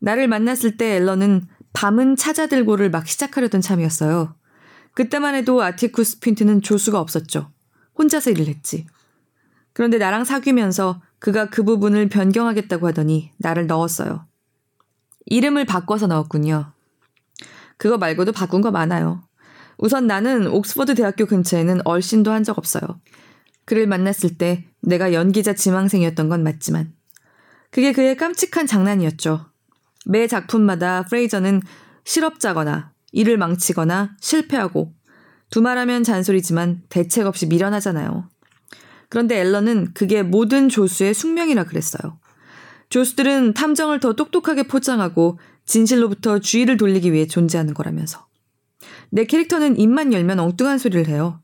나를 0.00 0.28
만났을 0.28 0.76
때 0.76 0.96
앨런은 0.96 1.46
밤은 1.72 2.16
찾아들고를 2.16 2.90
막 2.90 3.06
시작하려던 3.06 3.60
참이었어요. 3.60 4.34
그때만 4.94 5.34
해도 5.34 5.62
아티쿠스 5.62 6.20
핀트는 6.20 6.62
조수가 6.62 6.98
없었죠. 6.98 7.50
혼자서 7.96 8.30
일을 8.30 8.46
했지. 8.46 8.86
그런데 9.72 9.98
나랑 9.98 10.24
사귀면서 10.24 11.00
그가 11.18 11.48
그 11.50 11.62
부분을 11.62 12.08
변경하겠다고 12.08 12.88
하더니 12.88 13.30
나를 13.38 13.66
넣었어요. 13.66 14.26
이름을 15.26 15.64
바꿔서 15.64 16.06
넣었군요. 16.06 16.72
그거 17.76 17.98
말고도 17.98 18.32
바꾼 18.32 18.60
거 18.60 18.70
많아요. 18.70 19.22
우선 19.78 20.06
나는 20.06 20.46
옥스퍼드 20.48 20.94
대학교 20.94 21.24
근처에는 21.26 21.80
얼씬도 21.84 22.30
한 22.32 22.44
적 22.44 22.58
없어요. 22.58 22.82
그를 23.64 23.86
만났을 23.86 24.36
때 24.36 24.66
내가 24.82 25.12
연기자 25.12 25.54
지망생이었던 25.54 26.28
건 26.28 26.42
맞지만 26.42 26.92
그게 27.70 27.92
그의 27.92 28.16
깜찍한 28.16 28.66
장난이었죠. 28.66 29.46
매 30.06 30.26
작품마다 30.26 31.04
프레이저는 31.04 31.62
실업자거나 32.04 32.92
일을 33.12 33.36
망치거나 33.38 34.16
실패하고 34.20 34.94
두말하면 35.50 36.04
잔소리지만 36.04 36.82
대책 36.88 37.26
없이 37.26 37.46
미련하잖아요. 37.46 38.28
그런데 39.08 39.40
앨런은 39.40 39.92
그게 39.94 40.22
모든 40.22 40.68
조수의 40.68 41.14
숙명이라 41.14 41.64
그랬어요. 41.64 42.18
조수들은 42.88 43.54
탐정을 43.54 44.00
더 44.00 44.14
똑똑하게 44.14 44.64
포장하고 44.64 45.38
진실로부터 45.64 46.38
주의를 46.38 46.76
돌리기 46.76 47.12
위해 47.12 47.26
존재하는 47.26 47.74
거라면서. 47.74 48.26
내 49.10 49.24
캐릭터는 49.24 49.78
입만 49.78 50.12
열면 50.12 50.38
엉뚱한 50.38 50.78
소리를 50.78 51.08
해요. 51.08 51.40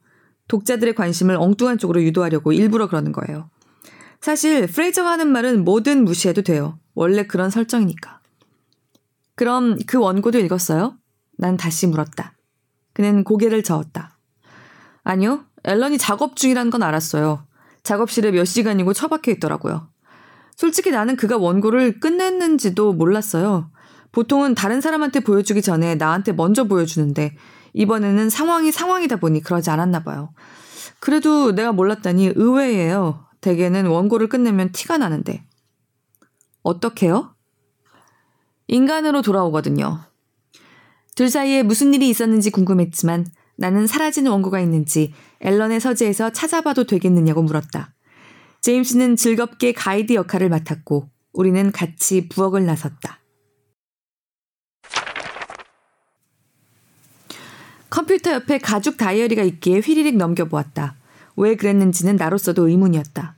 독자들의 0.49 0.95
관심을 0.95 1.37
엉뚱한 1.37 1.79
쪽으로 1.79 2.03
유도하려고 2.03 2.53
일부러 2.53 2.87
그러는 2.89 3.13
거예요. 3.13 3.51
사실 4.21 4.67
프레이저가 4.67 5.11
하는 5.11 5.29
말은 5.29 5.65
뭐든 5.65 6.05
무시해도 6.05 6.43
돼요. 6.43 6.79
원래 6.95 7.27
그런 7.27 7.51
설정이니까. 7.51 8.16
그럼 9.37 9.79
그 9.87 9.99
원고도 9.99 10.39
읽었어요? 10.41 10.97
난 11.39 11.57
다시 11.57 11.87
물었다. 11.87 12.35
그는 12.95 13.23
고개를 13.23 13.63
저었다. 13.63 14.19
아니요. 15.05 15.45
앨런이 15.63 15.99
작업 15.99 16.37
중이란 16.37 16.71
건 16.71 16.83
알았어요. 16.83 17.47
작업실에 17.83 18.33
몇 18.33 18.45
시간이고 18.45 18.93
처박혀 18.93 19.31
있더라고요. 19.33 19.89
솔직히 20.57 20.91
나는 20.91 21.17
그가 21.17 21.37
원고를 21.37 22.01
끝냈는지도 22.01 22.95
몰랐어요. 22.95 23.71
보통은 24.11 24.55
다른 24.55 24.81
사람한테 24.81 25.21
보여주기 25.21 25.61
전에 25.61 25.95
나한테 25.97 26.33
먼저 26.33 26.65
보여주는데 26.65 27.37
이번에는 27.75 28.31
상황이 28.31 28.73
상황이다 28.73 29.17
보니 29.17 29.43
그러지 29.43 29.69
않았나 29.69 30.03
봐요. 30.03 30.33
그래도 30.99 31.53
내가 31.53 31.73
몰랐다니 31.73 32.33
의외예요. 32.35 33.27
대개는 33.43 33.87
원고를 33.87 34.29
끝내면 34.29 34.73
티가 34.73 34.97
나는데. 34.97 35.45
어떻게요? 36.63 37.36
인간으로 38.69 39.23
돌아오거든요. 39.23 40.01
둘 41.15 41.31
사이에 41.31 41.63
무슨 41.63 41.95
일이 41.95 42.09
있었는지 42.09 42.51
궁금했지만 42.51 43.27
나는 43.57 43.87
사라진 43.87 44.27
원고가 44.27 44.61
있는지 44.61 45.15
앨런의 45.41 45.81
서재에서 45.81 46.31
찾아봐도 46.31 46.85
되겠느냐고 46.85 47.43
물었다. 47.43 47.95
제임스는 48.61 49.17
즐겁게 49.17 49.73
가이드 49.73 50.13
역할을 50.13 50.49
맡았고 50.49 51.09
우리는 51.33 51.73
같이 51.73 52.29
부엌을 52.29 52.67
나섰다. 52.67 53.21
컴퓨터 57.89 58.33
옆에 58.33 58.59
가죽 58.59 58.97
다이어리가 58.97 59.43
있기에 59.43 59.79
휘리릭 59.79 60.17
넘겨보았다. 60.17 60.97
왜 61.37 61.55
그랬는지는 61.55 62.17
나로서도 62.17 62.69
의문이었다. 62.69 63.37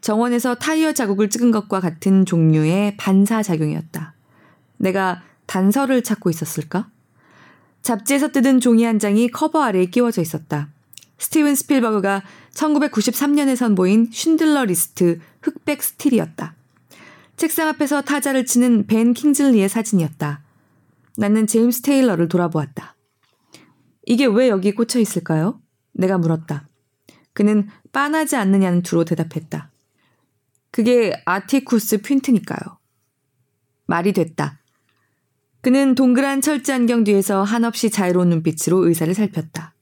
정원에서 0.00 0.56
타이어 0.56 0.92
자국을 0.92 1.30
찍은 1.30 1.52
것과 1.52 1.78
같은 1.80 2.24
종류의 2.24 2.96
반사작용이었다. 2.96 4.11
내가 4.82 5.22
단서를 5.46 6.02
찾고 6.02 6.28
있었을까? 6.28 6.90
잡지에서 7.82 8.28
뜯은 8.28 8.60
종이 8.60 8.84
한 8.84 8.98
장이 8.98 9.28
커버 9.28 9.62
아래에 9.62 9.86
끼워져 9.86 10.20
있었다. 10.20 10.70
스티븐 11.18 11.54
스필버그가 11.54 12.22
1993년에 12.52 13.54
선보인 13.54 14.10
쉰들러 14.12 14.64
리스트 14.64 15.20
흑백 15.40 15.82
스틸이었다. 15.82 16.56
책상 17.36 17.68
앞에서 17.68 18.02
타자를 18.02 18.44
치는 18.44 18.86
벤 18.86 19.14
킹즐리의 19.14 19.68
사진이었다. 19.68 20.42
나는 21.16 21.46
제임스 21.46 21.82
테일러를 21.82 22.28
돌아보았다. 22.28 22.96
이게 24.04 24.26
왜 24.26 24.48
여기 24.48 24.72
꽂혀 24.72 24.98
있을까요? 24.98 25.60
내가 25.92 26.18
물었다. 26.18 26.68
그는 27.34 27.68
빤하지 27.92 28.34
않느냐는 28.36 28.82
두로 28.82 29.04
대답했다. 29.04 29.70
그게 30.72 31.12
아티쿠스 31.24 31.98
핀트니까요. 31.98 32.78
말이 33.86 34.12
됐다. 34.12 34.61
그는 35.62 35.94
동그란 35.94 36.40
철제 36.40 36.72
안경 36.72 37.04
뒤에서 37.04 37.44
한없이 37.44 37.88
자유로운 37.88 38.28
눈빛으로 38.30 38.86
의사를 38.86 39.14
살폈다. 39.14 39.74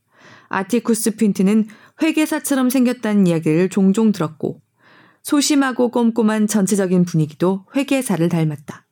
아티쿠스 0.51 1.17
핀트는 1.17 1.69
회계사처럼 2.03 2.69
생겼다는 2.69 3.27
이야기를 3.27 3.71
종종 3.71 4.13
들었고 4.13 4.61
소심하고 5.23 5.91
꼼꼼한 5.91 6.47
전체적인 6.47 7.05
분위기도 7.07 7.65
회계사를 7.75 8.29
닮았다. 8.29 8.87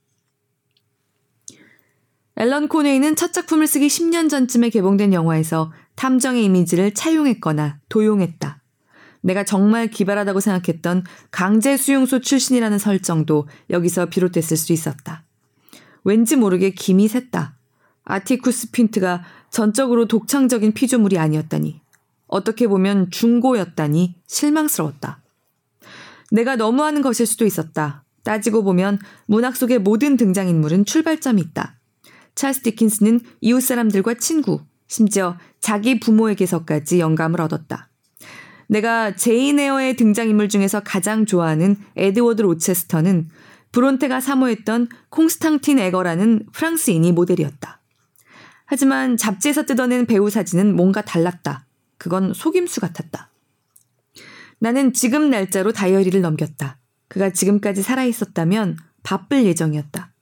앨런 2.37 2.69
코네이는 2.69 3.17
첫 3.17 3.33
작품을 3.33 3.67
쓰기 3.67 3.89
10년 3.89 4.31
전쯤에 4.31 4.71
개봉된 4.71 5.13
영화에서 5.13 5.73
탐정의 5.97 6.45
이미지를 6.45 6.95
차용했거나 6.95 7.81
도용했다. 7.89 8.63
내가 9.23 9.45
정말 9.45 9.89
기발하다고 9.89 10.41
생각했던 10.41 11.05
강제 11.31 11.77
수용소 11.77 12.21
출신이라는 12.21 12.79
설정도 12.79 13.49
여기서 13.69 14.07
비롯됐을 14.07 14.57
수 14.57 14.73
있었다. 14.73 15.25
왠지 16.09 16.37
모르게 16.37 16.71
김이 16.71 17.07
샜다. 17.07 17.53
아티쿠스 18.05 18.71
핀트가 18.71 19.25
전적으로 19.51 20.09
독창적인 20.09 20.73
피조물이 20.73 21.19
아니었다니. 21.19 21.83
어떻게 22.27 22.67
보면 22.67 23.11
중고였다니 23.11 24.15
실망스러웠다. 24.27 25.21
내가 26.31 26.57
너무하는 26.57 27.03
것일 27.03 27.27
수도 27.27 27.45
있었다. 27.45 28.05
따지고 28.23 28.65
보면 28.65 28.99
문학 29.27 29.55
속의 29.55 29.81
모든 29.81 30.17
등장인물은 30.17 30.87
출발점이 30.87 31.43
있다. 31.43 31.79
찰스 32.35 32.63
디킨스는 32.63 33.21
이웃 33.43 33.61
사람들과 33.61 34.15
친구, 34.15 34.63
심지어 34.87 35.37
자기 35.61 36.01
부모에게서까지 36.01 37.01
영감을 37.01 37.43
얻었다. 37.43 37.91
내가 38.67 39.15
제인 39.15 39.61
에어의 39.61 39.97
등장인물 39.97 40.49
중에서 40.49 40.81
가장 40.81 41.27
좋아하는 41.27 41.77
에드워드 41.97 42.41
로체스터는 42.41 43.29
브론테가 43.73 44.21
사모했던 44.21 44.89
콩스탕틴 45.11 45.79
에거라는 45.79 46.47
프랑스인이 46.53 47.13
모델이었다. 47.13 47.81
하지만 48.67 49.17
잡지에서 49.17 49.65
뜯어낸 49.65 50.07
배우 50.07 50.29
사진은 50.31 50.75
뭔가 50.77 51.03
달랐다. 51.03 51.67
그건 51.97 52.33
속임수 52.35 52.81
같았다. 52.81 53.31
나는 54.61 54.93
지금 54.93 55.31
날짜로 55.31 55.73
다이어리를 55.73 56.21
넘겼다. 56.21 56.79
그가 57.09 57.31
지금까지 57.31 57.83
살아있었다면 57.83 58.77
바쁠 59.03 59.45
예정이었다. 59.45 60.13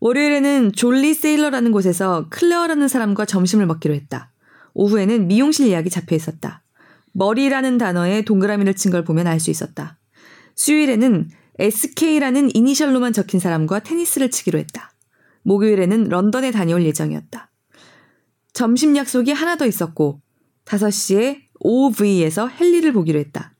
월요일에는 0.00 0.72
졸리 0.72 1.14
세일러라는 1.14 1.72
곳에서 1.72 2.26
클레어라는 2.30 2.88
사람과 2.88 3.24
점심을 3.24 3.66
먹기로 3.66 3.94
했다. 3.94 4.32
오후에는 4.74 5.26
미용실 5.28 5.68
예약이 5.68 5.90
잡혀 5.90 6.16
있었다. 6.16 6.62
머리라는 7.12 7.78
단어에 7.78 8.22
동그라미를 8.22 8.74
친 8.74 8.90
걸 8.90 9.04
보면 9.04 9.26
알 9.26 9.40
수 9.40 9.50
있었다. 9.50 9.98
수요일에는 10.54 11.30
SK라는 11.58 12.54
이니셜로만 12.54 13.12
적힌 13.12 13.40
사람과 13.40 13.80
테니스를 13.80 14.30
치기로 14.30 14.58
했다. 14.58 14.92
목요일에는 15.42 16.04
런던에 16.04 16.50
다녀올 16.50 16.84
예정이었다. 16.84 17.50
점심 18.52 18.96
약속이 18.96 19.32
하나 19.32 19.56
더 19.56 19.66
있었고 19.66 20.20
5시에 20.64 21.42
OV에서 21.60 22.48
헨리를 22.48 22.92
보기로 22.92 23.18
했다. 23.18 23.54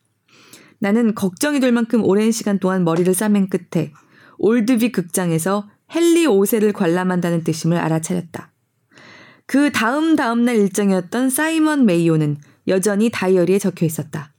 나는 0.79 1.15
걱정이 1.15 1.61
될 1.61 1.73
만큼 1.73 2.05
오랜 2.05 2.33
시간 2.33 2.59
동안 2.59 2.85
머리를 2.85 3.13
싸맨 3.15 3.49
끝에 3.49 3.93
올드빅 4.39 4.93
극장에서 4.93 5.69
헨리 5.95 6.27
5세를 6.27 6.73
관람한다는 6.73 7.45
뜻임을 7.45 7.79
알아차렸다. 7.79 8.53
그 9.47 9.71
다음 9.71 10.17
다음날 10.17 10.57
일정이었던 10.57 11.31
사이먼 11.31 11.87
메이오는 11.87 12.37
여전히 12.69 13.11
다이어리에 13.11 13.59
적혀 13.59 13.87
있었다. 13.87 14.35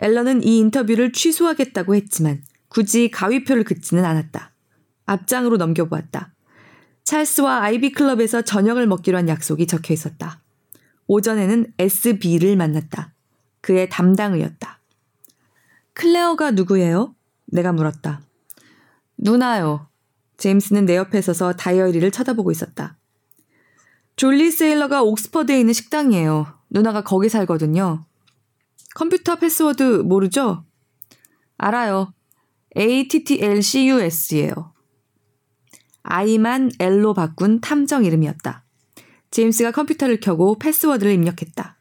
앨런은 0.00 0.42
이 0.42 0.58
인터뷰를 0.58 1.12
취소하겠다고 1.12 1.94
했지만 1.94 2.42
굳이 2.72 3.10
가위표를 3.10 3.64
긋지는 3.64 4.02
않았다. 4.02 4.50
앞장으로 5.04 5.58
넘겨보았다. 5.58 6.32
찰스와 7.04 7.64
아이비 7.64 7.92
클럽에서 7.92 8.40
저녁을 8.40 8.86
먹기로 8.86 9.18
한 9.18 9.28
약속이 9.28 9.66
적혀 9.66 9.92
있었다. 9.92 10.40
오전에는 11.06 11.74
SB를 11.78 12.56
만났다. 12.56 13.12
그의 13.60 13.90
담당의였다. 13.90 14.80
클레어가 15.92 16.52
누구예요? 16.52 17.14
내가 17.44 17.72
물었다. 17.72 18.22
누나요. 19.18 19.88
제임스는 20.38 20.86
내 20.86 20.96
옆에 20.96 21.20
서서 21.20 21.52
다이어리를 21.52 22.10
쳐다보고 22.10 22.50
있었다. 22.52 22.96
졸리 24.16 24.50
세일러가 24.50 25.02
옥스퍼드에 25.02 25.60
있는 25.60 25.74
식당이에요. 25.74 26.46
누나가 26.70 27.02
거기 27.02 27.28
살거든요. 27.28 28.06
컴퓨터 28.94 29.36
패스워드 29.36 30.04
모르죠? 30.06 30.64
알아요. 31.58 32.14
ATTLCUS예요. 32.76 34.72
I만 36.02 36.70
L로 36.78 37.14
바꾼 37.14 37.60
탐정 37.60 38.04
이름이었다. 38.04 38.64
제임스가 39.30 39.72
컴퓨터를 39.72 40.20
켜고 40.20 40.58
패스워드를 40.58 41.12
입력했다. 41.12 41.78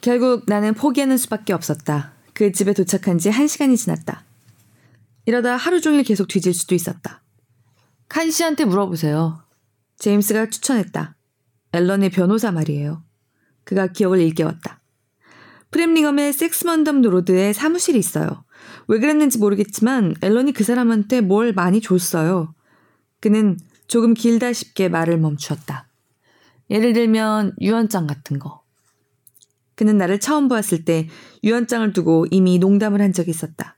결국 0.00 0.44
나는 0.48 0.74
포기하는 0.74 1.16
수밖에 1.16 1.52
없었다. 1.52 2.14
그 2.34 2.50
집에 2.50 2.72
도착한 2.72 3.18
지한 3.18 3.46
시간이 3.46 3.76
지났다. 3.76 4.24
이러다 5.26 5.56
하루 5.56 5.80
종일 5.80 6.02
계속 6.02 6.26
뒤질 6.26 6.52
수도 6.52 6.74
있었다. 6.74 7.22
칸 8.08 8.30
씨한테 8.30 8.64
물어보세요. 8.64 9.44
제임스가 9.98 10.50
추천했다. 10.50 11.14
앨런의 11.72 12.10
변호사 12.10 12.50
말이에요. 12.50 13.04
그가 13.64 13.86
기억을 13.86 14.20
일깨웠다. 14.20 14.81
프렘링엄의 15.72 16.32
섹스먼덤 16.32 17.02
로드에 17.02 17.52
사무실이 17.52 17.98
있어요. 17.98 18.44
왜 18.88 18.98
그랬는지 19.00 19.38
모르겠지만 19.38 20.14
앨런이 20.20 20.52
그 20.52 20.64
사람한테 20.64 21.22
뭘 21.22 21.52
많이 21.52 21.80
줬어요. 21.80 22.54
그는 23.20 23.58
조금 23.88 24.14
길다 24.14 24.52
싶게 24.52 24.88
말을 24.88 25.18
멈추었다. 25.18 25.88
예를 26.70 26.92
들면 26.92 27.56
유언장 27.60 28.06
같은 28.06 28.38
거. 28.38 28.62
그는 29.74 29.96
나를 29.96 30.20
처음 30.20 30.48
보았을 30.48 30.84
때 30.84 31.08
유언장을 31.42 31.92
두고 31.92 32.26
이미 32.30 32.58
농담을 32.58 33.00
한 33.00 33.12
적이 33.12 33.30
있었다. 33.30 33.76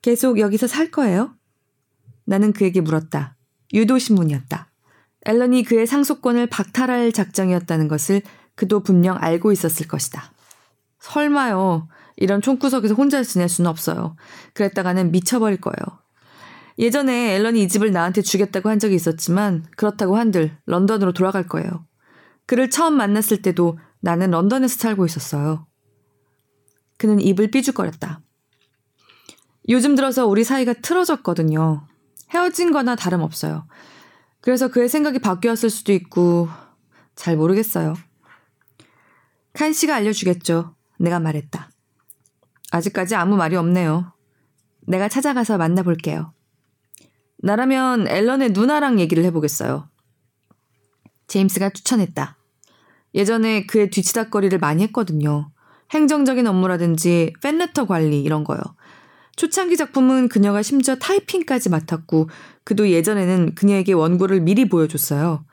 계속 0.00 0.38
여기서 0.38 0.66
살 0.66 0.90
거예요? 0.90 1.34
나는 2.24 2.52
그에게 2.52 2.80
물었다. 2.80 3.36
유도신문이었다. 3.74 4.70
앨런이 5.26 5.64
그의 5.64 5.86
상속권을 5.86 6.48
박탈할 6.48 7.12
작정이었다는 7.12 7.88
것을 7.88 8.22
그도 8.54 8.80
분명 8.82 9.16
알고 9.20 9.52
있었을 9.52 9.86
것이다. 9.86 10.32
설마요. 11.02 11.88
이런 12.16 12.40
총구석에서 12.40 12.94
혼자 12.94 13.22
지낼 13.22 13.48
수는 13.48 13.68
없어요. 13.68 14.16
그랬다가는 14.54 15.10
미쳐버릴 15.10 15.60
거예요. 15.60 16.00
예전에 16.78 17.34
앨런이 17.34 17.64
이 17.64 17.68
집을 17.68 17.90
나한테 17.90 18.22
주겠다고 18.22 18.68
한 18.68 18.78
적이 18.78 18.94
있었지만 18.94 19.66
그렇다고 19.76 20.16
한들 20.16 20.56
런던으로 20.66 21.12
돌아갈 21.12 21.46
거예요. 21.46 21.86
그를 22.46 22.70
처음 22.70 22.94
만났을 22.94 23.42
때도 23.42 23.78
나는 24.00 24.30
런던에서 24.30 24.78
살고 24.78 25.04
있었어요. 25.04 25.66
그는 26.98 27.20
입을 27.20 27.50
삐죽거렸다. 27.50 28.20
요즘 29.68 29.94
들어서 29.96 30.26
우리 30.26 30.44
사이가 30.44 30.74
틀어졌거든요. 30.74 31.86
헤어진 32.30 32.72
거나 32.72 32.94
다름없어요. 32.94 33.66
그래서 34.40 34.68
그의 34.68 34.88
생각이 34.88 35.18
바뀌었을 35.18 35.70
수도 35.70 35.92
있고, 35.92 36.48
잘 37.14 37.36
모르겠어요. 37.36 37.94
칸 39.52 39.72
씨가 39.72 39.94
알려주겠죠. 39.94 40.74
내가 41.02 41.18
말했다. 41.18 41.68
아직까지 42.70 43.16
아무 43.16 43.36
말이 43.36 43.56
없네요. 43.56 44.12
내가 44.86 45.08
찾아가서 45.08 45.58
만나볼게요. 45.58 46.32
나라면 47.38 48.06
앨런의 48.08 48.50
누나랑 48.52 49.00
얘기를 49.00 49.24
해보겠어요. 49.24 49.88
제임스가 51.26 51.70
추천했다. 51.70 52.36
예전에 53.14 53.66
그의 53.66 53.90
뒤치다거리를 53.90 54.58
많이 54.58 54.82
했거든요. 54.84 55.50
행정적인 55.90 56.46
업무라든지 56.46 57.32
팬레터 57.42 57.86
관리 57.86 58.22
이런 58.22 58.44
거요. 58.44 58.60
초창기 59.36 59.76
작품은 59.76 60.28
그녀가 60.28 60.62
심지어 60.62 60.94
타이핑까지 60.94 61.68
맡았고 61.68 62.30
그도 62.64 62.90
예전에는 62.90 63.54
그녀에게 63.54 63.92
원고를 63.92 64.40
미리 64.40 64.68
보여줬어요. 64.68 65.44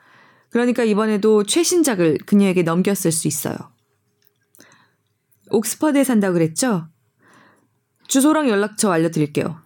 그러니까 0.50 0.84
이번에도 0.84 1.44
최신작을 1.44 2.18
그녀에게 2.24 2.62
넘겼을 2.62 3.10
수 3.10 3.26
있어요. 3.26 3.56
옥스퍼드에 5.50 6.04
산다고 6.04 6.34
그랬죠? 6.34 6.88
주소랑 8.08 8.48
연락처 8.48 8.90
알려드릴게요. 8.90 9.58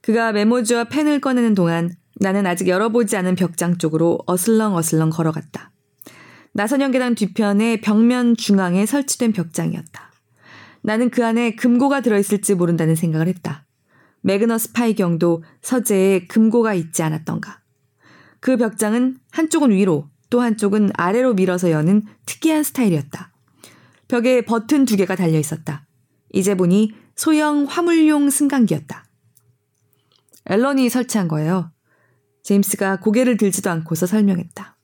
그가 0.00 0.32
메모지와 0.32 0.84
펜을 0.84 1.20
꺼내는 1.20 1.54
동안 1.54 1.90
나는 2.16 2.46
아직 2.46 2.68
열어보지 2.68 3.16
않은 3.16 3.34
벽장 3.34 3.78
쪽으로 3.78 4.18
어슬렁어슬렁 4.26 5.10
걸어갔다. 5.10 5.72
나선형 6.52 6.90
계단 6.90 7.14
뒤편의 7.14 7.80
벽면 7.80 8.36
중앙에 8.36 8.84
설치된 8.86 9.32
벽장이었다. 9.32 10.10
나는 10.82 11.10
그 11.10 11.24
안에 11.24 11.54
금고가 11.54 12.00
들어있을지 12.00 12.54
모른다는 12.54 12.94
생각을 12.94 13.28
했다. 13.28 13.66
매그너스 14.22 14.72
파이경도 14.72 15.44
서재에 15.62 16.26
금고가 16.26 16.74
있지 16.74 17.02
않았던가. 17.02 17.60
그 18.40 18.56
벽장은 18.56 19.18
한쪽은 19.30 19.70
위로 19.70 20.08
또 20.30 20.40
한쪽은 20.40 20.90
아래로 20.94 21.34
밀어서 21.34 21.70
여는 21.70 22.02
특이한 22.26 22.62
스타일이었다. 22.62 23.29
벽에 24.10 24.44
버튼 24.44 24.86
두 24.86 24.96
개가 24.96 25.14
달려 25.14 25.38
있었다. 25.38 25.86
이제 26.32 26.56
보니 26.56 26.92
소형 27.14 27.64
화물용 27.64 28.28
승강기였다. 28.28 29.04
앨런이 30.46 30.88
설치한 30.88 31.28
거예요. 31.28 31.70
제임스가 32.42 32.98
고개를 32.98 33.36
들지도 33.36 33.70
않고서 33.70 34.06
설명했다. 34.06 34.76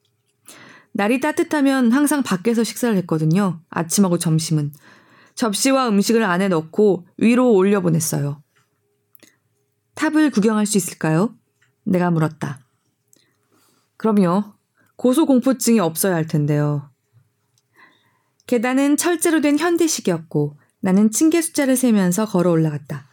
날이 0.92 1.18
따뜻하면 1.18 1.90
항상 1.90 2.22
밖에서 2.22 2.62
식사를 2.62 2.96
했거든요. 2.98 3.60
아침하고 3.68 4.16
점심은. 4.16 4.72
접시와 5.34 5.88
음식을 5.88 6.22
안에 6.22 6.46
넣고 6.46 7.08
위로 7.18 7.52
올려 7.52 7.80
보냈어요. 7.80 8.44
탑을 9.94 10.30
구경할 10.30 10.66
수 10.66 10.78
있을까요? 10.78 11.36
내가 11.84 12.12
물었다. 12.12 12.60
그럼요. 13.96 14.54
고소공포증이 14.94 15.80
없어야 15.80 16.14
할 16.14 16.28
텐데요. 16.28 16.90
계단은 18.46 18.96
철제로 18.96 19.40
된 19.40 19.58
현대식이었고 19.58 20.56
나는 20.80 21.10
층계 21.10 21.40
숫자를 21.42 21.76
세면서 21.76 22.26
걸어 22.26 22.50
올라갔다. 22.50 23.06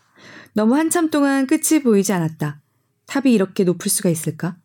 너무 0.53 0.75
한참 0.75 1.09
동안 1.09 1.47
끝이 1.47 1.81
보이지 1.83 2.13
않았다. 2.13 2.61
탑이 3.07 3.33
이렇게 3.33 3.63
높을 3.63 3.89
수가 3.89 4.09
있을까? 4.09 4.57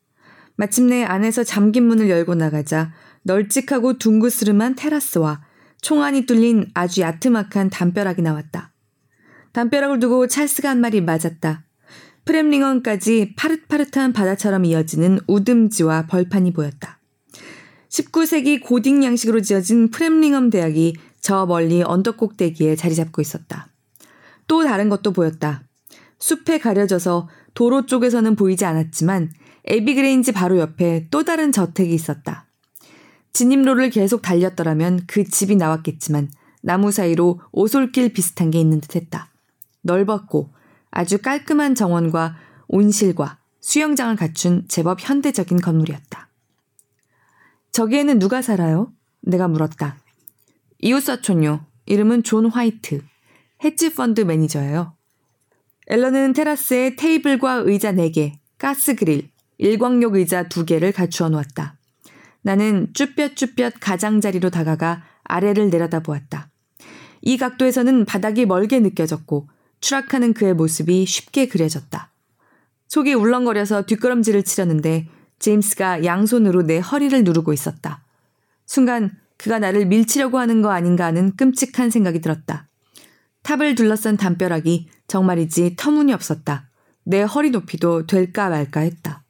마침내 0.57 1.05
안에서 1.05 1.45
잠긴 1.45 1.87
문을 1.87 2.11
열고 2.11 2.35
나가자 2.35 2.93
널찍하고 3.23 3.99
둥그스름한 3.99 4.75
테라스와 4.75 5.43
총안이 5.81 6.27
뚫린 6.27 6.71
아주 6.75 7.01
야트막한 7.01 7.71
담벼락이 7.71 8.23
나왔다. 8.23 8.73
담벼락을 9.53 10.01
두고 10.01 10.27
찰스가 10.27 10.69
한 10.69 10.81
말이 10.81 11.01
맞았다. 11.01 11.65
프렘링언까지 12.25 13.35
파릇파릇한 13.37 14.13
바다처럼 14.13 14.67
이어지는 14.67 15.21
우듬지와 15.27 16.07
벌판이 16.07 16.53
보였다. 16.53 16.98
19세기 17.89 18.63
고딕 18.63 19.03
양식으로 19.03 19.41
지어진 19.41 19.91
프렘링엄 19.91 20.51
대학이 20.51 20.95
저 21.21 21.47
멀리 21.47 21.83
언덕 21.83 22.17
꼭대기에 22.17 22.77
자리 22.77 22.95
잡고 22.95 23.23
있었다. 23.23 23.69
또 24.47 24.65
다른 24.65 24.89
것도 24.89 25.13
보였다. 25.13 25.63
숲에 26.19 26.59
가려져서 26.59 27.29
도로 27.55 27.87
쪽에서는 27.87 28.37
보이지 28.37 28.65
않았지만 28.65 29.33
에비그레인지 29.65 30.33
바로 30.33 30.59
옆에 30.59 31.09
또 31.11 31.25
다른 31.25 31.53
저택이 31.53 31.93
있었다. 31.93 32.47
진입로를 33.33 33.91
계속 33.91 34.23
달렸더라면 34.23 35.01
그 35.07 35.25
집이 35.25 35.57
나왔겠지만 35.57 36.31
나무 36.63 36.91
사이로 36.91 37.41
오솔길 37.53 38.13
비슷한 38.13 38.51
게 38.51 38.59
있는 38.59 38.81
듯 38.81 38.97
했다. 38.97 39.31
넓었고 39.83 40.53
아주 40.91 41.19
깔끔한 41.19 41.75
정원과 41.75 42.37
온실과 42.69 43.39
수영장을 43.61 44.15
갖춘 44.17 44.65
제법 44.69 44.99
현대적인 45.01 45.61
건물이었다. 45.61 46.28
저기에는 47.73 48.19
누가 48.19 48.43
살아요? 48.43 48.93
내가 49.21 49.49
물었다. 49.49 49.99
이웃사촌요. 50.81 51.65
이름은 51.87 52.23
존 52.23 52.47
화이트. 52.47 53.03
헤지펀드 53.65 54.23
매니저예요. 54.23 54.95
앨런은 55.89 56.35
테라스에 56.35 56.97
테이블과 56.97 57.63
의자 57.65 57.93
4개, 57.93 58.35
가스 58.59 58.95
그릴, 58.95 59.31
일광욕 59.57 60.15
의자 60.15 60.49
2개를 60.49 60.95
갖추어 60.95 61.29
놓았다. 61.31 61.77
나는 62.43 62.89
쭈뼛쭈뼛 62.93 63.75
가장자리로 63.81 64.51
다가가 64.51 65.03
아래를 65.25 65.71
내려다 65.71 66.01
보았다. 66.01 66.51
이 67.23 67.37
각도에서는 67.37 68.05
바닥이 68.05 68.47
멀게 68.47 68.81
느껴졌고 68.81 69.49
추락하는 69.81 70.35
그의 70.35 70.55
모습이 70.55 71.05
쉽게 71.07 71.49
그려졌다. 71.49 72.13
속이 72.89 73.15
울렁거려서 73.15 73.87
뒷걸음질을 73.87 74.45
치려는데 74.45 75.09
제임스가 75.39 76.05
양손으로 76.05 76.63
내 76.63 76.79
허리를 76.79 77.23
누르고 77.25 77.53
있었다. 77.53 78.03
순간 78.67 79.11
그가 79.37 79.59
나를 79.59 79.87
밀치려고 79.87 80.39
하는 80.39 80.63
거 80.63 80.71
아닌가 80.71 81.07
하는 81.07 81.35
끔찍한 81.37 81.91
생각이 81.91 82.21
들었다. 82.21 82.69
탑을 83.43 83.75
둘러싼 83.75 84.17
담벼락이 84.17 84.89
정말이지 85.07 85.77
터무니없었다. 85.77 86.69
내 87.05 87.23
허리 87.23 87.51
높이도 87.51 88.07
될까 88.07 88.51
말까 88.51 88.81
했다. 88.81 89.25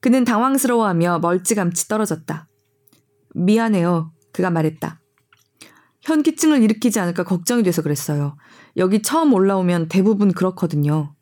그는 0.00 0.24
당황스러워하며 0.24 1.18
멀찌감치 1.20 1.88
떨어졌다. 1.88 2.46
미안해요. 3.34 4.12
그가 4.32 4.50
말했다. 4.50 5.00
현기증을 6.02 6.62
일으키지 6.62 7.00
않을까 7.00 7.24
걱정이 7.24 7.62
돼서 7.62 7.82
그랬어요. 7.82 8.36
여기 8.76 9.02
처음 9.02 9.34
올라오면 9.34 9.88
대부분 9.88 10.32
그렇거든요. 10.32 11.14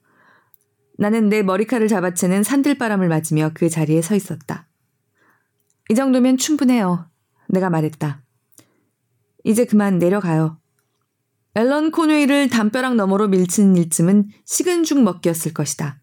나는 0.99 1.29
내 1.29 1.43
머리칼을 1.43 1.89
잡아채는 1.89 2.43
산들바람을 2.43 3.09
맞으며 3.09 3.51
그 3.55 3.69
자리에 3.69 4.03
서 4.03 4.15
있었다. 4.15 4.67
이 5.89 5.95
정도면 5.95 6.37
충분해요. 6.37 7.09
내가 7.49 7.71
말했다. 7.71 8.23
이제 9.45 9.65
그만 9.65 9.99
내려가요. 9.99 10.59
앨런 11.55 11.91
코웨이를 11.91 12.51
담벼락 12.51 12.97
너머로 12.97 13.29
밀치는 13.29 13.77
일쯤은 13.77 14.29
식은 14.45 14.85
죽 14.85 15.03
먹기였을 15.03 15.55
것이다. 15.55 16.01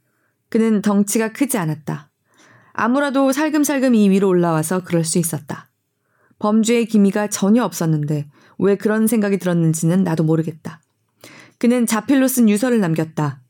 그는 0.50 0.82
덩치가 0.82 1.34
크지 1.34 1.58
않았다. 1.58 2.10
아무라도 2.72 3.32
살금살금 3.32 3.94
이 3.94 4.10
위로 4.10 4.30
올라와서 4.30 4.84
그럴 4.84 5.04
수 5.04 5.20
있었다. 5.20 5.70
범죄의 6.40 6.88
기미가 6.88 7.28
전혀 7.28 7.64
없었는데 7.64 8.28
왜 8.58 8.76
그런 8.76 9.06
생각이 9.06 9.38
들었는지는 9.38 10.04
나도 10.04 10.24
모르겠다. 10.24 10.82
그는 11.60 11.86
자필로 11.86 12.28
쓴 12.28 12.50
유서를 12.50 12.80
남겼다. 12.80 13.43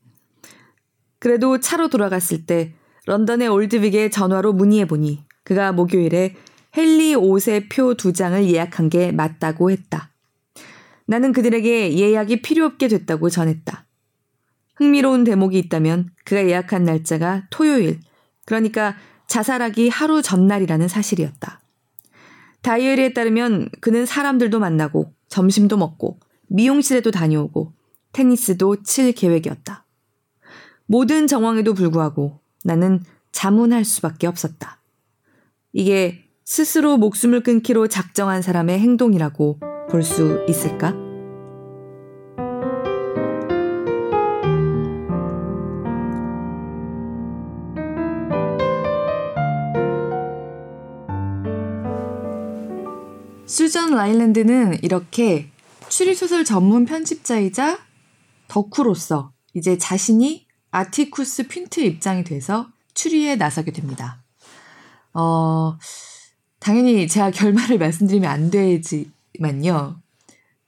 그래도 1.24 1.58
차로 1.58 1.88
돌아갔을 1.88 2.44
때 2.44 2.74
런던의 3.06 3.48
올드빅에 3.48 4.10
전화로 4.10 4.52
문의해보니 4.52 5.24
그가 5.42 5.72
목요일에 5.72 6.34
헨리 6.76 7.14
5세 7.14 7.70
표두 7.70 8.12
장을 8.12 8.46
예약한 8.46 8.90
게 8.90 9.10
맞다고 9.10 9.70
했다. 9.70 10.12
나는 11.06 11.32
그들에게 11.32 11.96
예약이 11.96 12.42
필요 12.42 12.66
없게 12.66 12.88
됐다고 12.88 13.30
전했다. 13.30 13.86
흥미로운 14.76 15.24
대목이 15.24 15.58
있다면 15.60 16.10
그가 16.26 16.46
예약한 16.46 16.84
날짜가 16.84 17.44
토요일, 17.48 18.00
그러니까 18.44 18.94
자살하기 19.26 19.88
하루 19.88 20.20
전날이라는 20.20 20.88
사실이었다. 20.88 21.62
다이어리에 22.60 23.14
따르면 23.14 23.70
그는 23.80 24.04
사람들도 24.04 24.60
만나고 24.60 25.14
점심도 25.28 25.78
먹고 25.78 26.20
미용실에도 26.48 27.10
다녀오고 27.10 27.72
테니스도 28.12 28.82
칠 28.82 29.12
계획이었다. 29.12 29.83
모든 30.86 31.26
정황에도 31.26 31.74
불구하고 31.74 32.40
나는 32.62 33.02
자문할 33.32 33.84
수밖에 33.84 34.26
없었다. 34.26 34.80
이게 35.72 36.24
스스로 36.44 36.96
목숨을 36.98 37.42
끊기로 37.42 37.88
작정한 37.88 38.42
사람의 38.42 38.78
행동이라고 38.78 39.60
볼 39.90 40.02
수 40.02 40.44
있을까? 40.48 40.94
수전 53.46 53.94
라일랜드는 53.94 54.78
이렇게 54.82 55.48
추리소설 55.88 56.44
전문 56.44 56.84
편집자이자 56.86 57.78
덕후로서 58.48 59.32
이제 59.54 59.78
자신이 59.78 60.43
아티쿠스 60.74 61.46
핀트 61.46 61.78
입장이 61.78 62.24
돼서 62.24 62.68
추리에 62.94 63.36
나서게 63.36 63.70
됩니다. 63.70 64.18
어, 65.12 65.78
당연히 66.58 67.06
제가 67.06 67.30
결말을 67.30 67.78
말씀드리면 67.78 68.28
안 68.28 68.50
되지만요. 68.50 70.00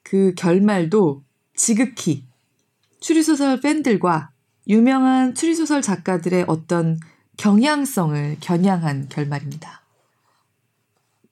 그 0.05 0.33
결말도 0.37 1.25
지극히 1.57 2.25
추리소설 3.01 3.61
팬들과 3.61 4.31
유명한 4.69 5.35
추리소설 5.35 5.83
작가들의 5.83 6.45
어떤 6.47 7.01
경향성을 7.37 8.37
겨냥한 8.41 9.09
결말입니다. 9.09 9.83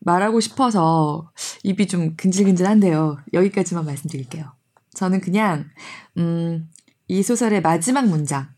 말하고 0.00 0.40
싶어서 0.40 1.30
입이 1.62 1.86
좀 1.86 2.16
근질근질한데요. 2.16 3.18
여기까지만 3.32 3.86
말씀드릴게요. 3.86 4.50
저는 4.94 5.20
그냥 5.20 5.70
음, 6.18 6.68
이 7.06 7.22
소설의 7.22 7.62
마지막 7.62 8.08
문장 8.08 8.53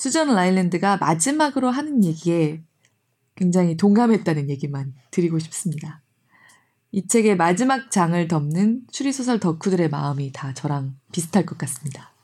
수전 0.00 0.34
라일랜드가 0.34 0.96
마지막으로 0.96 1.68
하는 1.68 2.02
얘기에 2.04 2.62
굉장히 3.36 3.76
동감했다는 3.76 4.48
얘기만 4.48 4.94
드리고 5.10 5.38
싶습니다. 5.38 6.00
이 6.90 7.06
책의 7.06 7.36
마지막 7.36 7.90
장을 7.90 8.26
덮는 8.26 8.86
추리소설 8.90 9.40
덕후들의 9.40 9.90
마음이 9.90 10.32
다 10.32 10.54
저랑 10.54 10.96
비슷할 11.12 11.44
것 11.44 11.58
같습니다. 11.58 12.14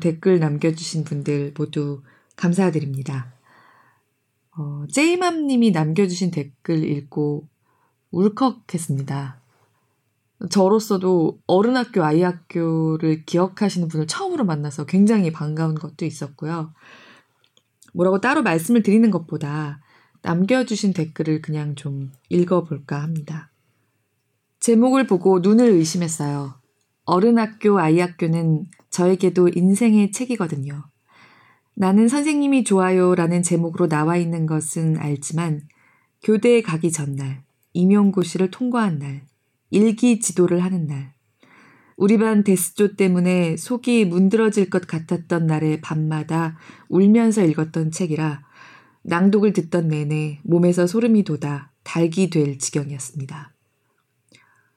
댓글 0.00 0.38
남겨주신 0.38 1.02
분들 1.02 1.54
모두 1.58 2.04
감사드립니다. 2.36 3.32
어, 4.56 4.84
제이맘님이 4.92 5.72
남겨주신 5.72 6.30
댓글 6.30 6.84
읽고 6.84 7.48
울컥했습니다. 8.12 9.40
저로서도 10.50 11.40
어른 11.46 11.76
학교, 11.76 12.04
아이 12.04 12.22
학교를 12.22 13.24
기억하시는 13.24 13.88
분을 13.88 14.06
처음으로 14.06 14.44
만나서 14.44 14.86
굉장히 14.86 15.32
반가운 15.32 15.74
것도 15.74 16.04
있었고요. 16.04 16.72
뭐라고 17.92 18.20
따로 18.20 18.42
말씀을 18.42 18.82
드리는 18.82 19.10
것보다 19.10 19.80
남겨주신 20.22 20.92
댓글을 20.92 21.42
그냥 21.42 21.74
좀 21.74 22.10
읽어볼까 22.28 23.02
합니다. 23.02 23.50
제목을 24.60 25.06
보고 25.06 25.40
눈을 25.40 25.66
의심했어요. 25.66 26.54
어른 27.04 27.38
학교, 27.38 27.78
아이 27.78 28.00
학교는 28.00 28.64
저에게도 28.90 29.50
인생의 29.54 30.10
책이거든요. 30.12 30.84
나는 31.76 32.08
선생님이 32.08 32.64
좋아요 32.64 33.14
라는 33.14 33.42
제목으로 33.42 33.88
나와 33.88 34.16
있는 34.16 34.46
것은 34.46 34.96
알지만 34.98 35.62
교대에 36.22 36.62
가기 36.62 36.92
전날, 36.92 37.44
임용고시를 37.74 38.50
통과한 38.50 38.98
날, 38.98 39.26
일기 39.70 40.20
지도를 40.20 40.62
하는 40.62 40.86
날, 40.86 41.14
우리 41.96 42.18
반 42.18 42.42
데스조 42.42 42.96
때문에 42.96 43.56
속이 43.56 44.04
문드러질 44.06 44.68
것 44.70 44.86
같았던 44.86 45.46
날에 45.46 45.80
밤마다 45.80 46.58
울면서 46.88 47.44
읽었던 47.44 47.92
책이라 47.92 48.42
낭독을 49.02 49.52
듣던 49.52 49.88
내내 49.88 50.40
몸에서 50.42 50.86
소름이 50.86 51.24
돋아 51.24 51.70
달기 51.82 52.30
될 52.30 52.58
지경이었습니다. 52.58 53.52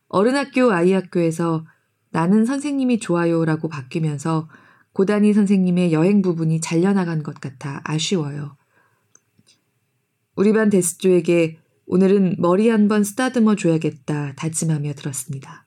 어른학교 0.10 0.72
아이학교에서 0.72 1.66
나는 2.12 2.46
선생님이 2.46 3.00
좋아요라고 3.00 3.68
바뀌면서 3.68 4.48
고단희 4.94 5.34
선생님의 5.34 5.94
여행 5.94 6.22
부분이 6.22 6.62
잘려나간 6.62 7.24
것 7.24 7.40
같아 7.40 7.82
아쉬워요. 7.84 8.58
우리 10.36 10.54
반 10.54 10.70
데스조에게 10.70 11.60
오늘은 11.90 12.36
머리 12.38 12.68
한번 12.68 13.06
쓰다듬어 13.06 13.56
줘야겠다 13.56 14.34
다짐하며 14.36 14.94
들었습니다. 14.94 15.66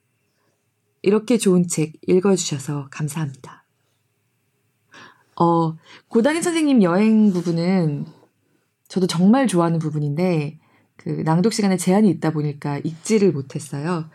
이렇게 1.01 1.39
좋은 1.39 1.67
책 1.67 1.93
읽어주셔서 2.07 2.89
감사합니다. 2.91 3.65
어, 5.35 5.75
고단희 6.09 6.43
선생님 6.43 6.83
여행 6.83 7.33
부분은 7.33 8.05
저도 8.87 9.07
정말 9.07 9.47
좋아하는 9.47 9.79
부분인데, 9.79 10.59
그 10.95 11.09
낭독 11.09 11.53
시간에 11.53 11.75
제한이 11.77 12.07
있다 12.11 12.29
보니까 12.29 12.77
읽지를 12.77 13.31
못했어요. 13.31 14.07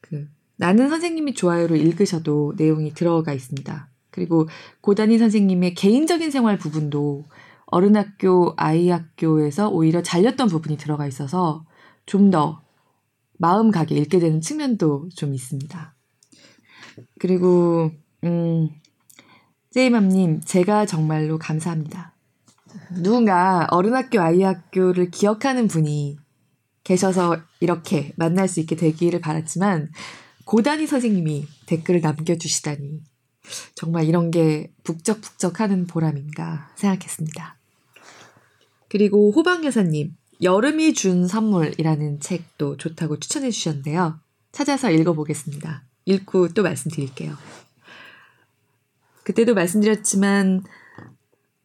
그, 0.00 0.26
나는 0.56 0.88
선생님이 0.88 1.34
좋아요를 1.34 1.76
읽으셔도 1.76 2.54
내용이 2.56 2.94
들어가 2.94 3.32
있습니다. 3.32 3.88
그리고 4.10 4.48
고단희 4.80 5.18
선생님의 5.18 5.74
개인적인 5.74 6.32
생활 6.32 6.58
부분도 6.58 7.26
어른학교, 7.66 8.54
아이학교에서 8.56 9.68
오히려 9.70 10.02
잘렸던 10.02 10.48
부분이 10.48 10.76
들어가 10.76 11.06
있어서 11.06 11.64
좀 12.06 12.30
더 12.30 12.64
마음 13.38 13.70
가게 13.70 13.96
읽게 13.96 14.18
되는 14.18 14.40
측면도 14.40 15.08
좀 15.14 15.34
있습니다. 15.34 15.94
그리고, 17.18 17.90
음, 18.22 18.70
제이맘님, 19.70 20.40
제가 20.42 20.86
정말로 20.86 21.38
감사합니다. 21.38 22.14
누군가 23.02 23.66
어른학교, 23.70 24.20
아이학교를 24.20 25.10
기억하는 25.10 25.66
분이 25.66 26.16
계셔서 26.84 27.38
이렇게 27.60 28.12
만날 28.16 28.46
수 28.46 28.60
있게 28.60 28.76
되기를 28.76 29.20
바랐지만, 29.20 29.90
고단희 30.44 30.86
선생님이 30.86 31.46
댓글을 31.66 32.00
남겨주시다니, 32.00 33.02
정말 33.74 34.04
이런 34.04 34.30
게 34.30 34.72
북적북적 34.84 35.60
하는 35.60 35.86
보람인가 35.86 36.70
생각했습니다. 36.76 37.56
그리고 38.88 39.32
호방 39.32 39.64
여사님, 39.64 40.16
여름이 40.42 40.94
준 40.94 41.26
선물이라는 41.26 42.20
책도 42.20 42.76
좋다고 42.76 43.18
추천해 43.18 43.50
주셨는데요. 43.50 44.20
찾아서 44.52 44.90
읽어보겠습니다. 44.90 45.84
읽고 46.06 46.48
또 46.48 46.62
말씀드릴게요. 46.62 47.34
그때도 49.24 49.54
말씀드렸지만, 49.54 50.62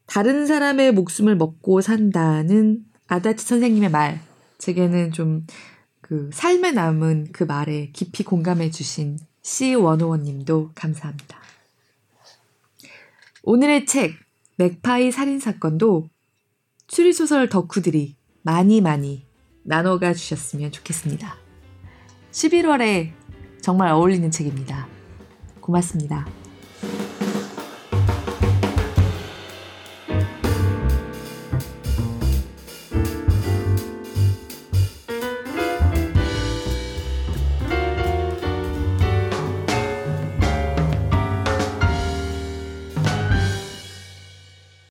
다른 0.06 0.48
사람의 0.48 0.94
목숨을 0.94 1.36
먹고 1.36 1.82
산다는 1.82 2.84
아다트 3.08 3.44
선생님의 3.44 3.92
말, 3.92 4.22
제게는 4.58 5.12
좀 5.12 5.46
그 6.10 6.32
삶에 6.34 6.72
남은 6.72 7.28
그 7.32 7.44
말에 7.44 7.92
깊이 7.94 8.24
공감해 8.24 8.72
주신 8.72 9.20
C151 9.44 10.24
님도 10.24 10.72
감사합니다. 10.74 11.40
오늘의 13.44 13.86
책, 13.86 14.16
맥파이 14.58 15.12
살인사건도 15.12 16.10
추리소설 16.88 17.50
덕후들이 17.50 18.16
많이 18.42 18.82
많이 18.82 19.26
나눠가 19.64 20.14
주셨으면 20.14 20.72
좋겠습니다. 20.72 21.38
11월에 22.32 23.14
정말 23.62 23.92
어울리는 23.92 24.30
책입니다. 24.30 24.88
고맙습니다. 25.62 26.28